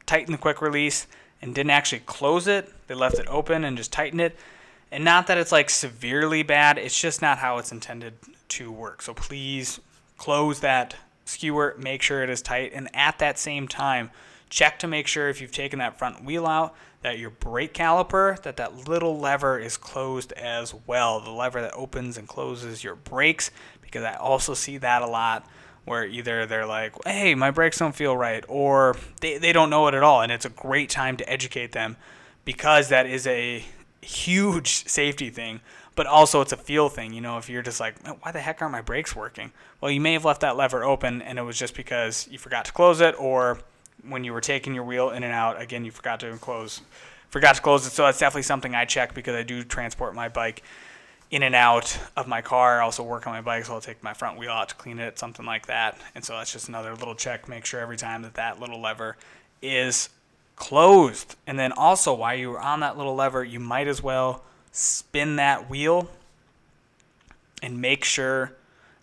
tighten 0.06 0.32
the 0.32 0.38
quick 0.38 0.62
release 0.62 1.08
and 1.42 1.54
didn't 1.54 1.72
actually 1.72 2.00
close 2.06 2.48
it. 2.48 2.72
They 2.88 2.96
left 2.96 3.20
it 3.20 3.28
open 3.28 3.64
and 3.64 3.78
just 3.78 3.92
tightened 3.92 4.22
it. 4.22 4.36
And 4.92 5.04
not 5.04 5.28
that 5.28 5.38
it's 5.38 5.52
like 5.52 5.70
severely 5.70 6.44
bad, 6.44 6.78
it's 6.78 7.00
just 7.00 7.22
not 7.22 7.40
how 7.40 7.58
it's 7.58 7.72
intended 7.72 8.14
to 8.50 8.72
work. 8.72 9.02
So 9.02 9.14
please 9.14 9.80
close 10.18 10.62
that 10.62 10.96
skewer, 11.26 11.76
make 11.78 12.02
sure 12.02 12.24
it 12.24 12.30
is 12.30 12.42
tight, 12.42 12.72
and 12.74 12.90
at 12.94 13.20
that 13.20 13.38
same 13.38 13.68
time, 13.68 14.12
Check 14.50 14.80
to 14.80 14.88
make 14.88 15.08
sure 15.08 15.30
if 15.30 15.42
you've 15.42 15.52
taken 15.52 15.80
that 15.80 15.98
front 15.98 16.24
wheel 16.24 16.46
out 16.46 16.76
that 17.02 17.20
your 17.20 17.30
brake 17.30 17.74
caliper, 17.74 18.42
that 18.42 18.58
that 18.58 18.88
little 18.88 19.20
lever 19.20 19.60
is 19.60 19.78
closed 19.78 20.32
as 20.34 20.74
well. 20.86 21.20
The 21.20 21.32
lever 21.32 21.62
that 21.62 21.74
opens 21.74 22.18
and 22.18 22.28
closes 22.28 22.84
your 22.84 22.96
brakes 22.96 23.52
because 23.82 24.04
I 24.04 24.16
also 24.16 24.54
see 24.54 24.78
that 24.78 25.02
a 25.02 25.08
lot 25.08 25.48
where 25.86 26.06
either 26.06 26.46
they're 26.46 26.66
like, 26.66 26.94
hey, 27.06 27.34
my 27.34 27.50
brakes 27.50 27.78
don't 27.80 27.96
feel 27.96 28.18
right, 28.18 28.44
or 28.50 28.98
they, 29.22 29.38
they 29.38 29.54
don't 29.54 29.70
know 29.70 29.88
it 29.88 29.94
at 29.94 30.04
all. 30.04 30.22
And 30.22 30.34
it's 30.34 30.44
a 30.44 30.50
great 30.50 30.90
time 30.90 31.16
to 31.16 31.30
educate 31.30 31.72
them 31.72 31.96
because 32.44 32.90
that 32.90 33.06
is 33.06 33.26
a 33.26 33.64
huge 34.02 34.86
safety 34.90 35.30
thing, 35.30 35.62
but 35.96 36.06
also 36.06 36.42
it's 36.42 36.52
a 36.52 36.58
feel 36.58 36.90
thing. 36.90 37.14
You 37.14 37.22
know, 37.22 37.38
if 37.38 37.50
you're 37.50 37.62
just 37.62 37.80
like, 37.80 37.96
why 38.22 38.34
the 38.34 38.42
heck 38.42 38.62
aren't 38.62 38.74
my 38.74 38.82
brakes 38.82 39.16
working? 39.16 39.54
Well, 39.80 39.90
you 39.90 40.02
may 40.02 40.12
have 40.12 40.26
left 40.26 40.42
that 40.42 40.58
lever 40.58 40.84
open 40.84 41.22
and 41.22 41.40
it 41.40 41.44
was 41.44 41.58
just 41.58 41.74
because 41.74 42.28
you 42.30 42.38
forgot 42.38 42.66
to 42.66 42.74
close 42.74 43.00
it, 43.00 43.16
or 43.18 43.60
when 44.04 44.24
you 44.24 44.34
were 44.34 44.42
taking 44.42 44.74
your 44.74 44.84
wheel 44.84 45.10
in 45.12 45.24
and 45.24 45.34
out, 45.34 45.62
again, 45.62 45.86
you 45.86 45.92
forgot 45.92 46.20
to 46.22 46.36
close. 46.38 46.82
Forgot 47.30 47.56
to 47.56 47.62
close 47.62 47.86
it, 47.86 47.92
so 47.92 48.04
that's 48.04 48.20
definitely 48.20 48.44
something 48.44 48.74
I 48.74 48.86
check 48.86 49.14
because 49.14 49.36
I 49.36 49.44
do 49.44 49.64
transport 49.64 50.16
my 50.16 50.30
bike 50.30 50.64
in 51.30 51.44
and 51.44 51.56
out 51.56 52.00
of 52.16 52.28
my 52.28 52.42
car. 52.42 52.80
I 52.80 52.84
also 52.84 53.04
work 53.04 53.28
on 53.28 53.34
my 53.34 53.42
bike, 53.42 53.66
so 53.66 53.74
I'll 53.74 53.82
take 53.82 54.02
my 54.02 54.14
front 54.14 54.40
wheel 54.40 54.52
out 54.52 54.70
to 54.70 54.76
clean 54.76 55.00
it, 55.00 55.20
something 55.20 55.46
like 55.46 55.68
that. 55.68 55.98
And 56.16 56.24
so 56.24 56.34
that's 56.34 56.54
just 56.54 56.70
another 56.70 56.96
little 56.96 57.16
check. 57.16 57.50
Make 57.50 57.66
sure 57.66 57.80
every 57.80 57.98
time 57.98 58.22
that 58.22 58.36
that 58.36 58.60
little 58.60 58.82
lever 58.82 59.18
is 59.62 60.10
closed. 60.56 61.36
And 61.46 61.60
then 61.60 61.72
also, 61.74 62.14
while 62.14 62.36
you're 62.36 62.60
on 62.60 62.80
that 62.80 62.98
little 62.98 63.16
lever, 63.16 63.44
you 63.44 63.60
might 63.60 63.88
as 63.88 64.02
well 64.02 64.44
spin 64.72 65.36
that 65.36 65.70
wheel 65.70 66.10
and 67.62 67.82
make 67.82 68.04
sure 68.06 68.54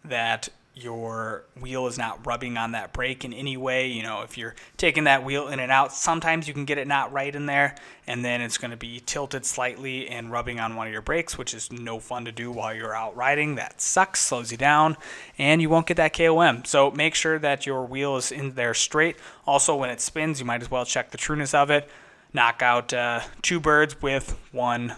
that 0.04 0.48
your 0.76 1.44
wheel 1.60 1.86
is 1.86 1.96
not 1.96 2.26
rubbing 2.26 2.56
on 2.56 2.72
that 2.72 2.92
brake 2.92 3.24
in 3.24 3.32
any 3.32 3.56
way. 3.56 3.86
You 3.86 4.02
know, 4.02 4.22
if 4.22 4.36
you're 4.36 4.56
taking 4.76 5.04
that 5.04 5.24
wheel 5.24 5.46
in 5.46 5.60
and 5.60 5.70
out, 5.70 5.92
sometimes 5.92 6.48
you 6.48 6.54
can 6.54 6.64
get 6.64 6.78
it 6.78 6.88
not 6.88 7.12
right 7.12 7.34
in 7.34 7.46
there, 7.46 7.76
and 8.08 8.24
then 8.24 8.40
it's 8.40 8.58
going 8.58 8.72
to 8.72 8.76
be 8.76 9.00
tilted 9.06 9.46
slightly 9.46 10.08
and 10.08 10.32
rubbing 10.32 10.58
on 10.58 10.74
one 10.74 10.88
of 10.88 10.92
your 10.92 11.02
brakes, 11.02 11.38
which 11.38 11.54
is 11.54 11.70
no 11.70 12.00
fun 12.00 12.24
to 12.24 12.32
do 12.32 12.50
while 12.50 12.74
you're 12.74 12.94
out 12.94 13.16
riding. 13.16 13.54
That 13.54 13.80
sucks, 13.80 14.20
slows 14.20 14.50
you 14.50 14.58
down, 14.58 14.96
and 15.38 15.62
you 15.62 15.70
won't 15.70 15.86
get 15.86 15.96
that 15.96 16.12
KOM. 16.12 16.64
So 16.64 16.90
make 16.90 17.14
sure 17.14 17.38
that 17.38 17.66
your 17.66 17.84
wheel 17.84 18.16
is 18.16 18.32
in 18.32 18.54
there 18.54 18.74
straight. 18.74 19.16
Also, 19.46 19.76
when 19.76 19.90
it 19.90 20.00
spins, 20.00 20.40
you 20.40 20.46
might 20.46 20.62
as 20.62 20.70
well 20.70 20.84
check 20.84 21.12
the 21.12 21.18
trueness 21.18 21.54
of 21.54 21.70
it. 21.70 21.88
Knock 22.32 22.62
out 22.62 22.92
uh, 22.92 23.20
two 23.42 23.60
birds 23.60 24.02
with 24.02 24.36
one 24.50 24.94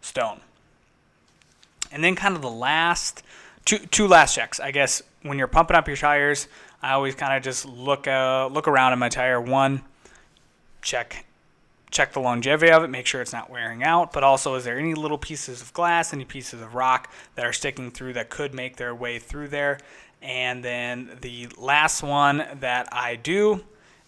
stone. 0.00 0.40
And 1.90 2.04
then, 2.04 2.14
kind 2.14 2.36
of 2.36 2.42
the 2.42 2.50
last 2.50 3.24
two 3.66 3.78
two 3.78 4.08
last 4.08 4.34
checks. 4.34 4.58
I 4.58 4.70
guess 4.70 5.02
when 5.20 5.36
you're 5.36 5.46
pumping 5.46 5.76
up 5.76 5.86
your 5.86 5.98
tires, 5.98 6.48
I 6.80 6.92
always 6.92 7.14
kind 7.14 7.36
of 7.36 7.42
just 7.42 7.66
look 7.66 8.08
uh, 8.08 8.48
look 8.50 8.66
around 8.66 8.94
in 8.94 8.98
my 8.98 9.10
tire. 9.10 9.38
One, 9.38 9.82
check 10.80 11.26
check 11.90 12.12
the 12.12 12.20
longevity 12.20 12.72
of 12.72 12.82
it, 12.82 12.88
make 12.88 13.06
sure 13.06 13.20
it's 13.20 13.32
not 13.32 13.50
wearing 13.50 13.82
out. 13.82 14.12
But 14.12 14.24
also, 14.24 14.54
is 14.54 14.64
there 14.64 14.78
any 14.78 14.94
little 14.94 15.18
pieces 15.18 15.60
of 15.62 15.72
glass, 15.72 16.12
any 16.12 16.24
pieces 16.24 16.60
of 16.60 16.74
rock 16.74 17.12
that 17.34 17.44
are 17.44 17.52
sticking 17.52 17.90
through 17.90 18.14
that 18.14 18.30
could 18.30 18.54
make 18.54 18.76
their 18.76 18.94
way 18.94 19.18
through 19.18 19.48
there? 19.48 19.78
And 20.22 20.64
then 20.64 21.18
the 21.20 21.48
last 21.58 22.02
one 22.02 22.44
that 22.60 22.88
I 22.90 23.16
do 23.16 23.64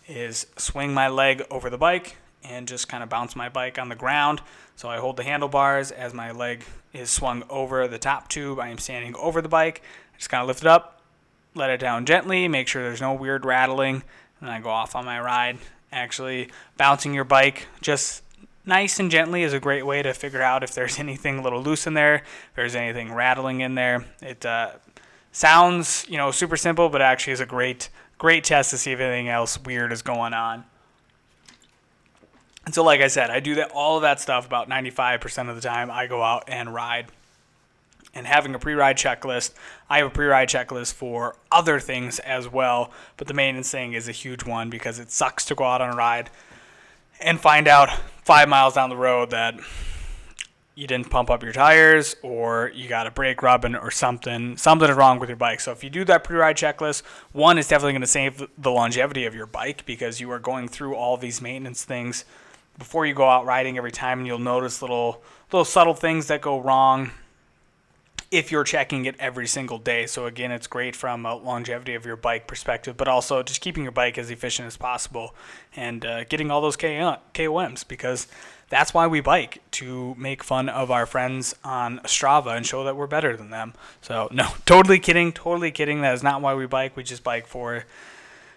is 0.08 0.46
swing 0.56 0.94
my 0.94 1.08
leg 1.08 1.44
over 1.50 1.68
the 1.68 1.78
bike 1.78 2.16
and 2.42 2.66
just 2.66 2.88
kind 2.88 3.02
of 3.02 3.08
bounce 3.08 3.36
my 3.36 3.48
bike 3.48 3.78
on 3.78 3.88
the 3.88 3.94
ground. 3.94 4.40
So 4.78 4.88
I 4.88 4.98
hold 4.98 5.16
the 5.16 5.24
handlebars 5.24 5.90
as 5.90 6.14
my 6.14 6.30
leg 6.30 6.62
is 6.92 7.10
swung 7.10 7.42
over 7.50 7.88
the 7.88 7.98
top 7.98 8.28
tube. 8.28 8.60
I 8.60 8.68
am 8.68 8.78
standing 8.78 9.12
over 9.16 9.42
the 9.42 9.48
bike. 9.48 9.82
I 10.14 10.18
just 10.18 10.30
kind 10.30 10.40
of 10.40 10.46
lift 10.46 10.60
it 10.60 10.68
up, 10.68 11.02
let 11.56 11.68
it 11.68 11.80
down 11.80 12.06
gently, 12.06 12.46
make 12.46 12.68
sure 12.68 12.84
there's 12.84 13.00
no 13.00 13.12
weird 13.12 13.44
rattling, 13.44 14.04
and 14.40 14.48
I 14.48 14.60
go 14.60 14.68
off 14.68 14.94
on 14.94 15.04
my 15.04 15.18
ride. 15.18 15.58
Actually, 15.90 16.50
bouncing 16.76 17.12
your 17.12 17.24
bike 17.24 17.66
just 17.80 18.22
nice 18.64 19.00
and 19.00 19.10
gently 19.10 19.42
is 19.42 19.52
a 19.52 19.58
great 19.58 19.84
way 19.84 20.00
to 20.00 20.14
figure 20.14 20.42
out 20.42 20.62
if 20.62 20.72
there's 20.74 20.96
anything 21.00 21.40
a 21.40 21.42
little 21.42 21.60
loose 21.60 21.88
in 21.88 21.94
there, 21.94 22.14
if 22.14 22.54
there's 22.54 22.76
anything 22.76 23.12
rattling 23.12 23.62
in 23.62 23.74
there. 23.74 24.04
It 24.22 24.46
uh, 24.46 24.74
sounds, 25.32 26.06
you 26.08 26.18
know, 26.18 26.30
super 26.30 26.56
simple, 26.56 26.88
but 26.88 27.02
actually 27.02 27.32
is 27.32 27.40
a 27.40 27.46
great, 27.46 27.88
great 28.16 28.44
test 28.44 28.70
to 28.70 28.78
see 28.78 28.92
if 28.92 29.00
anything 29.00 29.28
else 29.28 29.58
weird 29.58 29.90
is 29.90 30.02
going 30.02 30.34
on. 30.34 30.62
And 32.68 32.74
so, 32.74 32.84
like 32.84 33.00
I 33.00 33.06
said, 33.06 33.30
I 33.30 33.40
do 33.40 33.54
that 33.54 33.70
all 33.70 33.96
of 33.96 34.02
that 34.02 34.20
stuff 34.20 34.44
about 34.44 34.68
95% 34.68 35.48
of 35.48 35.56
the 35.56 35.62
time. 35.62 35.90
I 35.90 36.06
go 36.06 36.22
out 36.22 36.44
and 36.48 36.74
ride. 36.74 37.06
And 38.12 38.26
having 38.26 38.54
a 38.54 38.58
pre-ride 38.58 38.98
checklist, 38.98 39.54
I 39.88 39.96
have 39.96 40.08
a 40.08 40.10
pre-ride 40.10 40.50
checklist 40.50 40.92
for 40.92 41.36
other 41.50 41.80
things 41.80 42.18
as 42.18 42.46
well. 42.46 42.90
But 43.16 43.26
the 43.26 43.32
maintenance 43.32 43.70
thing 43.70 43.94
is 43.94 44.06
a 44.06 44.12
huge 44.12 44.44
one 44.44 44.68
because 44.68 44.98
it 44.98 45.10
sucks 45.10 45.46
to 45.46 45.54
go 45.54 45.64
out 45.64 45.80
on 45.80 45.94
a 45.94 45.96
ride 45.96 46.28
and 47.22 47.40
find 47.40 47.68
out 47.68 47.88
five 48.22 48.50
miles 48.50 48.74
down 48.74 48.90
the 48.90 48.98
road 48.98 49.30
that 49.30 49.54
you 50.74 50.86
didn't 50.86 51.08
pump 51.08 51.30
up 51.30 51.42
your 51.42 51.54
tires 51.54 52.16
or 52.22 52.70
you 52.74 52.86
got 52.86 53.06
a 53.06 53.10
brake 53.10 53.42
rubbing 53.42 53.76
or 53.76 53.90
something 53.90 54.58
something 54.58 54.88
is 54.88 54.96
wrong 54.96 55.18
with 55.18 55.28
your 55.28 55.34
bike 55.34 55.58
so 55.58 55.72
if 55.72 55.82
you 55.82 55.90
do 55.90 56.04
that 56.04 56.22
pre-ride 56.22 56.56
checklist 56.56 57.02
one 57.32 57.58
is 57.58 57.66
definitely 57.66 57.90
going 57.90 58.00
to 58.00 58.06
save 58.06 58.46
the 58.56 58.70
longevity 58.70 59.24
of 59.24 59.34
your 59.34 59.46
bike 59.46 59.84
because 59.86 60.20
you 60.20 60.30
are 60.30 60.38
going 60.38 60.68
through 60.68 60.94
all 60.94 61.16
these 61.16 61.42
maintenance 61.42 61.84
things 61.84 62.24
before 62.78 63.06
you 63.06 63.14
go 63.14 63.28
out 63.28 63.44
riding 63.44 63.76
every 63.76 63.92
time, 63.92 64.18
and 64.18 64.26
you'll 64.26 64.38
notice 64.38 64.80
little 64.80 65.22
little 65.50 65.64
subtle 65.64 65.94
things 65.94 66.28
that 66.28 66.40
go 66.40 66.60
wrong 66.60 67.10
if 68.30 68.52
you're 68.52 68.64
checking 68.64 69.06
it 69.06 69.16
every 69.18 69.46
single 69.46 69.78
day. 69.78 70.06
So 70.06 70.26
again, 70.26 70.52
it's 70.52 70.66
great 70.66 70.94
from 70.94 71.24
a 71.24 71.34
longevity 71.34 71.94
of 71.94 72.04
your 72.04 72.16
bike 72.16 72.46
perspective, 72.46 72.96
but 72.96 73.08
also 73.08 73.42
just 73.42 73.60
keeping 73.60 73.82
your 73.82 73.92
bike 73.92 74.18
as 74.18 74.30
efficient 74.30 74.66
as 74.66 74.76
possible 74.76 75.34
and 75.74 76.04
uh, 76.04 76.24
getting 76.24 76.50
all 76.50 76.60
those 76.60 76.76
KOMs 76.76 77.88
because 77.88 78.26
that's 78.68 78.92
why 78.92 79.06
we 79.06 79.20
bike 79.20 79.62
to 79.72 80.14
make 80.16 80.44
fun 80.44 80.68
of 80.68 80.90
our 80.90 81.06
friends 81.06 81.54
on 81.64 82.00
Strava 82.00 82.54
and 82.54 82.66
show 82.66 82.84
that 82.84 82.96
we're 82.96 83.06
better 83.06 83.34
than 83.36 83.50
them. 83.50 83.72
So 84.02 84.28
no, 84.30 84.48
totally 84.66 84.98
kidding, 84.98 85.32
totally 85.32 85.70
kidding. 85.70 86.02
That 86.02 86.14
is 86.14 86.22
not 86.22 86.42
why 86.42 86.54
we 86.54 86.66
bike. 86.66 86.96
We 86.96 87.02
just 87.02 87.24
bike 87.24 87.46
for 87.46 87.84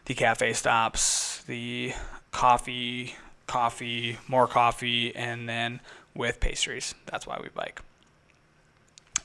the 0.06 0.14
cafe 0.14 0.52
stops, 0.52 1.44
the 1.44 1.94
coffee 2.32 3.16
coffee, 3.52 4.18
more 4.30 4.48
coffee, 4.48 5.14
and 5.14 5.50
then 5.50 5.82
with 6.16 6.40
pastries. 6.40 6.96
That's 7.06 7.28
why 7.28 7.38
we 7.44 7.50
bike. 7.50 7.82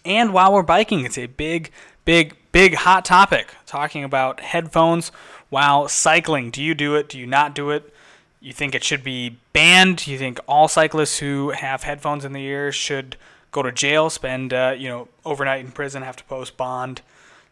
And 0.05 0.33
while 0.33 0.53
we're 0.53 0.65
biking, 0.65 1.05
it's 1.05 1.17
a 1.17 1.27
big, 1.27 1.71
big, 2.05 2.35
big 2.51 2.75
hot 2.75 3.05
topic 3.05 3.55
talking 3.67 4.03
about 4.03 4.41
headphones 4.41 5.13
while 5.49 5.87
cycling. 5.87 6.51
Do 6.51 6.61
you 6.61 6.75
do 6.75 6.97
it? 6.97 7.09
Do 7.09 7.21
you 7.21 7.27
not 7.27 7.55
do 7.55 7.71
it? 7.71 7.95
You 8.41 8.53
think 8.53 8.75
it 8.75 8.83
should 8.83 9.05
be 9.05 9.39
banned? 9.53 10.09
You 10.09 10.19
think 10.19 10.41
all 10.49 10.67
cyclists 10.67 11.21
who 11.21 11.51
have 11.51 11.85
headphones 11.85 12.25
in 12.25 12.33
the 12.33 12.43
ear 12.43 12.73
should 12.73 13.17
go 13.53 13.63
to 13.63 13.71
jail, 13.71 14.11
spend 14.11 14.53
uh, 14.53 14.75
you 14.77 14.89
know 14.89 15.07
overnight 15.25 15.65
in 15.65 15.71
prison, 15.71 16.03
have 16.03 16.17
to 16.17 16.25
post 16.25 16.57
bond, 16.57 17.01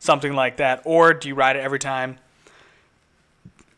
something 0.00 0.34
like 0.34 0.56
that? 0.56 0.82
Or 0.84 1.14
do 1.14 1.28
you 1.28 1.36
ride 1.36 1.54
it 1.54 1.60
every 1.60 1.78
time 1.78 2.18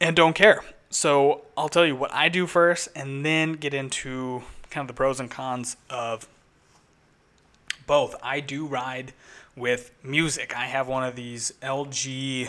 and 0.00 0.16
don't 0.16 0.34
care? 0.34 0.64
So 0.96 1.42
I'll 1.58 1.68
tell 1.68 1.84
you 1.84 1.94
what 1.94 2.10
I 2.14 2.30
do 2.30 2.46
first 2.46 2.88
and 2.96 3.22
then 3.22 3.52
get 3.52 3.74
into 3.74 4.42
kind 4.70 4.82
of 4.82 4.88
the 4.88 4.94
pros 4.94 5.20
and 5.20 5.30
cons 5.30 5.76
of 5.90 6.26
both. 7.86 8.16
I 8.22 8.40
do 8.40 8.64
ride 8.64 9.12
with 9.54 9.90
music. 10.02 10.56
I 10.56 10.64
have 10.64 10.88
one 10.88 11.04
of 11.04 11.14
these 11.14 11.52
LG 11.60 12.48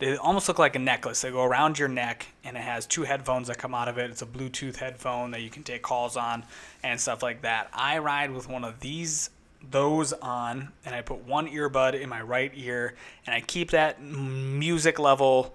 they 0.00 0.16
almost 0.16 0.48
look 0.48 0.58
like 0.58 0.74
a 0.74 0.80
necklace. 0.80 1.22
They 1.22 1.30
go 1.30 1.44
around 1.44 1.78
your 1.78 1.86
neck 1.86 2.26
and 2.42 2.56
it 2.56 2.62
has 2.62 2.84
two 2.84 3.04
headphones 3.04 3.46
that 3.46 3.58
come 3.58 3.76
out 3.76 3.86
of 3.86 3.96
it. 3.96 4.10
It's 4.10 4.22
a 4.22 4.26
Bluetooth 4.26 4.74
headphone 4.74 5.30
that 5.30 5.42
you 5.42 5.50
can 5.50 5.62
take 5.62 5.82
calls 5.82 6.16
on 6.16 6.42
and 6.82 7.00
stuff 7.00 7.22
like 7.22 7.42
that. 7.42 7.68
I 7.72 7.98
ride 7.98 8.32
with 8.32 8.48
one 8.48 8.64
of 8.64 8.80
these 8.80 9.30
those 9.70 10.12
on 10.14 10.72
and 10.84 10.96
I 10.96 11.02
put 11.02 11.24
one 11.24 11.46
earbud 11.48 12.00
in 12.00 12.08
my 12.08 12.22
right 12.22 12.50
ear 12.56 12.96
and 13.24 13.36
I 13.36 13.40
keep 13.40 13.70
that 13.70 14.02
music 14.02 14.98
level 14.98 15.54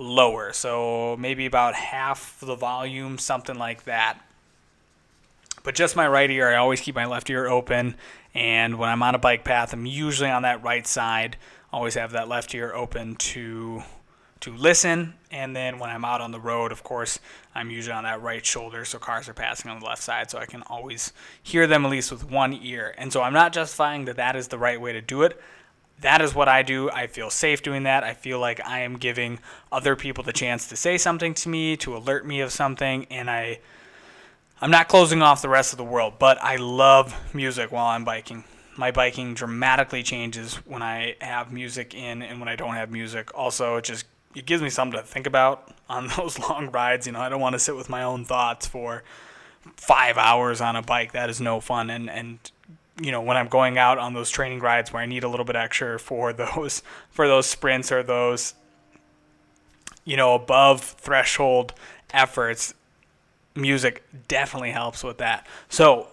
lower. 0.00 0.52
So 0.52 1.16
maybe 1.18 1.46
about 1.46 1.74
half 1.74 2.40
the 2.40 2.56
volume, 2.56 3.18
something 3.18 3.56
like 3.56 3.84
that. 3.84 4.18
But 5.62 5.74
just 5.74 5.94
my 5.94 6.08
right 6.08 6.30
ear, 6.30 6.48
I 6.48 6.56
always 6.56 6.80
keep 6.80 6.94
my 6.94 7.04
left 7.04 7.28
ear 7.28 7.46
open. 7.46 7.96
And 8.34 8.78
when 8.78 8.88
I'm 8.88 9.02
on 9.02 9.14
a 9.14 9.18
bike 9.18 9.44
path, 9.44 9.72
I'm 9.72 9.86
usually 9.86 10.30
on 10.30 10.42
that 10.42 10.62
right 10.62 10.86
side. 10.86 11.36
Always 11.72 11.94
have 11.94 12.12
that 12.12 12.28
left 12.28 12.54
ear 12.54 12.72
open 12.74 13.16
to 13.16 13.82
to 14.40 14.54
listen. 14.54 15.12
And 15.30 15.54
then 15.54 15.78
when 15.78 15.90
I'm 15.90 16.04
out 16.04 16.22
on 16.22 16.32
the 16.32 16.40
road, 16.40 16.72
of 16.72 16.82
course, 16.82 17.18
I'm 17.54 17.70
usually 17.70 17.92
on 17.92 18.04
that 18.04 18.22
right 18.22 18.44
shoulder, 18.44 18.86
so 18.86 18.98
cars 18.98 19.28
are 19.28 19.34
passing 19.34 19.70
on 19.70 19.80
the 19.80 19.86
left 19.86 20.02
side, 20.02 20.30
so 20.30 20.38
I 20.38 20.46
can 20.46 20.62
always 20.62 21.12
hear 21.42 21.66
them 21.66 21.84
at 21.84 21.90
least 21.90 22.10
with 22.10 22.28
one 22.28 22.54
ear. 22.54 22.94
And 22.96 23.12
so 23.12 23.20
I'm 23.20 23.34
not 23.34 23.52
justifying 23.52 24.06
that 24.06 24.16
that 24.16 24.36
is 24.36 24.48
the 24.48 24.56
right 24.56 24.80
way 24.80 24.94
to 24.94 25.02
do 25.02 25.22
it 25.22 25.38
that 26.00 26.22
is 26.22 26.34
what 26.34 26.48
I 26.48 26.62
do. 26.62 26.90
I 26.90 27.06
feel 27.06 27.30
safe 27.30 27.62
doing 27.62 27.82
that. 27.84 28.04
I 28.04 28.14
feel 28.14 28.38
like 28.38 28.64
I 28.66 28.80
am 28.80 28.96
giving 28.96 29.38
other 29.70 29.96
people 29.96 30.24
the 30.24 30.32
chance 30.32 30.68
to 30.68 30.76
say 30.76 30.98
something 30.98 31.34
to 31.34 31.48
me, 31.48 31.76
to 31.78 31.96
alert 31.96 32.26
me 32.26 32.40
of 32.40 32.52
something, 32.52 33.06
and 33.10 33.30
I 33.30 33.60
I'm 34.62 34.70
not 34.70 34.88
closing 34.88 35.22
off 35.22 35.40
the 35.40 35.48
rest 35.48 35.72
of 35.72 35.78
the 35.78 35.84
world, 35.84 36.14
but 36.18 36.36
I 36.42 36.56
love 36.56 37.14
music 37.34 37.72
while 37.72 37.86
I'm 37.86 38.04
biking. 38.04 38.44
My 38.76 38.90
biking 38.90 39.32
dramatically 39.32 40.02
changes 40.02 40.56
when 40.66 40.82
I 40.82 41.16
have 41.22 41.50
music 41.50 41.94
in 41.94 42.20
and 42.20 42.40
when 42.40 42.48
I 42.48 42.56
don't 42.56 42.74
have 42.74 42.90
music. 42.90 43.30
Also, 43.34 43.76
it 43.76 43.84
just 43.84 44.04
it 44.34 44.44
gives 44.46 44.62
me 44.62 44.68
something 44.68 45.00
to 45.00 45.06
think 45.06 45.26
about 45.26 45.72
on 45.88 46.08
those 46.16 46.38
long 46.38 46.70
rides. 46.70 47.06
You 47.06 47.12
know, 47.12 47.20
I 47.20 47.30
don't 47.30 47.40
want 47.40 47.54
to 47.54 47.58
sit 47.58 47.74
with 47.74 47.88
my 47.88 48.02
own 48.02 48.24
thoughts 48.24 48.66
for 48.66 49.02
five 49.76 50.18
hours 50.18 50.60
on 50.60 50.76
a 50.76 50.82
bike. 50.82 51.12
That 51.12 51.30
is 51.30 51.40
no 51.40 51.60
fun. 51.60 51.88
And 51.88 52.10
and 52.10 52.38
you 53.00 53.10
know 53.10 53.20
when 53.20 53.36
I'm 53.36 53.48
going 53.48 53.78
out 53.78 53.98
on 53.98 54.14
those 54.14 54.30
training 54.30 54.60
rides 54.60 54.92
where 54.92 55.02
I 55.02 55.06
need 55.06 55.24
a 55.24 55.28
little 55.28 55.46
bit 55.46 55.56
extra 55.56 55.98
for 55.98 56.32
those 56.34 56.82
for 57.10 57.26
those 57.26 57.46
sprints 57.46 57.90
or 57.90 58.02
those 58.02 58.54
you 60.04 60.16
know 60.16 60.34
above 60.34 60.82
threshold 60.82 61.74
efforts 62.12 62.74
music 63.54 64.04
definitely 64.28 64.70
helps 64.70 65.02
with 65.02 65.18
that 65.18 65.46
so 65.68 66.08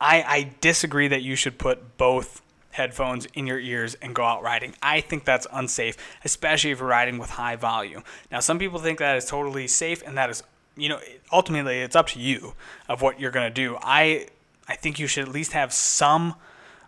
I, 0.00 0.22
I 0.22 0.52
disagree 0.60 1.08
that 1.08 1.22
you 1.22 1.34
should 1.34 1.58
put 1.58 1.96
both 1.96 2.42
headphones 2.70 3.26
in 3.34 3.46
your 3.46 3.58
ears 3.58 3.96
and 4.00 4.14
go 4.14 4.22
out 4.22 4.42
riding. 4.42 4.74
I 4.80 5.00
think 5.00 5.24
that's 5.24 5.46
unsafe, 5.52 5.96
especially 6.24 6.70
if 6.70 6.78
you're 6.78 6.88
riding 6.88 7.18
with 7.18 7.30
high 7.30 7.56
volume. 7.56 8.04
Now, 8.30 8.40
some 8.40 8.58
people 8.58 8.78
think 8.78 9.00
that 9.00 9.16
is 9.16 9.26
totally 9.26 9.66
safe, 9.66 10.02
and 10.06 10.16
that 10.16 10.30
is, 10.30 10.44
you 10.76 10.88
know, 10.88 11.00
ultimately 11.32 11.80
it's 11.80 11.96
up 11.96 12.06
to 12.08 12.20
you 12.20 12.54
of 12.88 13.02
what 13.02 13.18
you're 13.18 13.32
going 13.32 13.48
to 13.48 13.54
do. 13.54 13.76
I 13.82 14.28
I 14.68 14.76
think 14.76 14.98
you 14.98 15.06
should 15.06 15.24
at 15.24 15.32
least 15.32 15.52
have 15.52 15.72
some 15.72 16.34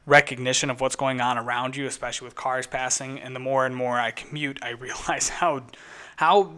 recognition 0.07 0.70
of 0.70 0.81
what's 0.81 0.97
going 0.97 1.20
on 1.20 1.39
around 1.39 1.76
you, 1.76 1.87
especially 1.87 2.26
with 2.26 2.35
cars 2.35 2.66
passing. 2.66 3.18
And 3.18 3.35
the 3.35 3.41
more 3.41 3.64
and 3.66 3.74
more 3.74 3.99
I 3.99 4.11
commute, 4.11 4.59
I 4.62 4.70
realize 4.87 5.28
how 5.28 5.62
how 6.16 6.53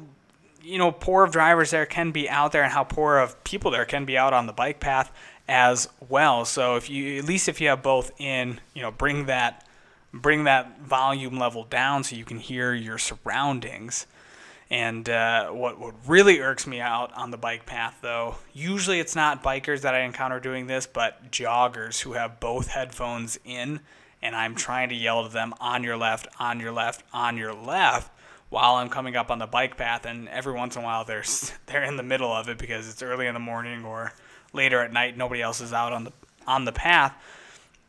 you 0.63 0.79
know 0.79 0.93
poor 0.93 1.25
of 1.25 1.33
drivers 1.33 1.71
there 1.71 1.87
can 1.87 2.11
be 2.11 2.29
out 2.29 2.53
there 2.53 2.63
and 2.63 2.73
how 2.73 2.85
poor 2.85 3.19
of 3.19 3.43
people 3.45 3.71
there 3.71 3.85
can 3.85 4.05
be 4.05 4.17
out 4.19 4.33
on 4.33 4.47
the 4.47 4.53
bike 4.53 4.81
path 4.81 5.13
as 5.49 5.89
well. 6.09 6.45
So 6.45 6.77
if 6.77 6.89
you 6.91 7.19
at 7.19 7.25
least 7.25 7.49
if 7.49 7.61
you 7.61 7.69
have 7.69 7.83
both 7.83 8.13
in, 8.21 8.61
you 8.75 8.83
know, 8.83 8.91
bring 8.91 9.27
that 9.27 9.67
bring 10.13 10.45
that 10.45 10.81
volume 10.81 11.39
level 11.39 11.65
down 11.65 12.05
so 12.05 12.17
you 12.17 12.25
can 12.25 12.39
hear 12.39 12.75
your 12.75 12.99
surroundings. 12.99 14.07
And 14.73 15.07
uh, 15.07 15.51
what 15.51 15.79
what 15.79 15.95
really 16.07 16.41
irks 16.41 16.67
me 16.67 16.81
out 16.81 17.13
on 17.13 17.31
the 17.31 17.37
bike 17.37 17.67
path, 17.67 17.99
though, 18.01 18.37
usually 18.55 19.01
it's 19.01 19.15
not 19.15 19.45
bikers 19.45 19.83
that 19.83 19.95
I 19.95 20.01
encounter 20.01 20.41
doing 20.41 20.67
this, 20.67 20.87
but 20.87 21.31
joggers 21.31 22.01
who 22.01 22.15
have 22.15 22.41
both 22.41 22.69
headphones 22.69 23.39
in, 23.45 23.81
and 24.23 24.35
I'm 24.35 24.55
trying 24.55 24.89
to 24.89 24.95
yell 24.95 25.25
to 25.25 25.29
them 25.29 25.53
on 25.61 25.85
your 25.85 25.99
left, 25.99 26.27
on 26.41 26.59
your 26.59 26.73
left, 26.73 27.05
on 27.13 27.37
your 27.37 27.53
left, 27.53 28.11
while 28.49 28.77
I'm 28.77 28.89
coming 28.89 29.15
up 29.15 29.31
on 29.31 29.39
the 29.39 29.47
bike 29.47 29.77
path. 29.77 30.07
And 30.07 30.27
every 30.31 30.55
once 30.55 30.75
in 30.75 30.81
a 30.81 30.85
while, 30.87 31.05
they're 31.05 31.25
they're 31.67 31.85
in 31.85 31.99
the 31.99 32.03
middle 32.03 32.33
of 32.33 32.49
it 32.49 32.57
because 32.57 32.89
it's 32.89 33.03
early 33.03 33.27
in 33.27 33.35
the 33.35 33.41
morning 33.41 33.85
or 33.85 34.15
later 34.55 34.81
at 34.81 34.91
night. 34.91 35.19
Nobody 35.19 35.43
else 35.43 35.61
is 35.61 35.75
out 35.75 35.93
on 35.93 36.05
the 36.05 36.13
on 36.47 36.65
the 36.65 36.73
path, 36.73 37.15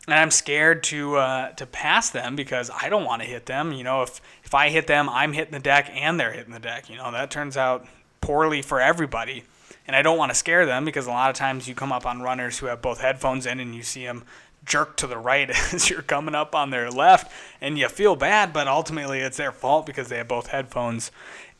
and 0.06 0.16
I'm 0.16 0.32
scared 0.32 0.84
to 0.84 1.16
uh, 1.16 1.52
to 1.52 1.66
pass 1.66 2.10
them 2.10 2.36
because 2.36 2.70
I 2.70 2.90
don't 2.90 3.06
want 3.06 3.22
to 3.22 3.28
hit 3.28 3.46
them. 3.46 3.72
You 3.72 3.86
know, 3.86 4.02
if 4.02 4.20
if 4.54 4.56
I 4.56 4.70
hit 4.70 4.86
them, 4.86 5.10
I'm 5.10 5.34
hitting 5.34 5.52
the 5.52 5.58
deck 5.58 5.90
and 5.96 6.20
they're 6.20 6.32
hitting 6.32 6.54
the 6.54 6.60
deck. 6.60 6.88
You 6.88 6.98
know, 6.98 7.12
that 7.12 7.32
turns 7.32 7.58
out 7.58 7.88
poorly 8.22 8.62
for 8.62 8.80
everybody. 8.80 9.46
And 9.88 9.96
I 9.96 10.04
don't 10.04 10.16
want 10.16 10.30
to 10.30 10.36
scare 10.36 10.68
them 10.68 10.86
because 10.86 11.08
a 11.08 11.10
lot 11.10 11.32
of 11.32 11.36
times 11.36 11.68
you 11.68 11.74
come 11.74 11.92
up 11.92 12.06
on 12.06 12.22
runners 12.22 12.60
who 12.60 12.68
have 12.68 12.80
both 12.80 13.02
headphones 13.02 13.48
in 13.48 13.60
and 13.60 13.74
you 13.74 13.82
see 13.82 14.06
them 14.06 14.26
jerk 14.64 14.96
to 14.98 15.08
the 15.08 15.18
right 15.18 15.50
as 15.74 15.90
you're 15.90 16.04
coming 16.04 16.36
up 16.36 16.54
on 16.54 16.70
their 16.70 16.92
left 16.92 17.32
and 17.62 17.80
you 17.80 17.90
feel 17.90 18.16
bad 18.16 18.54
but 18.54 18.68
ultimately 18.68 19.20
it's 19.20 19.38
their 19.38 19.52
fault 19.52 19.88
because 19.88 20.08
they 20.08 20.18
have 20.18 20.28
both 20.28 20.48
headphones 20.48 21.12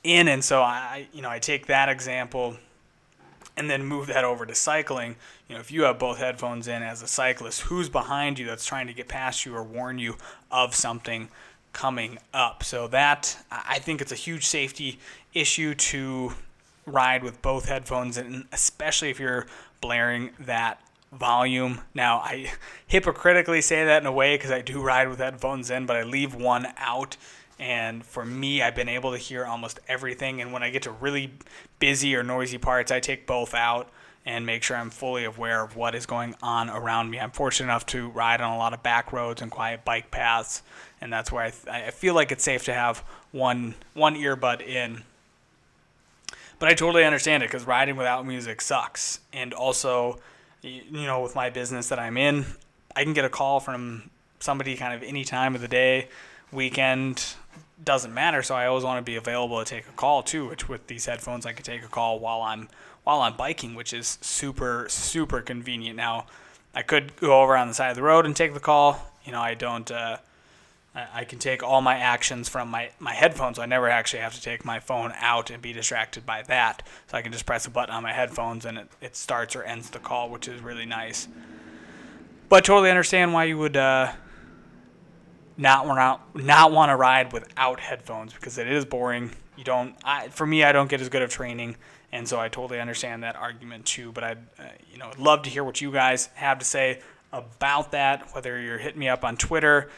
in 0.06 0.30
and 0.30 0.42
so 0.42 0.62
I 0.62 1.08
you 1.12 1.22
know 1.22 1.30
I 1.30 1.40
take 1.40 1.66
that 1.66 1.90
example 1.90 2.56
and 3.58 3.70
then 3.70 3.86
move 3.86 4.08
that 4.08 4.24
over 4.24 4.46
to 4.46 4.56
cycling. 4.56 5.16
You 5.48 5.56
know, 5.56 5.62
if 5.62 5.72
you 5.72 5.84
have 5.84 6.00
both 6.00 6.18
headphones 6.18 6.68
in 6.68 6.82
as 6.82 7.02
a 7.02 7.08
cyclist, 7.08 7.62
who's 7.62 7.90
behind 7.90 8.40
you 8.40 8.46
that's 8.46 8.66
trying 8.66 8.88
to 8.88 8.94
get 8.94 9.08
past 9.08 9.46
you 9.46 9.56
or 9.56 9.64
warn 9.64 10.00
you 10.00 10.16
of 10.52 10.74
something 10.74 11.30
coming 11.74 12.18
up? 12.34 12.64
So 12.64 12.88
that 12.88 13.38
I 13.52 13.80
think 13.80 14.02
it's 14.02 14.12
a 14.12 14.16
huge 14.16 14.46
safety 14.46 15.00
issue 15.34 15.74
to 15.76 16.34
ride 16.86 17.24
with 17.24 17.42
both 17.42 17.68
headphones 17.68 18.18
and 18.18 18.46
especially 18.52 19.10
if 19.10 19.20
you're 19.20 19.48
blaring 19.82 20.32
that 20.40 20.82
volume. 21.12 21.82
Now, 21.94 22.18
I 22.20 22.52
hypocritically 22.88 23.62
say 23.62 23.86
that 23.86 24.02
in 24.02 24.08
a 24.08 24.12
way 24.12 24.36
because 24.36 24.52
I 24.52 24.62
do 24.62 24.82
ride 24.82 25.10
with 25.10 25.20
headphones 25.20 25.70
in, 25.70 25.86
but 25.86 25.96
I 25.96 26.04
leave 26.04 26.36
one 26.36 26.68
out 26.78 27.18
and 27.60 28.04
for 28.04 28.26
me, 28.26 28.62
I've 28.62 28.76
been 28.76 28.90
able 28.90 29.12
to 29.12 29.18
hear 29.18 29.46
almost 29.46 29.80
everything. 29.88 30.42
And 30.42 30.52
when 30.52 30.64
I 30.64 30.70
get 30.70 30.82
to 30.84 30.92
really 30.92 31.34
busy 31.80 32.16
or 32.16 32.24
noisy 32.24 32.58
parts, 32.58 32.92
I 32.92 33.00
take 33.00 33.28
both 33.28 33.54
out 33.54 33.90
and 34.26 34.46
make 34.46 34.64
sure 34.64 34.78
I'm 34.78 34.90
fully 34.90 35.26
aware 35.26 35.64
of 35.64 35.76
what 35.76 35.96
is 35.96 36.06
going 36.06 36.36
on 36.42 36.70
around 36.70 37.10
me. 37.10 37.20
I'm 37.20 37.32
fortunate 37.32 37.66
enough 37.68 37.86
to 37.88 38.10
ride 38.10 38.42
on 38.42 38.54
a 38.54 38.58
lot 38.58 38.74
of 38.74 38.82
back 38.82 39.12
roads 39.12 39.42
and 39.42 39.52
quiet 39.52 39.84
bike 39.84 40.12
paths, 40.12 40.62
and 41.02 41.12
that's 41.12 41.32
where 41.32 41.44
I, 41.44 41.50
th- 41.50 41.68
I 41.68 41.92
feel 41.92 42.14
like 42.14 42.32
it's 42.32 42.44
safe 42.44 42.64
to 42.66 42.74
have 42.74 43.00
one 43.32 43.76
one 43.94 44.16
earbud 44.16 44.66
in. 44.66 45.04
But 46.60 46.70
I 46.70 46.76
totally 46.76 47.04
understand 47.04 47.44
it 47.44 47.48
because 47.50 47.68
riding 47.68 47.98
without 47.98 48.26
music 48.26 48.62
sucks. 48.62 49.20
And 49.34 49.54
also, 49.54 50.20
you 50.62 51.06
know, 51.06 51.22
with 51.22 51.36
my 51.36 51.50
business 51.50 51.90
that 51.90 52.00
I'm 52.00 52.16
in, 52.16 52.46
I 52.96 53.04
can 53.04 53.12
get 53.12 53.26
a 53.26 53.30
call 53.30 53.60
from 53.60 54.10
somebody 54.40 54.78
kind 54.78 54.94
of 54.94 55.04
any 55.04 55.26
time 55.26 55.56
of 55.56 55.62
the 55.62 55.68
day, 55.68 56.08
weekend, 56.54 57.34
doesn't 57.84 58.14
matter. 58.14 58.42
So 58.44 58.56
I 58.56 58.68
always 58.68 58.86
want 58.86 58.98
to 58.98 59.04
be 59.04 59.18
available 59.18 59.60
to 59.60 59.66
take 59.66 59.88
a 59.90 59.92
call 59.92 60.24
too. 60.24 60.48
Which 60.48 60.70
with 60.70 60.88
these 60.88 61.06
headphones, 61.06 61.46
I 61.46 61.52
can 61.52 61.64
take 61.66 61.84
a 61.84 61.90
call 61.90 62.20
while 62.20 62.42
I'm 62.42 62.70
while 63.04 63.22
I'm 63.22 63.36
biking, 63.36 63.76
which 63.76 63.94
is 63.94 64.18
super 64.22 64.88
super 64.90 65.42
convenient. 65.42 65.98
Now, 65.98 66.26
I 66.74 66.82
could 66.82 67.16
go 67.18 67.42
over 67.42 67.56
on 67.56 67.68
the 67.68 67.74
side 67.74 67.90
of 67.90 67.96
the 67.96 68.04
road 68.04 68.26
and 68.26 68.36
take 68.36 68.54
the 68.54 68.60
call. 68.60 69.12
You 69.26 69.32
know, 69.32 69.42
I 69.42 69.54
don't. 69.54 69.90
Uh, 69.90 70.18
I 70.96 71.24
can 71.24 71.40
take 71.40 71.64
all 71.64 71.82
my 71.82 71.98
actions 71.98 72.50
from 72.50 72.70
my, 72.70 72.92
my 73.00 73.14
headphones. 73.14 73.58
I 73.58 73.66
never 73.66 73.90
actually 73.90 74.20
have 74.20 74.36
to 74.36 74.42
take 74.42 74.64
my 74.64 74.80
phone 74.80 75.12
out 75.18 75.50
and 75.50 75.60
be 75.60 75.74
distracted 75.74 76.24
by 76.24 76.44
that. 76.44 76.84
So 77.08 77.18
I 77.18 77.24
can 77.24 77.32
just 77.32 77.48
press 77.48 77.66
a 77.66 77.72
button 77.72 77.96
on 77.96 78.04
my 78.04 78.14
headphones 78.14 78.64
and 78.64 78.78
it, 78.78 78.88
it 79.02 79.16
starts 79.16 79.56
or 79.56 79.64
ends 79.64 79.90
the 79.90 79.98
call, 79.98 80.30
which 80.30 80.48
is 80.48 80.62
really 80.62 80.86
nice. 80.86 81.28
But 82.48 82.66
totally 82.66 82.92
understand 82.92 83.34
why 83.34 83.46
you 83.46 83.58
would 83.58 83.76
uh, 83.76 84.12
not 85.58 85.86
want 85.86 86.22
not 86.36 86.72
want 86.72 86.90
to 86.90 86.96
ride 86.96 87.34
without 87.34 87.80
headphones 87.80 88.34
because 88.34 88.58
it 88.58 88.68
is 88.68 88.86
boring. 88.86 89.32
You 89.58 89.64
don't. 89.64 89.96
I, 90.04 90.30
for 90.30 90.46
me, 90.48 90.64
I 90.64 90.72
don't 90.72 90.90
get 90.90 91.02
as 91.02 91.10
good 91.10 91.22
of 91.22 91.30
training, 91.30 91.76
and 92.12 92.28
so 92.28 92.40
I 92.40 92.50
totally 92.50 92.80
understand 92.80 93.24
that 93.24 93.36
argument 93.36 93.86
too. 93.86 94.12
But 94.12 94.24
I'd 94.24 94.38
uh, 94.60 94.64
you 94.92 94.98
know 94.98 95.12
love 95.18 95.44
to 95.44 95.50
hear 95.50 95.64
what 95.64 95.82
you 95.82 95.92
guys 95.92 96.30
have 96.36 96.60
to 96.60 96.66
say 96.66 97.02
about 97.32 97.92
that. 97.92 98.34
Whether 98.34 98.60
you're 98.60 98.80
hitting 98.80 99.00
me 99.00 99.10
up 99.10 99.24
on 99.24 99.38
Twitter, 99.38 99.90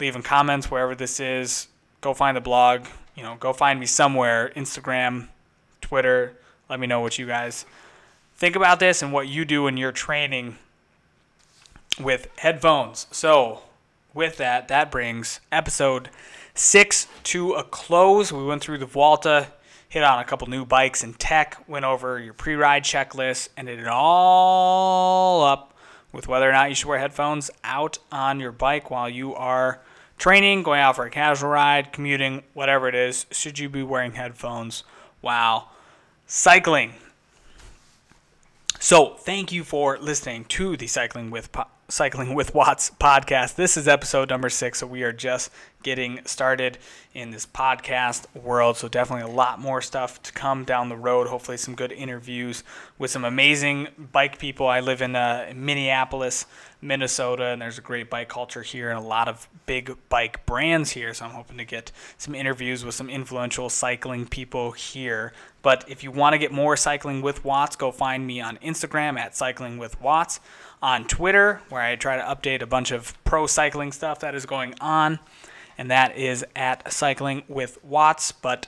leaving 0.00 0.22
comments 0.22 0.70
wherever 0.70 0.94
this 0.94 1.20
is, 1.20 1.68
go 2.00 2.14
find 2.14 2.36
the 2.36 2.40
blog. 2.40 2.86
You 3.14 3.22
know, 3.22 3.36
go 3.38 3.52
find 3.52 3.78
me 3.78 3.86
somewhere. 3.86 4.52
Instagram, 4.56 5.28
Twitter. 5.80 6.34
Let 6.70 6.80
me 6.80 6.86
know 6.86 7.00
what 7.00 7.18
you 7.18 7.26
guys 7.26 7.66
think 8.34 8.56
about 8.56 8.80
this 8.80 9.02
and 9.02 9.12
what 9.12 9.28
you 9.28 9.44
do 9.44 9.66
in 9.66 9.76
you're 9.76 9.92
training 9.92 10.56
with 12.00 12.28
headphones. 12.38 13.06
So 13.10 13.62
with 14.14 14.36
that, 14.38 14.68
that 14.68 14.90
brings 14.90 15.40
episode 15.50 16.10
six 16.54 17.06
to 17.24 17.52
a 17.52 17.64
close. 17.64 18.32
We 18.32 18.44
went 18.44 18.62
through 18.62 18.78
the 18.78 18.86
Vuelta, 18.86 19.48
hit 19.88 20.02
on 20.02 20.18
a 20.18 20.24
couple 20.24 20.48
new 20.48 20.64
bikes 20.64 21.02
and 21.02 21.18
tech, 21.18 21.62
went 21.68 21.84
over 21.84 22.18
your 22.18 22.34
pre 22.34 22.54
ride 22.54 22.84
checklist, 22.84 23.48
ended 23.56 23.78
it 23.78 23.88
all 23.88 25.44
up 25.44 25.74
with 26.12 26.28
whether 26.28 26.48
or 26.48 26.52
not 26.52 26.68
you 26.68 26.74
should 26.74 26.88
wear 26.88 26.98
headphones 26.98 27.50
out 27.64 27.98
on 28.10 28.38
your 28.38 28.52
bike 28.52 28.90
while 28.90 29.08
you 29.08 29.34
are 29.34 29.80
training, 30.18 30.62
going 30.62 30.80
out 30.80 30.96
for 30.96 31.04
a 31.04 31.10
casual 31.10 31.50
ride, 31.50 31.92
commuting, 31.92 32.42
whatever 32.54 32.88
it 32.88 32.94
is. 32.94 33.26
Should 33.30 33.58
you 33.58 33.68
be 33.68 33.82
wearing 33.82 34.12
headphones 34.12 34.84
while 35.20 35.70
cycling? 36.26 36.94
So, 38.78 39.14
thank 39.14 39.52
you 39.52 39.62
for 39.62 39.96
listening 39.98 40.44
to 40.46 40.76
the 40.76 40.88
Cycling 40.88 41.30
with 41.30 41.52
po- 41.52 41.66
Cycling 41.92 42.34
with 42.34 42.54
Watts 42.54 42.88
podcast. 42.88 43.56
This 43.56 43.76
is 43.76 43.86
episode 43.86 44.30
number 44.30 44.48
six, 44.48 44.78
so 44.78 44.86
we 44.86 45.02
are 45.02 45.12
just 45.12 45.50
getting 45.82 46.20
started 46.24 46.78
in 47.12 47.32
this 47.32 47.44
podcast 47.44 48.24
world. 48.34 48.78
So, 48.78 48.88
definitely 48.88 49.30
a 49.30 49.36
lot 49.36 49.60
more 49.60 49.82
stuff 49.82 50.22
to 50.22 50.32
come 50.32 50.64
down 50.64 50.88
the 50.88 50.96
road. 50.96 51.26
Hopefully, 51.26 51.58
some 51.58 51.74
good 51.74 51.92
interviews 51.92 52.64
with 52.98 53.10
some 53.10 53.26
amazing 53.26 53.88
bike 54.10 54.38
people. 54.38 54.66
I 54.68 54.80
live 54.80 55.02
in 55.02 55.14
uh, 55.14 55.52
Minneapolis, 55.54 56.46
Minnesota, 56.80 57.48
and 57.48 57.60
there's 57.60 57.76
a 57.76 57.82
great 57.82 58.08
bike 58.08 58.30
culture 58.30 58.62
here 58.62 58.88
and 58.88 58.98
a 58.98 59.06
lot 59.06 59.28
of 59.28 59.46
big 59.66 59.94
bike 60.08 60.46
brands 60.46 60.92
here. 60.92 61.12
So, 61.12 61.26
I'm 61.26 61.32
hoping 61.32 61.58
to 61.58 61.66
get 61.66 61.92
some 62.16 62.34
interviews 62.34 62.86
with 62.86 62.94
some 62.94 63.10
influential 63.10 63.68
cycling 63.68 64.26
people 64.26 64.70
here. 64.72 65.34
But 65.60 65.84
if 65.88 66.02
you 66.02 66.10
want 66.10 66.32
to 66.32 66.38
get 66.38 66.52
more 66.52 66.74
Cycling 66.74 67.20
with 67.20 67.44
Watts, 67.44 67.76
go 67.76 67.92
find 67.92 68.26
me 68.26 68.40
on 68.40 68.56
Instagram 68.64 69.18
at 69.18 69.36
Cycling 69.36 69.76
with 69.76 70.00
Watts 70.00 70.40
on 70.82 71.06
Twitter, 71.06 71.62
where 71.68 71.80
I 71.80 71.96
try 71.96 72.16
to 72.16 72.22
update 72.22 72.60
a 72.60 72.66
bunch 72.66 72.90
of 72.90 73.14
pro 73.24 73.46
cycling 73.46 73.92
stuff 73.92 74.18
that 74.20 74.34
is 74.34 74.44
going 74.44 74.74
on, 74.80 75.20
and 75.78 75.90
that 75.90 76.16
is 76.16 76.44
at 76.56 76.92
Cycling 76.92 77.44
with 77.48 77.82
Watts, 77.84 78.32
but 78.32 78.66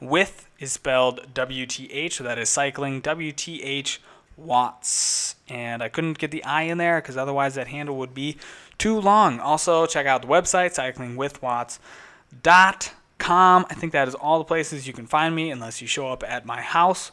with 0.00 0.48
is 0.60 0.72
spelled 0.72 1.34
W 1.34 1.66
T 1.66 1.90
H, 1.92 2.16
so 2.16 2.24
that 2.24 2.38
is 2.38 2.48
cycling 2.48 3.00
W 3.00 3.32
T 3.32 3.62
H 3.62 4.00
Watts. 4.36 5.34
And 5.48 5.82
I 5.82 5.88
couldn't 5.88 6.18
get 6.18 6.30
the 6.30 6.44
I 6.44 6.62
in 6.62 6.78
there 6.78 7.00
because 7.00 7.16
otherwise 7.16 7.56
that 7.56 7.68
handle 7.68 7.96
would 7.96 8.14
be 8.14 8.36
too 8.78 9.00
long. 9.00 9.40
Also, 9.40 9.86
check 9.86 10.06
out 10.06 10.22
the 10.22 10.28
website, 10.28 10.76
cyclingwithwatts.com. 10.76 13.66
I 13.68 13.74
think 13.74 13.92
that 13.92 14.06
is 14.06 14.14
all 14.14 14.38
the 14.38 14.44
places 14.44 14.86
you 14.86 14.92
can 14.92 15.06
find 15.06 15.34
me 15.34 15.50
unless 15.50 15.82
you 15.82 15.88
show 15.88 16.08
up 16.08 16.22
at 16.22 16.46
my 16.46 16.60
house 16.60 17.10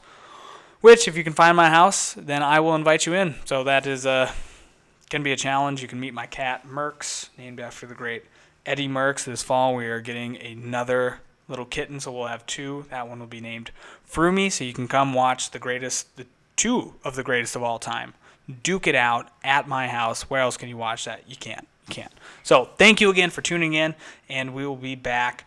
which, 0.85 1.07
if 1.07 1.17
you 1.17 1.23
can 1.23 1.33
find 1.33 1.57
my 1.57 1.67
house, 1.67 2.13
then 2.13 2.43
I 2.43 2.59
will 2.59 2.75
invite 2.75 3.07
you 3.07 3.15
in. 3.15 3.33
So 3.45 3.63
that 3.63 3.87
is 3.87 4.05
uh, 4.05 4.29
a 4.29 5.09
Can 5.09 5.23
be 5.23 5.31
a 5.31 5.35
challenge. 5.35 5.81
You 5.81 5.87
can 5.87 5.99
meet 5.99 6.13
my 6.13 6.27
cat 6.27 6.67
Merckx, 6.67 7.29
named 7.39 7.59
after 7.59 7.87
the 7.87 7.95
great 7.95 8.25
Eddy 8.67 8.87
Merckx. 8.87 9.23
This 9.23 9.41
fall 9.41 9.73
we 9.73 9.87
are 9.87 9.99
getting 9.99 10.39
another 10.39 11.21
little 11.47 11.65
kitten, 11.65 11.99
so 11.99 12.11
we'll 12.11 12.27
have 12.27 12.45
two. 12.45 12.85
That 12.91 13.07
one 13.07 13.19
will 13.19 13.25
be 13.25 13.41
named 13.41 13.71
Froomy, 14.07 14.51
so 14.51 14.63
you 14.63 14.73
can 14.73 14.87
come 14.87 15.15
watch 15.15 15.49
the 15.49 15.57
greatest, 15.57 16.15
the 16.17 16.27
two 16.55 16.93
of 17.03 17.15
the 17.15 17.23
greatest 17.23 17.55
of 17.55 17.63
all 17.63 17.79
time. 17.79 18.13
Duke 18.61 18.85
it 18.85 18.93
out 18.93 19.31
at 19.43 19.67
my 19.67 19.87
house. 19.87 20.29
Where 20.29 20.41
else 20.41 20.55
can 20.55 20.69
you 20.69 20.77
watch 20.77 21.05
that? 21.05 21.27
You 21.27 21.35
can't. 21.35 21.67
You 21.87 21.95
can't. 21.95 22.13
So 22.43 22.69
thank 22.77 23.01
you 23.01 23.09
again 23.09 23.31
for 23.31 23.41
tuning 23.41 23.73
in, 23.73 23.95
and 24.29 24.53
we 24.53 24.67
will 24.67 24.75
be 24.75 24.93
back 24.93 25.45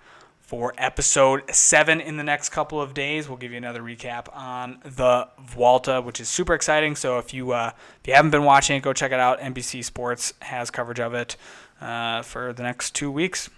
for 0.48 0.72
episode 0.78 1.42
seven 1.54 2.00
in 2.00 2.16
the 2.16 2.24
next 2.24 2.48
couple 2.48 2.80
of 2.80 2.94
days. 2.94 3.28
We'll 3.28 3.36
give 3.36 3.50
you 3.50 3.58
another 3.58 3.82
recap 3.82 4.34
on 4.34 4.78
the 4.82 5.28
Vuelta, 5.38 6.00
which 6.00 6.20
is 6.20 6.30
super 6.30 6.54
exciting. 6.54 6.96
So 6.96 7.18
if 7.18 7.34
you 7.34 7.52
uh, 7.52 7.72
if 8.00 8.08
you 8.08 8.14
haven't 8.14 8.30
been 8.30 8.44
watching 8.44 8.78
it, 8.78 8.80
go 8.80 8.94
check 8.94 9.12
it 9.12 9.20
out. 9.20 9.40
NBC 9.40 9.84
Sports 9.84 10.32
has 10.40 10.70
coverage 10.70 11.00
of 11.00 11.12
it 11.12 11.36
uh, 11.82 12.22
for 12.22 12.54
the 12.54 12.62
next 12.62 12.94
two 12.94 13.10
weeks. 13.10 13.50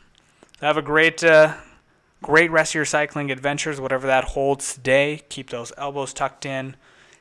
Have 0.61 0.76
a 0.76 0.82
great 0.82 1.22
uh, 1.22 1.55
great 2.24 2.51
rest 2.51 2.72
of 2.72 2.74
your 2.74 2.84
cycling 2.84 3.30
adventures, 3.30 3.80
whatever 3.80 4.09
that 4.09 4.24
holds 4.24 4.74
today. 4.74 5.22
Keep 5.28 5.51
those 5.51 5.72
elbows 5.78 6.12
tucked 6.12 6.45
in, 6.45 6.74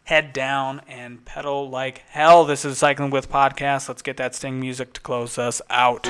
head 0.05 0.34
down, 0.34 0.82
and 0.88 1.24
pedal 1.26 1.70
like 1.70 1.99
hell. 2.09 2.43
This 2.43 2.65
is 2.65 2.80
Cycling 2.80 3.11
with 3.11 3.30
Podcast. 3.30 3.88
Let's 3.88 4.01
get 4.01 4.17
that 4.17 4.34
sting 4.34 4.59
music 4.59 4.93
to 4.93 5.01
close 5.01 5.38
us 5.38 5.61
out. 5.70 6.07